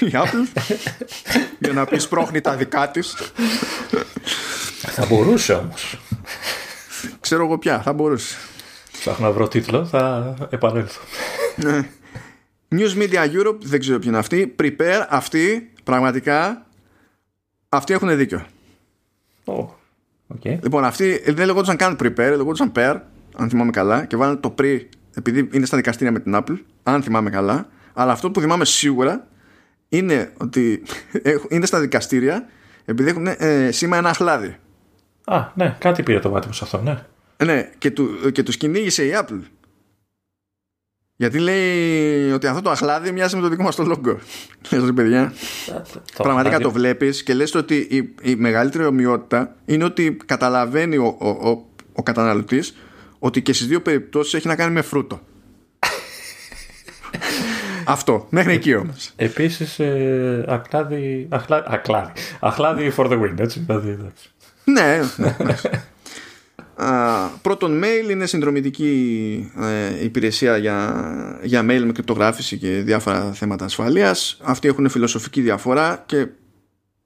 [0.00, 0.60] η Apple
[1.62, 3.14] για να πει σπρώχνει τα δικά της.
[4.78, 5.98] Θα μπορούσε όμως.
[7.20, 8.36] Ξέρω εγώ πια, θα μπορούσε.
[8.92, 11.00] Ψάχνω να βρω τίτλο, θα επανέλθω.
[11.56, 11.88] Ναι.
[12.70, 14.54] News Media Europe, δεν ξέρω ποιοι είναι αυτοί.
[14.58, 16.66] Prepare, αυτοί πραγματικά
[17.68, 18.46] αυτοί έχουν δίκιο.
[19.44, 19.66] Oh,
[20.34, 20.58] okay.
[20.62, 23.00] Λοιπόν, αυτοί δεν λεγόντουσαν καν prepare, λεγόντουσαν pair,
[23.36, 24.80] αν θυμάμαι καλά, και βάλανε το pre
[25.14, 27.68] επειδή είναι στα δικαστήρια με την Apple, αν θυμάμαι καλά.
[27.92, 29.26] Αλλά αυτό που θυμάμαι σίγουρα
[29.88, 30.82] είναι ότι
[31.48, 32.48] είναι στα δικαστήρια
[32.84, 34.56] επειδή έχουν ε, σήμα ένα χλάδι.
[35.24, 37.04] Α, ναι, κάτι πήρε το μάτι μου σε αυτό, ναι.
[37.44, 39.40] Ναι, και, του, και τους κυνήγησε η Apple.
[41.16, 44.16] Γιατί λέει ότι αυτό το αχλάδι μοιάζει με το δικό μας το logo.
[44.70, 45.32] Λες παιδιά.
[46.16, 51.28] Πραγματικά το βλέπεις και λες ότι η, η μεγαλύτερη ομοιότητα είναι ότι καταλαβαίνει ο, ο,
[51.28, 52.76] ο, ο καταναλωτής
[53.18, 55.20] ότι και στις δύο περιπτώσεις έχει να κάνει με φρούτο.
[57.84, 59.12] Αυτό, μέχρι εκεί όμως.
[59.16, 63.64] Επίσης, ε, ακλάδι, ακλάδι, ακλάδι for the win, έτσι.
[63.66, 63.98] Δηλαδή,
[64.64, 65.54] ναι, ναι, ναι.
[67.42, 74.38] πρώτον mail είναι συνδρομητική ε, υπηρεσία για, για mail με κρυπτογράφηση και διάφορα θέματα ασφαλείας.
[74.42, 76.26] Αυτοί έχουν φιλοσοφική διαφορά και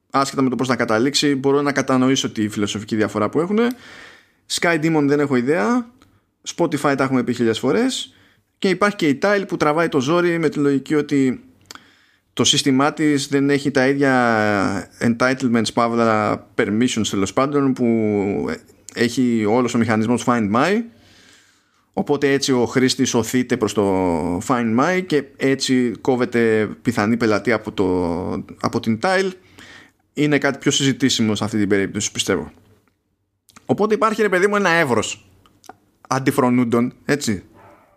[0.09, 3.59] άσχετα με το πώς να καταλήξει μπορώ να κατανοήσω τη φιλοσοφική διαφορά που έχουν
[4.49, 5.91] Sky Demon δεν έχω ιδέα.
[6.55, 8.13] Spotify τα έχουμε πει χίλιες φορές.
[8.57, 11.43] Και υπάρχει και η Tile που τραβάει το ζόρι με τη λογική ότι
[12.33, 17.85] το σύστημά της δεν έχει τα ίδια entitlements παύλα permissions τέλος πάντων που
[18.93, 20.81] έχει όλος ο μηχανισμός Find My.
[21.93, 27.71] Οπότε έτσι ο χρήστης οθείται προς το Find My και έτσι κόβεται πιθανή πελατή από,
[27.71, 27.85] το,
[28.61, 29.31] από την Tile.
[30.13, 32.51] Είναι κάτι πιο συζητήσιμο σε αυτή την περίπτωση πιστεύω.
[33.65, 35.29] Οπότε υπάρχει ρε παιδί μου ένα εύρος
[36.07, 37.43] αντιφρονούντων έτσι.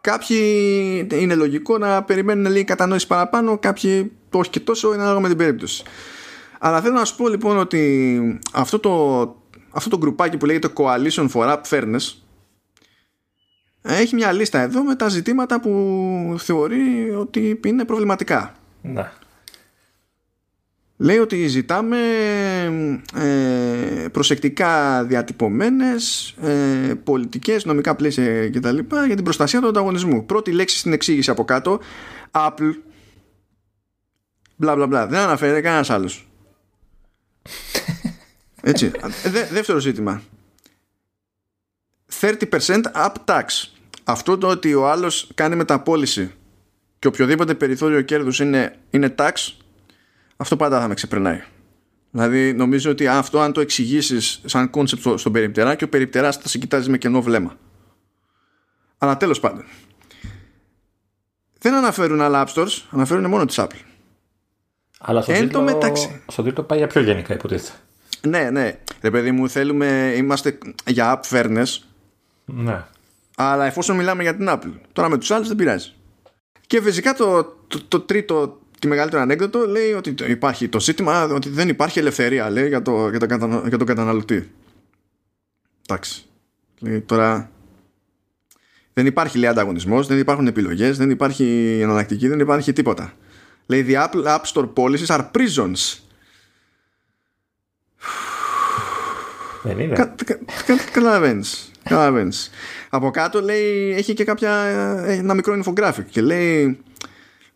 [0.00, 5.20] Κάποιοι είναι λογικό να περιμένουν λίγη κατανόηση παραπάνω κάποιοι το όχι και τόσο είναι ανάλογα
[5.20, 5.82] με την περίπτωση
[6.64, 9.22] αλλά θέλω να σου πω λοιπόν ότι αυτό το,
[9.70, 12.14] αυτό το γκρουπάκι που λέγεται Coalition for App Fairness
[13.82, 18.54] έχει μια λίστα εδώ με τα ζητήματα που θεωρεί ότι είναι προβληματικά.
[18.82, 19.10] Ναι.
[20.96, 21.98] Λέει ότι ζητάμε
[23.14, 28.78] ε, προσεκτικά διατυπωμένες ε, πολιτικές, νομικά πλαίσια κτλ.
[29.06, 30.26] για την προστασία του ανταγωνισμού.
[30.26, 31.80] Πρώτη λέξη στην εξήγηση από κάτω,
[32.30, 32.72] Apple,
[34.62, 35.06] μπλα μπλα μπλα.
[35.06, 36.28] Δεν αναφέρεται κανένας άλλος.
[38.62, 38.92] Έτσι.
[39.24, 40.22] Δε, δεύτερο ζήτημα.
[42.20, 42.40] 30%
[42.94, 43.42] app tax.
[44.04, 46.32] Αυτό το ότι ο άλλος κάνει μεταπώληση
[46.98, 49.32] και οποιοδήποτε περιθώριο κέρδους είναι, είναι tax,
[50.36, 51.42] αυτό πάντα θα με ξεπερνάει.
[52.10, 56.48] Δηλαδή νομίζω ότι αυτό αν το εξηγήσεις σαν concept στον περιπτερά και ο περιπτεράς θα
[56.48, 57.56] σε κοιτάζει με κενό βλέμμα.
[58.98, 59.64] Αλλά τέλος πάντων.
[61.58, 63.91] Δεν αναφέρουν άλλα app stores, αναφέρουν μόνο τις Apple.
[65.04, 66.22] Αλλά στο, τίτλο, μεταξύ...
[66.26, 67.78] στο τίτλο πάει για πιο γενικά υποτίθεται.
[68.28, 68.78] Ναι, ναι.
[69.00, 71.78] Ρε παιδί μου, θέλουμε, είμαστε για app fairness.
[72.44, 72.84] Ναι.
[73.36, 75.92] Αλλά εφόσον μιλάμε για την Apple, τώρα με τους άλλους δεν πειράζει.
[76.66, 81.48] Και φυσικά το, το, το τρίτο, τη μεγαλύτερη ανέκδοτο λέει ότι υπάρχει το ζήτημα ότι
[81.48, 84.50] δεν υπάρχει ελευθερία λέει, για, το, για, το κατανο, για τον καταναλωτή.
[85.86, 86.24] Εντάξει.
[86.78, 87.50] Λέει, τώρα
[88.92, 93.12] δεν υπάρχει λέει ανταγωνισμός, δεν υπάρχουν επιλογές, δεν υπάρχει εναλλακτική, δεν υπάρχει τίποτα.
[93.66, 96.02] Λέει the Apple App Store policies are prisons
[99.62, 100.14] Δεν είναι.
[100.92, 102.50] Καταλαβαίνεις.
[102.90, 104.52] Από κάτω λέει, έχει και κάποια,
[105.06, 106.78] ένα μικρό infographic και λέει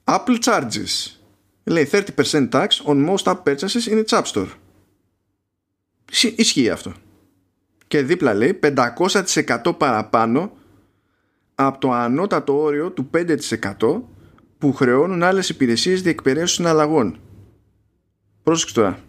[0.04, 1.16] Apple charges.
[1.64, 4.48] Λέει 30% tax on most app purchases in its app store.
[6.36, 6.92] Ισχύει αυτό.
[7.86, 10.52] Και δίπλα λέει 500% παραπάνω
[11.54, 14.02] από το ανώτατο όριο του 5%
[14.58, 17.20] που χρεώνουν άλλες υπηρεσίες διεκπαιρέωσης συναλλαγών.
[18.42, 19.04] Πρόσεξε τώρα.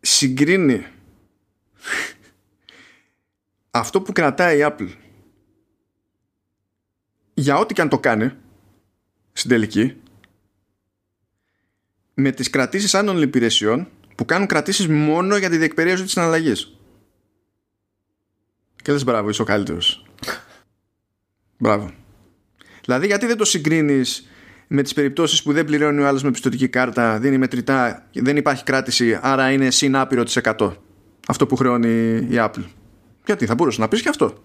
[0.00, 0.86] συγκρίνει
[3.70, 4.90] αυτό που κρατάει η Apple
[7.34, 8.32] για ό,τι και αν το κάνει
[9.32, 10.00] στην τελική
[12.14, 16.78] με τις κρατήσεις άλλων υπηρεσιών που κάνουν κρατήσεις μόνο για τη διεκπαιρέωση της συναλλαγής.
[18.82, 20.06] Και λες μπράβο, είσαι ο καλύτερος.
[21.58, 21.97] μπράβο.
[22.88, 24.28] Δηλαδή γιατί δεν το συγκρίνεις
[24.66, 28.64] με τις περιπτώσεις που δεν πληρώνει ο άλλος με πιστοτική κάρτα, δίνει μετρητά, δεν υπάρχει
[28.64, 30.76] κράτηση, άρα είναι συν άπειρο της 100.
[31.28, 32.64] Αυτό που χρεώνει η Apple.
[33.24, 34.42] Γιατί θα μπορούσες να πεις και αυτό.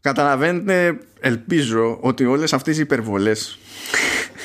[0.00, 3.58] Καταλαβαίνετε, ελπίζω ότι όλες αυτές οι υπερβολές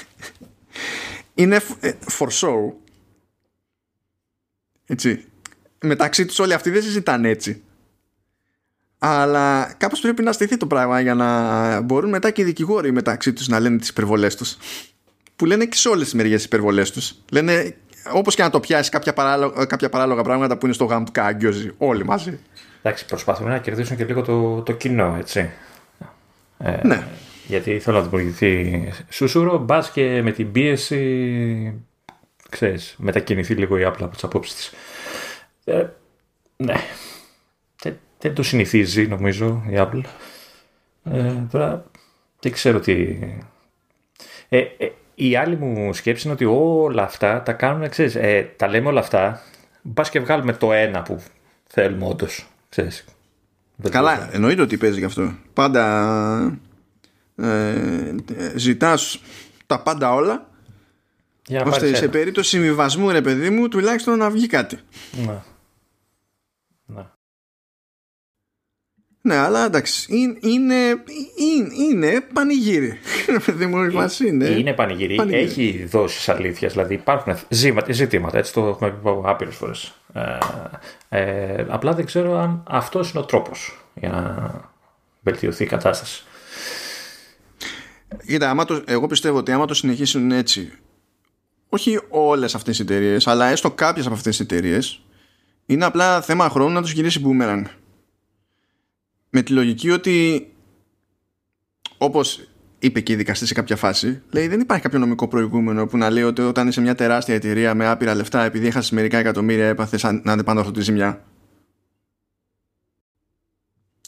[1.33, 2.73] είναι ε, for show.
[4.85, 5.25] Έτσι.
[5.83, 7.61] Μεταξύ τους όλοι αυτοί δεν συζητάνε έτσι.
[8.99, 13.33] Αλλά κάπως πρέπει να στηθεί το πράγμα για να μπορούν μετά και οι δικηγόροι μεταξύ
[13.33, 14.57] τους να λένε τις υπερβολές τους.
[15.35, 17.15] Που λένε και σε όλες τις μεριές τις υπερβολές τους.
[17.31, 17.75] Λένε
[18.13, 21.11] όπως και να το πιάσεις κάποια παράλογα, κάποια παράλογα πράγματα που είναι στο γάμο του
[21.11, 21.71] κάγκιοζη.
[21.77, 22.39] Όλοι μαζί.
[22.81, 25.49] Εντάξει, προσπαθούν να κερδίσουν και λίγο το, το κοινό, έτσι.
[26.57, 27.07] Ε, ναι.
[27.47, 31.73] Γιατί θέλω να δημιουργηθεί σούσουρο, μπας και με την πίεση,
[32.49, 34.73] ξέρεις, μετακινηθεί λίγο η Apple από τις απόψεις της.
[35.63, 35.85] Ε,
[36.57, 36.75] ναι.
[38.19, 40.01] Δεν, δεν, το συνηθίζει, νομίζω, η Apple.
[41.03, 41.85] Ε, τώρα
[42.39, 43.19] δεν ξέρω τι...
[44.49, 48.67] Ε, ε, η άλλη μου σκέψη είναι ότι όλα αυτά τα κάνουν, ξέρεις, ε, τα
[48.67, 49.41] λέμε όλα αυτά,
[49.81, 51.21] μπα και βγάλουμε το ένα που
[51.67, 52.47] θέλουμε όντως.
[53.89, 55.33] Καλά, εννοείται ότι παίζει γι' αυτό.
[55.53, 56.59] Πάντα
[57.35, 58.15] ε,
[58.55, 59.19] ζητάς
[59.65, 60.49] τα πάντα όλα
[61.47, 64.77] για ώστε σε περίπτωση συμβιβασμού ρε παιδί μου τουλάχιστον να βγει κάτι.
[65.25, 65.41] Ναι.
[69.27, 71.01] Ναι, αλλά εντάξει, είναι, είναι,
[71.89, 72.99] είναι πανηγύρι.
[74.19, 74.47] είναι.
[74.47, 75.15] Είναι πανηγύρι.
[75.15, 75.41] πανηγύρι.
[75.41, 76.71] Έχει δώσει αλήθειας.
[76.71, 77.35] Δηλαδή υπάρχουν
[77.89, 79.93] ζητήματα, έτσι το έχουμε πει άπειρες φορές.
[80.13, 80.37] Ε,
[81.09, 84.51] ε, απλά δεν ξέρω αν αυτός είναι ο τρόπος για να
[85.21, 86.23] βελτιωθεί η κατάσταση.
[88.27, 90.71] Κοίτα, άμα το, εγώ πιστεύω ότι άμα το συνεχίσουν έτσι,
[91.69, 95.01] όχι όλες αυτές οι εταιρείες, αλλά έστω κάποιες από αυτές τις εταιρείες,
[95.65, 97.63] είναι απλά θέμα χρόνου να τους γυρίσει boomerang.
[99.29, 100.47] Με τη λογική ότι,
[101.97, 102.47] όπως
[102.79, 106.09] είπε και η δικαστή σε κάποια φάση, λέει δεν υπάρχει κάποιο νομικό προηγούμενο που να
[106.09, 110.03] λέει ότι όταν είσαι μια τεράστια εταιρεία με άπειρα λεφτά, επειδή έχασες μερικά εκατομμύρια, έπαθες
[110.03, 111.25] να αντεπάνω τη ζημιά.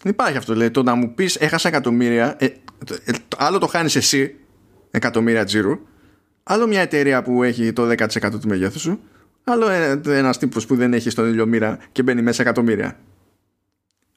[0.01, 0.55] Δεν υπάρχει αυτό.
[0.55, 4.35] Λέει, το να μου πεις έχασα εκατομμύρια, ε, ε, άλλο το χάνεις εσύ
[4.91, 5.79] εκατομμύρια τζίρου,
[6.43, 8.99] άλλο μια εταιρεία που έχει το 10% του μεγέθους σου,
[9.43, 12.99] άλλο ε, ένας τύπος που δεν έχει στον ίδιο μοίρα και μπαίνει μέσα εκατομμύρια.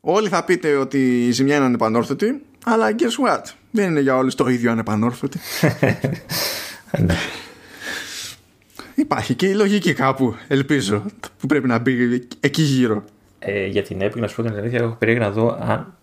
[0.04, 4.34] Όλοι θα πείτε ότι η ζημιά είναι ανεπανόρθωτη, αλλά guess what, δεν είναι για όλους
[4.34, 5.38] το ίδιο ανεπανόρθωτη.
[6.98, 7.14] Ναι.
[8.94, 11.04] Υπάρχει και η λογική κάπου, ελπίζω,
[11.38, 13.04] που πρέπει να μπει εκεί γύρω.
[13.38, 15.94] Ε, για την Epic, να σου πω την αλήθεια, έχω περίεργα να δω αν,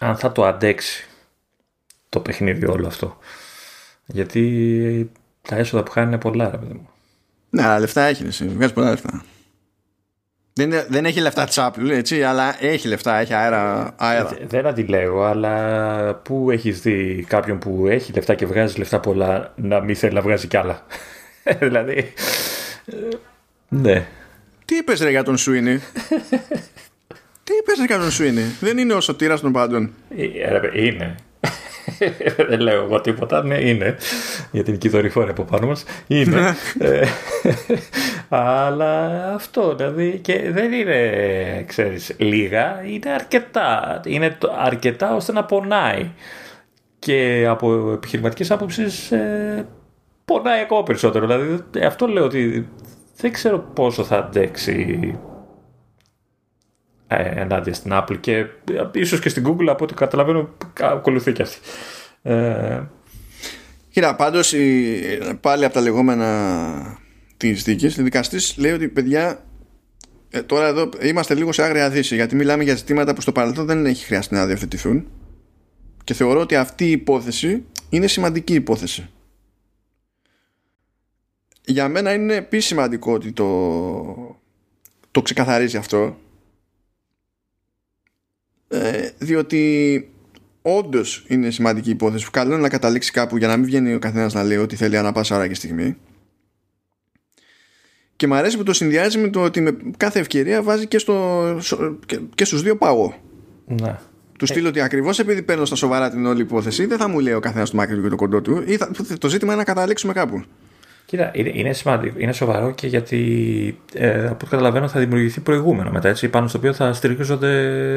[0.00, 1.08] αν θα το αντέξει
[2.08, 3.18] το παιχνίδι όλο αυτό.
[4.06, 5.10] Γιατί
[5.48, 6.88] τα έσοδα που χάνει είναι πολλά, ρε παιδί μου.
[7.50, 8.48] Ναι, αλλά λεφτά έχει, εσύ.
[8.48, 9.24] Βγάζει πολλά λεφτά.
[10.58, 13.94] Δεν, δεν έχει λεφτά τσάπλου, έτσι, αλλά έχει λεφτά, έχει αέρα.
[13.96, 14.36] αέρα.
[14.40, 19.52] Ε, δεν αντιλέγω, αλλά πού έχεις δει κάποιον που έχει λεφτά και βγάζει λεφτά πολλά
[19.56, 20.86] να μην θέλει να βγάζει κι άλλα;
[21.60, 22.12] δηλαδή.
[22.86, 22.92] Ε,
[23.68, 24.06] ναι.
[24.64, 25.78] Τι είπες ρε για τον Σουίνι;
[27.44, 29.92] Τι είπες ρε για τον Σουίνι; Δεν είναι ο σωτήρας των πάντων.
[30.16, 31.16] Ε, είναι.
[32.48, 33.44] Δεν λέω εγώ τίποτα.
[33.44, 33.96] Ναι, είναι.
[34.50, 35.84] Γιατί είναι και η δορυφόρη από πάνω μας.
[36.06, 36.40] Είναι.
[36.40, 36.54] Ναι.
[36.86, 37.06] Ε,
[38.58, 42.82] αλλά αυτό δηλαδή και δεν είναι, ξέρεις, λίγα.
[42.84, 44.00] Είναι αρκετά.
[44.04, 46.10] Είναι αρκετά ώστε να πονάει.
[46.98, 49.66] Και από επιχειρηματικής άποψης ε,
[50.24, 51.26] πονάει ακόμα περισσότερο.
[51.26, 52.68] Δηλαδή αυτό λέω ότι
[53.16, 55.35] δεν ξέρω πόσο θα αντέξει ε,
[57.08, 58.46] ενάντια στην Apple και ε,
[58.92, 60.48] ίσως και στην Google από ό,τι καταλαβαίνω
[60.80, 61.58] ακολουθεί και αυτή.
[62.22, 62.82] Ε...
[63.90, 64.54] Κοίτα, πάντως
[65.40, 66.98] πάλι από τα λεγόμενα
[67.36, 69.46] της δίκης, ο δικαστής λέει ότι παιδιά
[70.30, 73.66] ε, τώρα εδώ είμαστε λίγο σε άγρια δύση γιατί μιλάμε για ζητήματα που στο παρελθόν
[73.66, 75.06] δεν έχει χρειαστεί να διευθετηθούν.
[76.04, 79.08] Και θεωρώ ότι αυτή η υπόθεση είναι σημαντική υπόθεση.
[81.64, 84.40] Για μένα είναι επίσης σημαντικό ότι το,
[85.10, 86.18] το ξεκαθαρίζει αυτό
[88.68, 90.10] ε, διότι
[90.62, 93.98] όντως είναι σημαντική υπόθεση που καλό είναι να καταλήξει κάπου για να μην βγαίνει ο
[93.98, 95.96] καθένας να λέει ότι θέλει ανά πάσα ώρα και στιγμή
[98.16, 101.58] και μου αρέσει που το συνδυάζει με το ότι με κάθε ευκαιρία βάζει και, στο,
[102.06, 103.14] και, και στους δύο πάγο
[103.66, 103.98] ναι.
[104.38, 107.34] Του στείλω ότι ακριβώς επειδή παίρνω στα σοβαρά την όλη υπόθεση, δεν θα μου λέει
[107.34, 108.62] ο καθένας το μάκρυ και το κοντό του.
[108.66, 110.44] Ή θα, το ζήτημα είναι να καταλήξουμε κάπου.
[111.06, 115.90] Κοίτα, είναι, είναι, σημαντικό, είναι σοβαρό και γιατί ε, από ό,τι καταλαβαίνω θα δημιουργηθεί προηγούμενο
[115.90, 117.50] μετά, έτσι, πάνω στο οποίο θα στηρίζονται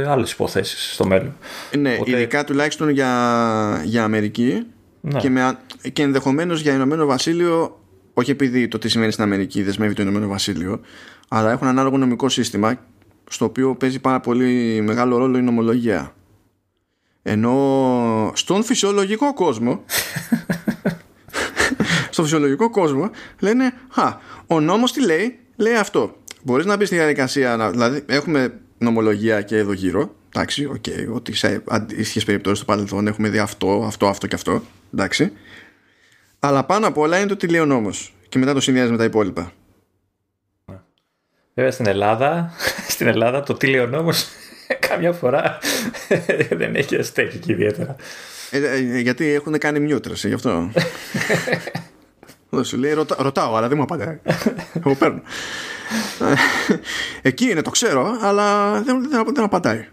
[0.10, 1.36] άλλες υποθέσεις στο μέλλον.
[1.78, 2.12] Ναι, Οπότε...
[2.12, 4.66] ειδικά τουλάχιστον για, για Αμερική
[5.02, 5.20] ναι.
[5.20, 5.58] και, με,
[5.94, 7.80] και ενδεχομένως για Ηνωμένο Βασίλειο,
[8.14, 10.80] όχι επειδή το τι σημαίνει στην Αμερική δεσμεύει το Ηνωμένο Βασίλειο,
[11.28, 12.76] αλλά έχουν ανάλογο νομικό σύστημα
[13.30, 16.14] στο οποίο παίζει πάρα πολύ μεγάλο ρόλο η νομολογία.
[17.22, 19.84] Ενώ στον φυσιολογικό κόσμο
[22.20, 23.10] στο φυσιολογικό κόσμο
[23.40, 24.14] λένε «Α,
[24.48, 26.16] ο νόμος τι λέει, λέει αυτό».
[26.42, 31.34] Μπορείς να μπεις στη διαδικασία, δηλαδή έχουμε νομολογία και εδώ γύρω, εντάξει, OK, okay, ότι
[31.34, 34.62] σε αντίστοιχες περιπτώσεις στο παρελθόν έχουμε δει αυτό, αυτό, αυτό και αυτό,
[34.94, 35.32] εντάξει.
[36.40, 38.98] Αλλά πάνω απ' όλα είναι το τι λέει ο νόμος και μετά το συνδυάζει με
[38.98, 39.52] τα υπόλοιπα.
[41.54, 42.54] Βέβαια στην Ελλάδα,
[42.94, 44.28] στην Ελλάδα το τι λέει ο νόμος
[44.90, 45.58] καμιά φορά
[46.60, 47.96] δεν έχει α- στέκει και ιδιαίτερα.
[48.52, 50.72] Ε, ε, γιατί έχουν κάνει μιούτρες, γι' αυτό.
[52.50, 54.20] Δεν σου λέει, ρωτα, ρωτάω, αλλά δεν μου απαντάει.
[54.74, 55.22] Εγώ παίρνω.
[57.22, 59.88] Εκεί είναι, το ξέρω, αλλά δεν, δεν, δεν απαντάει.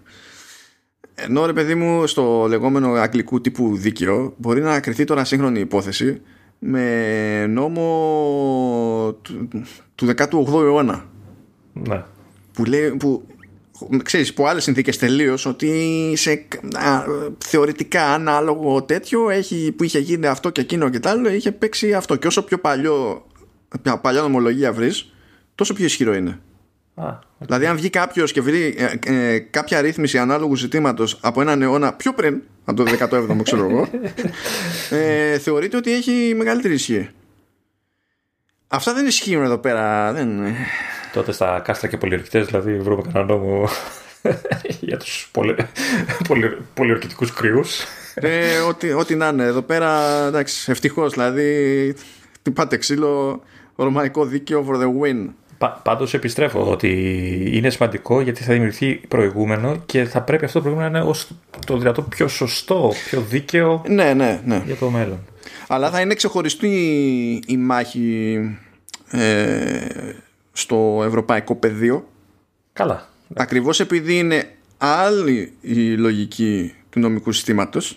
[1.14, 6.20] Ενώ ρε παιδί μου στο λεγόμενο αγγλικού τύπου δίκαιο μπορεί να κρυθεί τώρα σύγχρονη υπόθεση
[6.58, 9.48] με νόμο του,
[9.94, 11.04] του 18ου αιώνα.
[11.72, 12.04] Ναι.
[12.52, 13.26] Που, λέει, που
[14.02, 16.30] ξέρεις, που άλλες συνθήκες τελείως ότι σε
[16.74, 17.04] α,
[17.44, 21.94] θεωρητικά ανάλογο τέτοιο έχει, που είχε γίνει αυτό και εκείνο και τ' άλλο είχε παίξει
[21.94, 22.16] αυτό.
[22.16, 23.26] Και όσο πιο παλιό
[24.00, 25.14] παλιά νομολογία βρεις
[25.54, 26.40] τόσο πιο ισχυρό είναι.
[26.94, 27.44] Α, okay.
[27.44, 31.92] δηλαδή αν βγει κάποιος και βρει ε, ε, κάποια ρύθμιση ανάλογου ζητήματος από έναν αιώνα
[31.92, 33.88] πιο πριν από το 17ο ξέρω εγώ
[34.90, 37.08] ε, θεωρείται ότι έχει μεγαλύτερη ισχύ.
[38.68, 40.28] Αυτά δεν ισχύουν εδώ πέρα δεν
[41.16, 43.68] τότε στα κάστρα και πολιορκητές δηλαδή βρούμε κανένα νόμο
[44.88, 45.56] για τους πολυ...
[46.28, 46.56] πολυ...
[46.74, 47.84] πολιορκητικούς κρυούς.
[48.14, 51.94] Ε, ό,τι, ό,τι να είναι εδώ πέρα εντάξει ευτυχώς δηλαδή
[52.42, 53.42] τυπάτε ξύλο
[53.76, 55.28] ρωμαϊκό δίκαιο for the win.
[55.58, 56.90] Πα, πάντως επιστρέφω ότι
[57.52, 61.30] είναι σημαντικό γιατί θα δημιουργηθεί προηγούμενο και θα πρέπει αυτό το προηγούμενο να είναι ως
[61.66, 64.62] το δυνατό πιο σωστό, πιο δίκαιο ναι, ναι, ναι.
[64.66, 65.18] για το μέλλον.
[65.68, 66.68] Αλλά θα είναι ξεχωριστή
[67.46, 68.38] η μάχη
[69.10, 69.78] ε,
[70.56, 72.08] στο ευρωπαϊκό πεδίο.
[72.72, 73.08] Καλά.
[73.34, 77.96] Ακριβώς επειδή είναι άλλη η λογική του νομικού συστήματος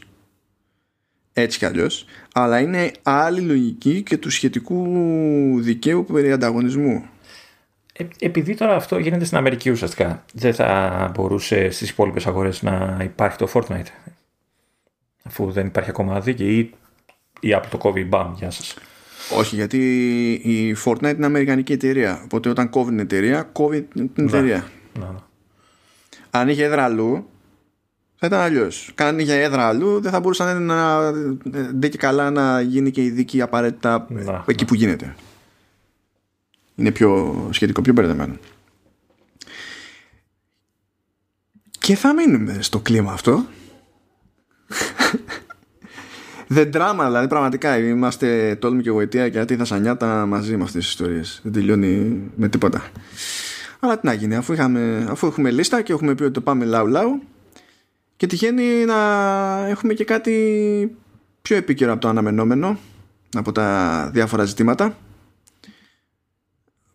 [1.33, 4.85] έτσι κι αλλιώς αλλά είναι άλλη λογική και του σχετικού
[5.61, 7.05] δικαίου περί ανταγωνισμού.
[7.93, 12.99] Ε, επειδή τώρα αυτό γίνεται στην Αμερική ουσιαστικά δεν θα μπορούσε στις υπόλοιπες αγορές να
[13.03, 14.13] υπάρχει το Fortnite
[15.23, 16.73] αφού δεν υπάρχει ακόμα δίκη ή
[17.39, 18.75] η Apple το κόβει μπαμ, γεια σας.
[19.37, 19.77] Όχι, γιατί
[20.33, 22.21] η Fortnite είναι αμερικανική εταιρεία.
[22.23, 24.67] Οπότε όταν κόβει την εταιρεία, κόβει την εταιρεία.
[24.99, 25.27] Να, να.
[26.29, 27.29] Αν είχε έδρα αλλού,
[28.15, 28.93] θα ήταν αλλιώς.
[28.95, 31.11] Αν είχε έδρα αλλού, δεν θα μπορούσαν να
[31.51, 35.15] δεν και καλά να γίνει και η δίκη απαραίτητα Να, εκεί που γίνεται.
[36.75, 38.35] Είναι πιο σχετικό, πιο μπερδεμένο.
[41.79, 43.45] Και θα μείνουμε στο κλίμα αυτό
[46.49, 50.89] The drama, δηλαδή πραγματικά είμαστε τόλμη και γοητεία και θα σανιάτα μαζί με αυτές τις
[50.89, 51.39] ιστορίες.
[51.43, 52.83] Δεν τελειώνει με τίποτα.
[53.79, 56.65] Αλλά τι να γίνει, αφού, είχαμε, αφού έχουμε λίστα και έχουμε πει ότι το πάμε
[56.65, 57.21] λαού λαού
[58.17, 58.97] και τυχαίνει να
[59.67, 60.95] έχουμε και κάτι
[61.41, 62.77] πιο επίκαιρο από το αναμενόμενο
[63.37, 64.97] από τα διάφορα ζητήματα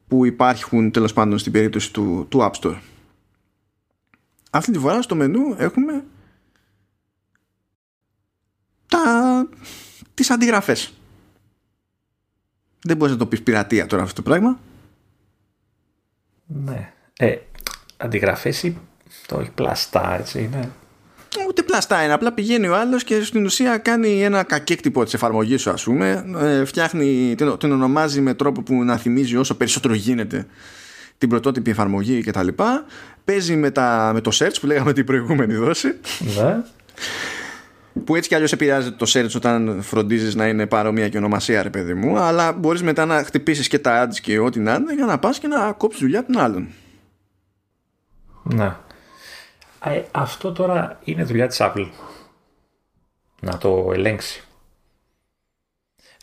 [0.08, 2.78] που υπάρχουν τέλος πάντων στην περίπτωση του, του App Store.
[4.50, 6.04] Αυτή τη φορά στο μενού έχουμε
[8.94, 9.48] τα...
[10.14, 10.92] τις αντιγραφές.
[12.82, 14.58] Δεν μπορείς να το πεις πειρατεία τώρα αυτό το πράγμα.
[16.46, 16.92] Ναι.
[17.18, 17.36] Ε,
[17.96, 18.76] αντιγραφές ή
[19.26, 20.70] το έχει πλαστά έτσι είναι.
[21.48, 22.12] Ούτε πλαστά είναι.
[22.12, 26.24] Απλά πηγαίνει ο άλλος και στην ουσία κάνει ένα κακέκτυπο της εφαρμογής σου ας πούμε.
[26.38, 30.46] Ε, φτιάχνει, την, την ονομάζει με τρόπο που να θυμίζει όσο περισσότερο γίνεται
[31.18, 32.48] την πρωτότυπη εφαρμογή κτλ.
[33.24, 35.94] Παίζει με, τα, με το search που λέγαμε την προηγούμενη δόση.
[36.18, 36.62] Ναι.
[38.04, 41.70] Που έτσι κι αλλιώς επηρεάζεται το search όταν φροντίζεις να είναι παρόμοια και ονομασία, ρε
[41.70, 42.18] παιδί μου.
[42.18, 45.38] Αλλά μπορείς μετά να χτυπήσεις και τα ads και ό,τι να είναι για να πας
[45.38, 46.68] και να κόψεις δουλειά των άλλων.
[48.42, 48.76] Ναι.
[49.84, 51.88] Ε, αυτό τώρα είναι δουλειά της Apple.
[53.40, 54.42] Να το ελέγξει.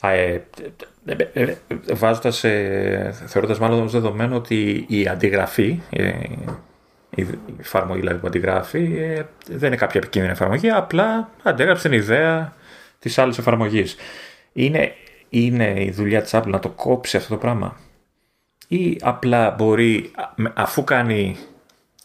[0.01, 0.39] Ε,
[1.33, 1.55] ε,
[1.93, 2.39] βάζοντας,
[3.25, 5.79] θεωρώντας μάλλον ως δεδομένο ότι η αντιγραφή,
[7.15, 7.27] η
[7.59, 8.97] εφαρμογή δηλαδή που αντιγράφει
[9.47, 12.53] δεν είναι κάποια επικίνδυνη εφαρμογή, απλά αντέγραψε την ιδέα
[12.99, 13.95] της άλλης εφαρμογής.
[14.53, 14.93] Είναι,
[15.29, 17.77] είναι η δουλειά της Apple να το κόψει αυτό το πράγμα;
[18.67, 20.11] Ή απλά μπορεί
[20.53, 21.37] αφού κάνει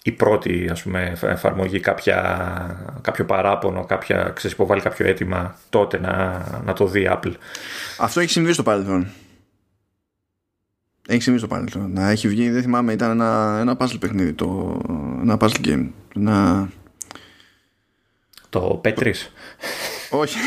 [0.02, 6.44] η πρώτη ας πούμε, εφαρμογή κάποια, κάποιο παράπονο, κάποια, ξέρεις, υποβάλει κάποιο αίτημα, τότε να,
[6.64, 7.32] να το δει Apple;
[7.98, 9.06] Αυτό έχει συμβεί στο παρελθόν.
[11.08, 11.92] Έχει συμβεί στο παρελθόν.
[11.92, 14.80] Να έχει βγει, δεν θυμάμαι, ήταν ένα, ένα puzzle παιχνίδι, το,
[15.22, 15.88] ένα puzzle game.
[16.14, 16.68] Να...
[18.48, 19.12] Το P3.
[20.10, 20.38] Όχι.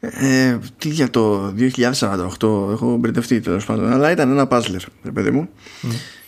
[0.00, 3.92] Ε, τι για το 2048 έχω μπερδευτεί τέλος πάντων.
[3.92, 4.80] Αλλά ήταν ένα puzzler,
[5.14, 5.48] παιδί μου.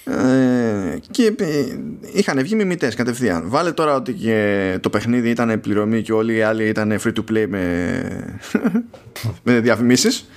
[0.05, 1.65] Ε, και ε,
[2.13, 3.49] είχαν βγει μιμητές κατευθείαν.
[3.49, 7.25] Βάλε τώρα ότι και το παιχνίδι ήταν πληρωμή και όλοι οι άλλοι ήταν free to
[7.31, 8.41] play με,
[9.45, 10.29] με διαφημίσεις.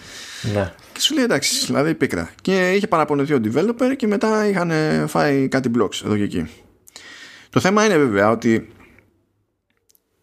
[0.54, 0.74] Ναι.
[0.92, 2.30] Και σου λέει εντάξει, δηλαδή πίκρα.
[2.42, 4.72] Και είχε παραπονεθεί ο developer και μετά είχαν
[5.08, 6.48] φάει κάτι blocks εδώ και εκεί.
[7.50, 8.70] Το θέμα είναι βέβαια ότι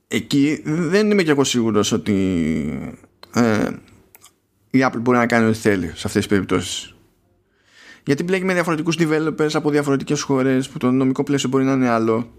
[0.08, 2.96] εκεί δεν είμαι και εγώ σίγουρος ότι
[3.34, 3.68] ε,
[4.70, 6.94] η Apple μπορεί να κάνει ό,τι θέλει σε αυτές τις περιπτώσεις.
[8.04, 11.88] Γιατί μπλέκει με διαφορετικούς developers από διαφορετικές χώρες που το νομικό πλαίσιο μπορεί να είναι
[11.88, 12.30] άλλο.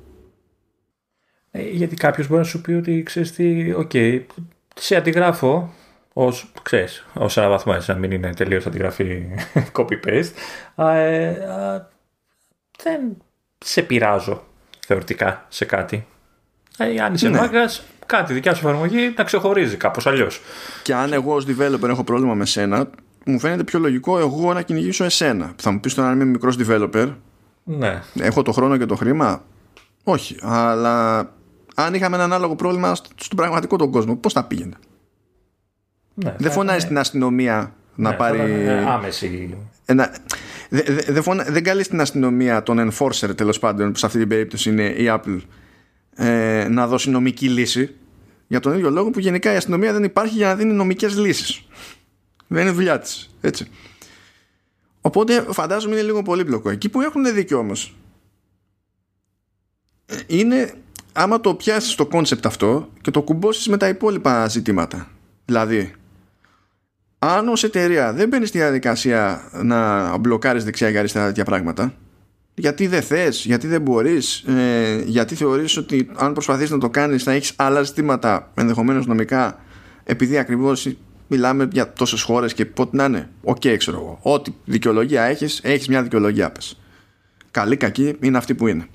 [1.51, 4.21] Ε, γιατί κάποιος μπορεί να σου πει ότι ξέρεις τι, OK, okay,
[4.75, 5.73] σε αντιγράφω
[6.13, 9.25] ως, ξέρεις, ως ένα βαθμό έτσι, να μην είναι τελείως αντιγραφή
[9.77, 10.31] copy-paste,
[10.75, 11.33] ε,
[12.83, 13.17] δεν
[13.57, 14.43] σε πειράζω
[14.85, 16.07] θεωρητικά σε κάτι.
[16.77, 17.37] Ε, αν είσαι ναι.
[17.37, 20.41] μάγκας, κάτι δικιά σου εφαρμογή να ξεχωρίζει κάπως αλλιώς.
[20.83, 22.89] Και αν εγώ ως developer έχω πρόβλημα με σένα,
[23.25, 25.53] μου φαίνεται πιο λογικό εγώ να κυνηγήσω εσένα.
[25.55, 27.13] Θα μου πεις τώρα αν είμαι μικρός developer.
[27.63, 28.01] Ναι.
[28.19, 29.43] Έχω το χρόνο και το χρήμα;
[30.03, 30.35] Όχι.
[30.41, 31.19] Αλλά
[31.75, 34.75] αν είχαμε ένα ανάλογο πρόβλημα στον πραγματικό τον κόσμο, πώς θα πήγαινε;
[36.13, 36.87] Ναι, δεν φωνάζει ναι.
[36.87, 38.69] την αστυνομία να ναι, πάρει.
[38.69, 39.57] Άμεση.
[39.85, 40.15] Ένα...
[40.69, 44.27] Δεν δε, δε, δε καλεί στην αστυνομία τον enforcer τέλος πάντων, που σε αυτή την
[44.27, 45.39] περίπτωση είναι η Apple,
[46.15, 47.95] ε, να δώσει νομική λύση
[48.47, 51.65] για τον ίδιο λόγο που γενικά η αστυνομία δεν υπάρχει για να δίνει νομικές λύσεις
[52.53, 53.35] δεν είναι δουλειά της.
[53.41, 53.67] έτσι
[55.01, 57.95] οπότε φαντάζομαι είναι λίγο πολύπλοκο εκεί που έχουν δίκιο όμως
[60.05, 60.73] ε, είναι
[61.13, 65.09] άμα το πιάσεις το concept αυτό και το κουμπώσεις με τα υπόλοιπα ζητήματα
[65.45, 65.93] δηλαδή
[67.19, 71.93] αν ως εταιρεία δεν μπαίνεις στη διαδικασία να μπλοκάρεις δεξιά και αριστερά τέτοια πράγματα
[72.55, 77.23] γιατί δεν θες, γιατί δεν μπορείς ε, γιατί θεωρείς ότι αν προσπαθείς να το κάνεις
[77.23, 79.59] θα έχεις άλλα ζητήματα ενδεχομένως νομικά
[80.03, 80.95] επειδή ακριβώς
[81.33, 84.19] μιλάμε για τόσες χώρες και πότε να είναι OK okay, ξέρω εγώ.
[84.21, 86.79] Ό,τι δικαιολογία έχεις έχεις μια δικαιολογία πες.
[87.51, 88.87] Καλή κακή είναι αυτή που είναι.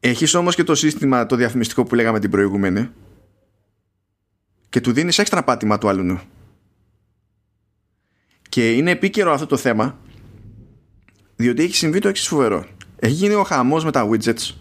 [0.00, 2.90] Έχεις όμως και το σύστημα το διαφημιστικό που λέγαμε την προηγούμενη
[4.68, 6.20] και του δίνεις έξτρα πάτημα του άλλου
[8.48, 9.98] και είναι επίκαιρο αυτό το θέμα
[11.36, 12.66] διότι έχει συμβεί το εξής φοβερό.
[12.98, 14.54] Έχει γίνει ο χαμός με τα widgets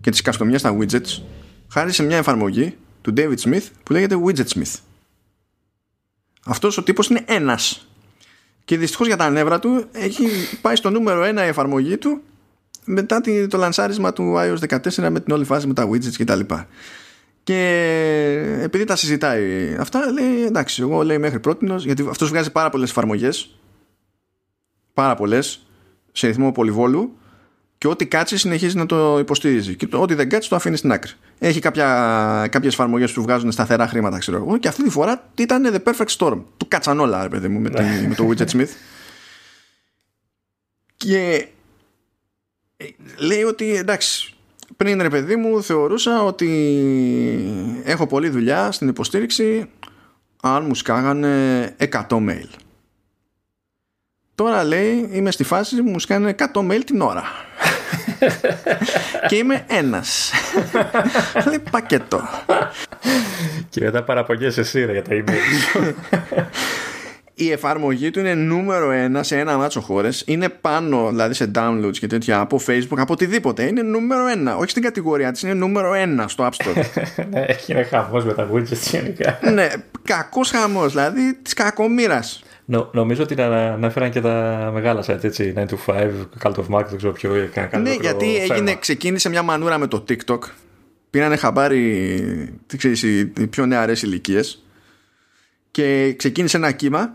[0.00, 1.22] και τις καστομιές στα widgets
[1.68, 4.74] χάρη σε μια εφαρμογή του David Smith που λέγεται Widget Smith.
[6.44, 7.86] Αυτός ο τύπος είναι ένας.
[8.64, 10.26] Και δυστυχώς για τα νεύρα του έχει
[10.60, 12.22] πάει στο νούμερο ένα η εφαρμογή του
[12.84, 16.40] μετά το λανσάρισμα του iOS 14 με την όλη φάση με τα widgets κτλ.
[16.40, 16.64] Και,
[17.42, 22.70] και επειδή τα συζητάει αυτά, λέει εντάξει, εγώ λέει μέχρι πρώτη, γιατί αυτός βγάζει πάρα
[22.70, 23.58] πολλές εφαρμογές.
[24.94, 25.66] Πάρα πολλές
[26.12, 27.16] σε ρυθμό πολυβόλου
[27.84, 29.74] και ό,τι κάτσει συνεχίζει να το υποστηρίζει.
[29.74, 31.10] Και το, ό,τι δεν κάτσει το αφήνεις στην άκρη.
[31.38, 34.58] Έχει κάποια, κάποιες εφαρμογές που βγάζουν σταθερά χρήματα, ξέρω εγώ.
[34.58, 36.42] Και αυτή τη φορά ήταν the perfect storm.
[36.56, 37.70] Του κάτσαν όλα, ρε παιδί μου, με,
[38.08, 38.68] με το Widget Smith.
[40.96, 41.48] Και
[42.76, 42.86] ε,
[43.18, 44.34] λέει ότι εντάξει,
[44.76, 46.50] πριν ρε παιδί μου θεωρούσα ότι
[47.84, 49.70] έχω πολλή δουλειά στην υποστήριξη
[50.42, 52.63] αν μου σκάγανε 100 mail.
[54.34, 57.22] Τώρα λέει είμαι στη φάση που μου σκάνε 100 mail την ώρα.
[59.28, 60.32] και είμαι ένας.
[61.48, 62.22] λέει πακέτο.
[63.68, 65.92] Και μετά παραπονιέσαι εσύ για τα email.
[67.34, 70.22] η εφαρμογή του είναι νούμερο ένα σε ένα μάτσο χώρες.
[70.26, 73.62] Είναι πάνω δηλαδή σε downloads και τέτοια από Facebook, από οτιδήποτε.
[73.62, 74.56] Είναι νούμερο ένα.
[74.56, 76.84] Όχι στην κατηγορία της, είναι νούμερο ένα στο App Store.
[77.30, 79.38] ναι, έχει ένα χαμός με τα widgets γενικά.
[79.52, 79.68] ναι,
[80.04, 82.22] κακός χαμός, δηλαδή της κακομήρα.
[82.64, 86.10] Νο, νομίζω ότι αναφέραν και τα μεγάλα site, έτσι, 9 to 5,
[86.42, 87.48] Cult of Mark, δεν ξέρω ποιο.
[87.80, 90.38] Ναι, γιατί έγινε, ξεκίνησε μια μανούρα με το TikTok.
[91.10, 94.64] Πήρανε χαμπάρι, τι ξέρεις, οι πιο νεαρές ηλικίες.
[95.70, 97.14] Και ξεκίνησε ένα κύμα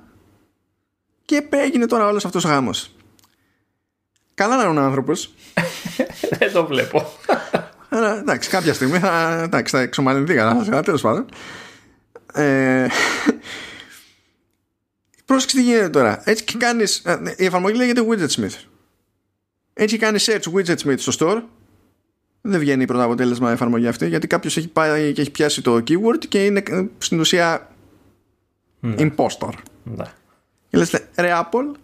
[1.25, 2.95] και έγινε τώρα όλος αυτός ο γάμος.
[4.33, 5.33] Καλά να είναι ο άνθρωπος.
[6.39, 7.13] Δεν το βλέπω.
[7.89, 11.25] Αλλά εντάξει, κάποια στιγμή θα, εντάξει, θα εξομαλυνθεί καλά, τέλος πάντων.
[12.33, 12.87] Ε,
[15.29, 16.21] Πρόσεξε τι γίνεται τώρα.
[16.25, 17.03] Έτσι και κάνεις.
[17.37, 18.63] Η εφαρμογή λέγεται Widget Smith.
[19.73, 21.41] Έτσι κάνεις search Widget Smith στο store.
[22.41, 25.75] Δεν βγαίνει πρώτο αποτέλεσμα η εφαρμογή αυτή γιατί κάποιος έχει πάει και έχει πιάσει το
[25.75, 27.69] keyword και είναι ε, στην ουσία
[28.79, 28.95] ναι.
[28.97, 29.51] impostor.
[29.83, 30.05] Ναι.
[30.69, 31.75] Και λες, ρε Apple,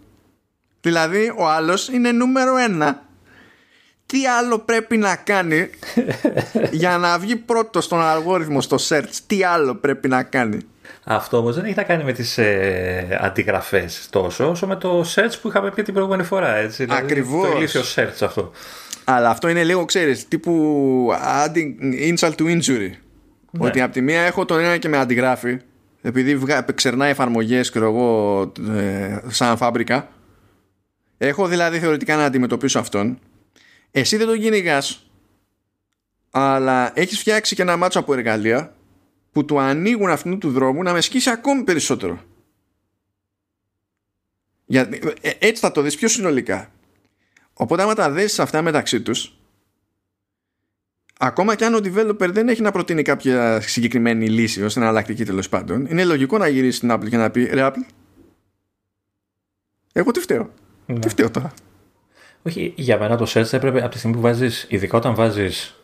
[0.82, 3.06] δηλαδή ο άλλος είναι νούμερο ένα.
[4.06, 5.70] Τι άλλο πρέπει να κάνει
[6.72, 9.18] για να βγει πρώτος στον αλγόριθμο στο search.
[9.28, 10.60] Τι άλλο πρέπει να κάνει;
[11.03, 15.34] Αυτό όμως δεν έχει να κάνει με τις ε, αντιγραφές τόσο, όσο με το search
[15.41, 16.56] που είχαμε πει την προηγούμενη φορά.
[16.56, 17.49] Έτσι, δηλαδή Ακριβώς.
[17.49, 18.52] Το ηλίθιο search αυτό.
[19.03, 21.07] Αλλά αυτό είναι λίγο, ξέρεις, τύπου
[21.45, 21.74] adding
[22.14, 22.90] insult to injury.
[23.52, 23.68] Ναι.
[23.68, 25.57] Ότι από τη μία έχω τον ένα και με αντιγράφει,
[26.02, 26.66] επειδή βγα...
[26.76, 30.10] ξερνάει εφαρμογές, ξέρω εγώ, ε, σαν φάμπρικα.
[31.18, 33.20] Έχω δηλαδή θεωρητικά να αντιμετωπίσω αυτόν.
[33.91, 35.10] Εσύ δεν τον κυνηγάς,
[36.32, 38.74] αλλά έχεις φτιάξει και ένα μάτσο από εργαλεία
[39.36, 42.20] που του ανοίγουν αυτού του δρόμου να με σκίσει ακόμη περισσότερο.
[44.66, 46.72] Γιατί, ε, έτσι θα το δεις πιο συνολικά.
[47.53, 49.38] Οπότε άμα τα δέσεις αυτά μεταξύ τους
[51.20, 55.26] ακόμα και αν ο developer δεν έχει να προτείνει κάποια συγκεκριμένη λύση ώστε να αλλακτική
[55.26, 57.86] τέλος πάντων είναι λογικό να γυρίσει στην Apple και να πει ρε Apple
[59.94, 60.49] εγώ τι φταίω;
[60.86, 60.99] Ναι.
[60.99, 61.53] Τι φταίω τώρα;
[62.44, 65.76] Όχι, για μένα το search έπρεπε από τη στιγμή που βάζεις, ειδικά όταν βάζεις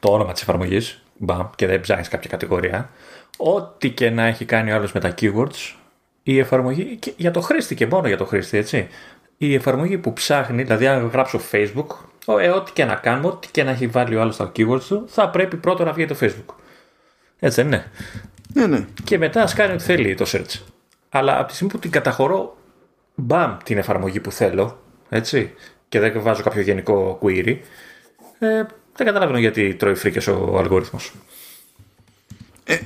[0.00, 2.90] το όνομα της εφαρμογής, μπαμ, και δεν ψάχνεις κάποια κατηγορία,
[3.36, 5.74] ό,τι και να έχει κάνει ο άλλος με τα keywords,
[6.22, 8.88] η εφαρμογή, και για το χρήστη και μόνο για το χρήστη, έτσι.
[9.38, 11.86] Η εφαρμογή που ψάχνει, δηλαδή αν γράψω Facebook,
[12.40, 15.04] ε, ό,τι και να κάνουμε, ό,τι και να έχει βάλει ο άλλος στα keywords του,
[15.06, 16.54] θα πρέπει πρώτο να βγει το Facebook.
[17.38, 17.90] Έτσι δεν είναι;
[18.52, 18.86] Ναι, ναι.
[19.04, 20.60] Και μετά ας κάνει ό,τι θέλει το search.
[21.08, 22.56] Αλλά από τη στιγμή που την καταχωρώ,
[23.14, 24.78] μπαμ την εφαρμογή που θέλω,
[25.08, 25.54] έτσι,
[25.88, 27.58] και δεν βάζω κάποιο γενικό query,
[28.38, 28.62] ε,
[28.96, 31.12] δεν καταλαβαίνω γιατί τρώει φρίκες ο αλγόριθμος.
[32.64, 32.78] Ε,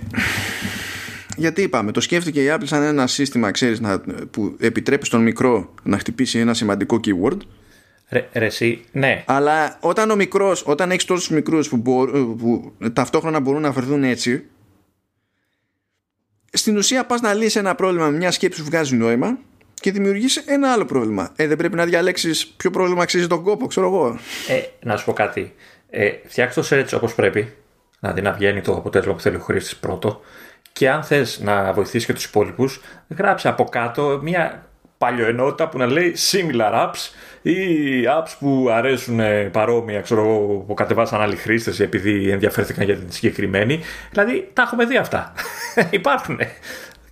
[1.36, 4.00] γιατί είπαμε, το σκέφτηκε η Apple σαν ένα σύστημα, ξέρεις, να,
[4.30, 7.36] που επιτρέπει στον μικρό να χτυπήσει ένα σημαντικό keyword.
[8.08, 9.24] Ρε, ρε εσύ, ναι.
[9.26, 11.82] Αλλά όταν ο μικρός, όταν έχεις τόσους μικρούς που,
[12.38, 14.44] που ταυτόχρονα μπορούν να φερθούν έτσι,
[16.52, 19.38] στην ουσία πας να λύσεις ένα πρόβλημα με μια σκέψη που βγάζει νόημα
[19.74, 21.32] και δημιουργήσει ένα άλλο πρόβλημα.
[21.36, 24.18] Ε, δεν πρέπει να διαλέξεις ποιο πρόβλημα αξίζει τον κόπο, ξέρω εγώ.
[24.48, 25.54] Ε, να σου πω κάτι.
[25.90, 27.52] Ε, φτιάξτε το search όπως πρέπει,
[28.00, 30.20] δηλαδή να βγαίνει το αποτέλεσμα που θέλει ο χρήστης πρώτο
[30.72, 34.64] και αν θες να βοηθήσεις και τους υπόλοιπους γράψε από κάτω μια
[34.98, 37.10] παλιοενότητα που να λέει similar apps
[37.42, 37.54] ή
[38.18, 43.80] apps που αρέσουν παρόμοια, ξέρω εγώ, που κατεβάσαν άλλοι χρήστες επειδή ενδιαφέρθηκαν για την συγκεκριμένη.
[44.10, 45.32] Δηλαδή, τα έχουμε δει αυτά.
[45.90, 46.40] Υπάρχουν.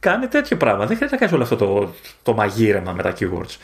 [0.00, 0.86] Κάνε τέτοιο πράγμα.
[0.86, 3.56] Δεν χρειάζεται να κάνεις όλο αυτό το, το μαγείρεμα με τα keywords.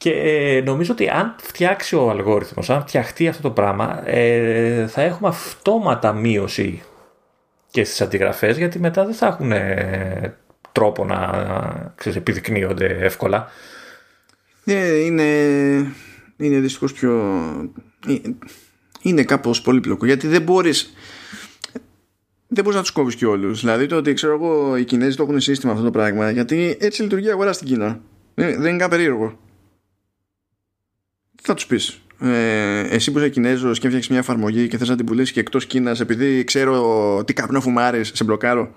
[0.00, 5.02] Και ε, νομίζω ότι αν φτιάξει ο αλγόριθμος, αν φτιαχτεί αυτό το πράγμα, ε, θα
[5.02, 6.82] έχουμε αυτόματα μείωση
[7.70, 10.36] και στις αντιγραφές, γιατί μετά δεν θα έχουν ε,
[10.72, 13.48] τρόπο να ξέρεις, επιδεικνύονται εύκολα.
[14.64, 15.32] Ναι, είναι,
[16.36, 17.12] είναι δυστυχώς πιο...
[19.02, 20.92] Είναι κάπως πολύπλοκο, γιατί δεν μπορείς...
[22.48, 23.54] Δεν μπορείς να τους κόβεις και όλου.
[23.54, 27.02] Δηλαδή το ότι ξέρω εγώ οι Κινέζοι το έχουν σύστημα αυτό το πράγμα, γιατί έτσι
[27.02, 28.00] λειτουργεί η αγορά στην Κίνα.
[28.34, 29.38] Δεν, είναι καν περίεργο
[31.42, 32.00] θα τους πεις.
[32.22, 35.40] Ε, εσύ που είσαι Κινέζος και έφτιαξες μια εφαρμογή και θες να την πουλήσεις και
[35.40, 38.70] εκτός Κίνας επειδή ξέρω τι καπνό φουμάρεις, σε μπλοκάρω.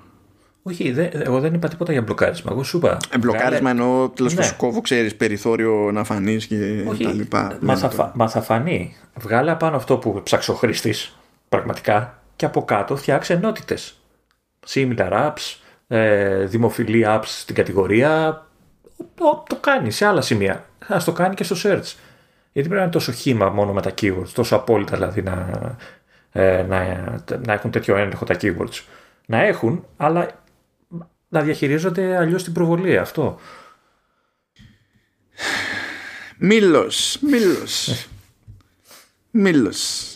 [0.63, 2.51] Όχι, δε, εγώ δεν είπα τίποτα για μπλοκάρισμα.
[2.51, 2.97] Εγώ σου είπα.
[3.09, 4.43] Ε, μπλοκάρισμα εννοώ τέλος ναι.
[4.43, 7.57] σου κόβω, ξέρεις, περιθώριο να φανείς και Όχι, τα λοιπά.
[7.61, 8.95] Μας θα, φα, μας θα φανεί.
[9.15, 10.93] Βγάλε πάνω αυτό που ψάξει ο χρήστη,
[11.49, 13.95] πραγματικά, και από κάτω φτιάξε ενότητες.
[14.67, 15.57] Similar apps,
[15.87, 18.45] ε, δημοφιλή apps στην κατηγορία.
[19.15, 20.65] Το, το κάνει σε άλλα σημεία.
[20.87, 21.95] Α το κάνει και στο search.
[22.53, 25.47] Γιατί πρέπει να είναι τόσο χήμα μόνο με τα keywords, τόσο απόλυτα δηλαδή να,
[26.31, 26.85] ε, να,
[27.45, 28.81] να έχουν τέτοιο έλεγχο τα keywords.
[29.25, 30.43] Να έχουν, αλλά
[31.29, 33.39] να διαχειρίζονται αλλιώς την προβολή αυτό.
[36.37, 38.07] Μήλος, μήλος.
[39.31, 40.09] Μήλος.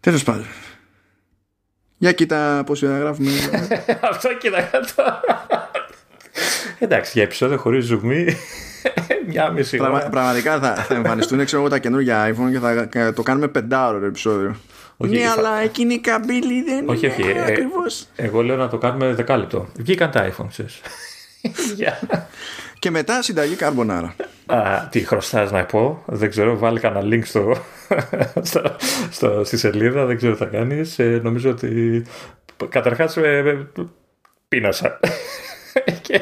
[0.00, 0.46] Τέλος πάντων.
[1.98, 3.30] Για κοίτα πόση ώρα γράφουμε.
[4.10, 5.20] Αυτό κοίτα κάτω.
[6.78, 8.36] Εντάξει, για επεισόδιο χωρίς ζουμί
[9.28, 13.48] μια μισή Πραγμα, Πραγματικά θα, θα εμφανιστούν ξέρω, τα καινούργια iPhone και θα το κάνουμε
[13.48, 14.56] πεντάωρο το επεισόδιο.
[14.96, 18.06] Όχι, ναι, αλλά εκείνη η καμπύλη δεν όχι, είναι όχι, ε, ακριβώς.
[18.16, 19.68] εγώ λέω να το κάνουμε δεκάλεπτο.
[19.78, 20.80] Βγήκαν τα iPhone, ξέρεις.
[22.78, 24.14] Και μετά συνταγή καρμπονάρα.
[24.46, 26.02] Α, τι χρωστάς να πω.
[26.06, 27.56] Δεν ξέρω, βάλει κανένα link στο,
[28.42, 28.76] στο,
[29.10, 30.04] στο, στη σελίδα.
[30.04, 30.98] Δεν ξέρω τι θα κάνεις.
[30.98, 32.02] Ε, νομίζω ότι
[32.68, 33.68] καταρχάς ε,
[34.48, 35.00] πίνασα.
[36.02, 36.20] και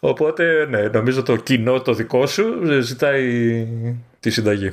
[0.00, 2.44] Οπότε, ναι, νομίζω το κοινό το δικό σου
[2.80, 3.66] ζητάει
[4.20, 4.72] τη συνταγή.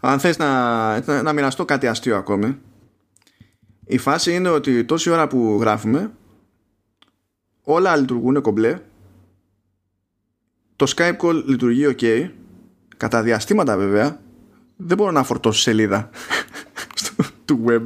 [0.00, 2.58] Αν θες να, να μοιραστώ κάτι αστείο ακόμη,
[3.86, 6.10] η φάση είναι ότι τόση ώρα που γράφουμε,
[7.62, 8.78] όλα λειτουργούν κομπλέ,
[10.76, 12.30] το Skype call λειτουργεί ok,
[12.96, 14.20] κατά διαστήματα βέβαια,
[14.76, 16.10] δεν μπορώ να φορτώσω σελίδα
[17.44, 17.82] του web.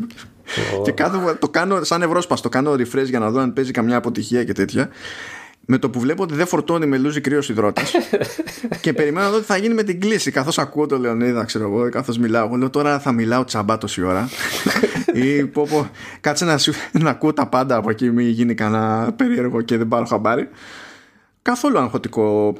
[0.84, 4.44] Και κάθε, το κάνω σαν ευρώσπαστο, κάνω refresh για να δω αν παίζει καμιά αποτυχία
[4.44, 4.90] και τέτοια
[5.66, 7.93] με το που βλέπω ότι δεν φορτώνει με λούζι κρύο υδρότας.
[8.82, 10.30] και περιμένω να δω τι θα γίνει με την κλίση.
[10.30, 12.47] Καθώς ακούω το Λεωνίδα, ξέρω εγώ, καθώς μιλάω.
[12.47, 14.28] Εγώ λέω τώρα θα μιλάω τσαμπά τόση ώρα.
[15.12, 15.90] ή πω, πω,
[16.20, 16.59] κάτσε να,
[16.93, 20.48] να ακούω τα πάντα από εκεί, μην γίνει κανένα περίεργο και δεν πάρω χαμπάρι.
[21.43, 22.55] Καθόλου αγχωτικό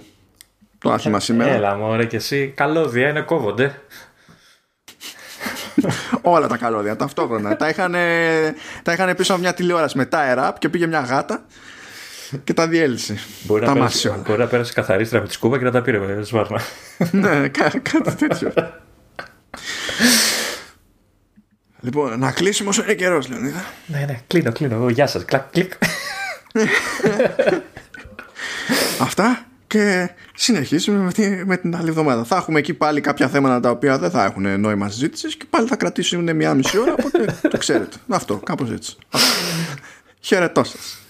[0.79, 1.51] το άθλημα σήμερα.
[1.51, 2.53] Έλα, μωρέ, και εσύ.
[2.57, 3.81] Καλώδια είναι κόβονται.
[6.23, 7.57] Όλα τα καλώδια ταυτόχρονα.
[7.57, 7.95] τα, είχαν,
[8.83, 11.45] τα είχαν πίσω από μια τηλεόραση με τα και πήγε μια γάτα
[12.45, 13.19] και τα διέλυσε.
[13.43, 15.99] Μπορεί, τα να, πέρασε, μπορεί να πέρασε καθαρίστρα με της σκούβα και να τα πήρε
[15.99, 16.61] με σβάρνα.
[17.11, 17.81] ναι, κάτι
[18.19, 18.53] τέτοιο.
[21.81, 23.65] λοιπόν, να κλείσουμε όσο είναι καιρός, Λεωνίδα.
[23.87, 24.89] ναι, ναι, κλείνω, κλείνω.
[24.89, 25.25] Γεια σας.
[25.51, 25.73] Κλικ.
[29.01, 32.25] Αυτά και συνεχίσουμε με, με την άλλη εβδομάδα.
[32.25, 35.69] Θα έχουμε εκεί πάλι κάποια θέματα τα οποία δεν θα έχουν νόημα συζήτησης και πάλι
[35.69, 36.93] θα κρατήσουν μια μισή ώρα.
[36.93, 37.97] Οπότε το ξέρετε.
[38.09, 38.97] Αυτό, κάπως έτσι.
[40.21, 41.02] Χαιρετώ σας.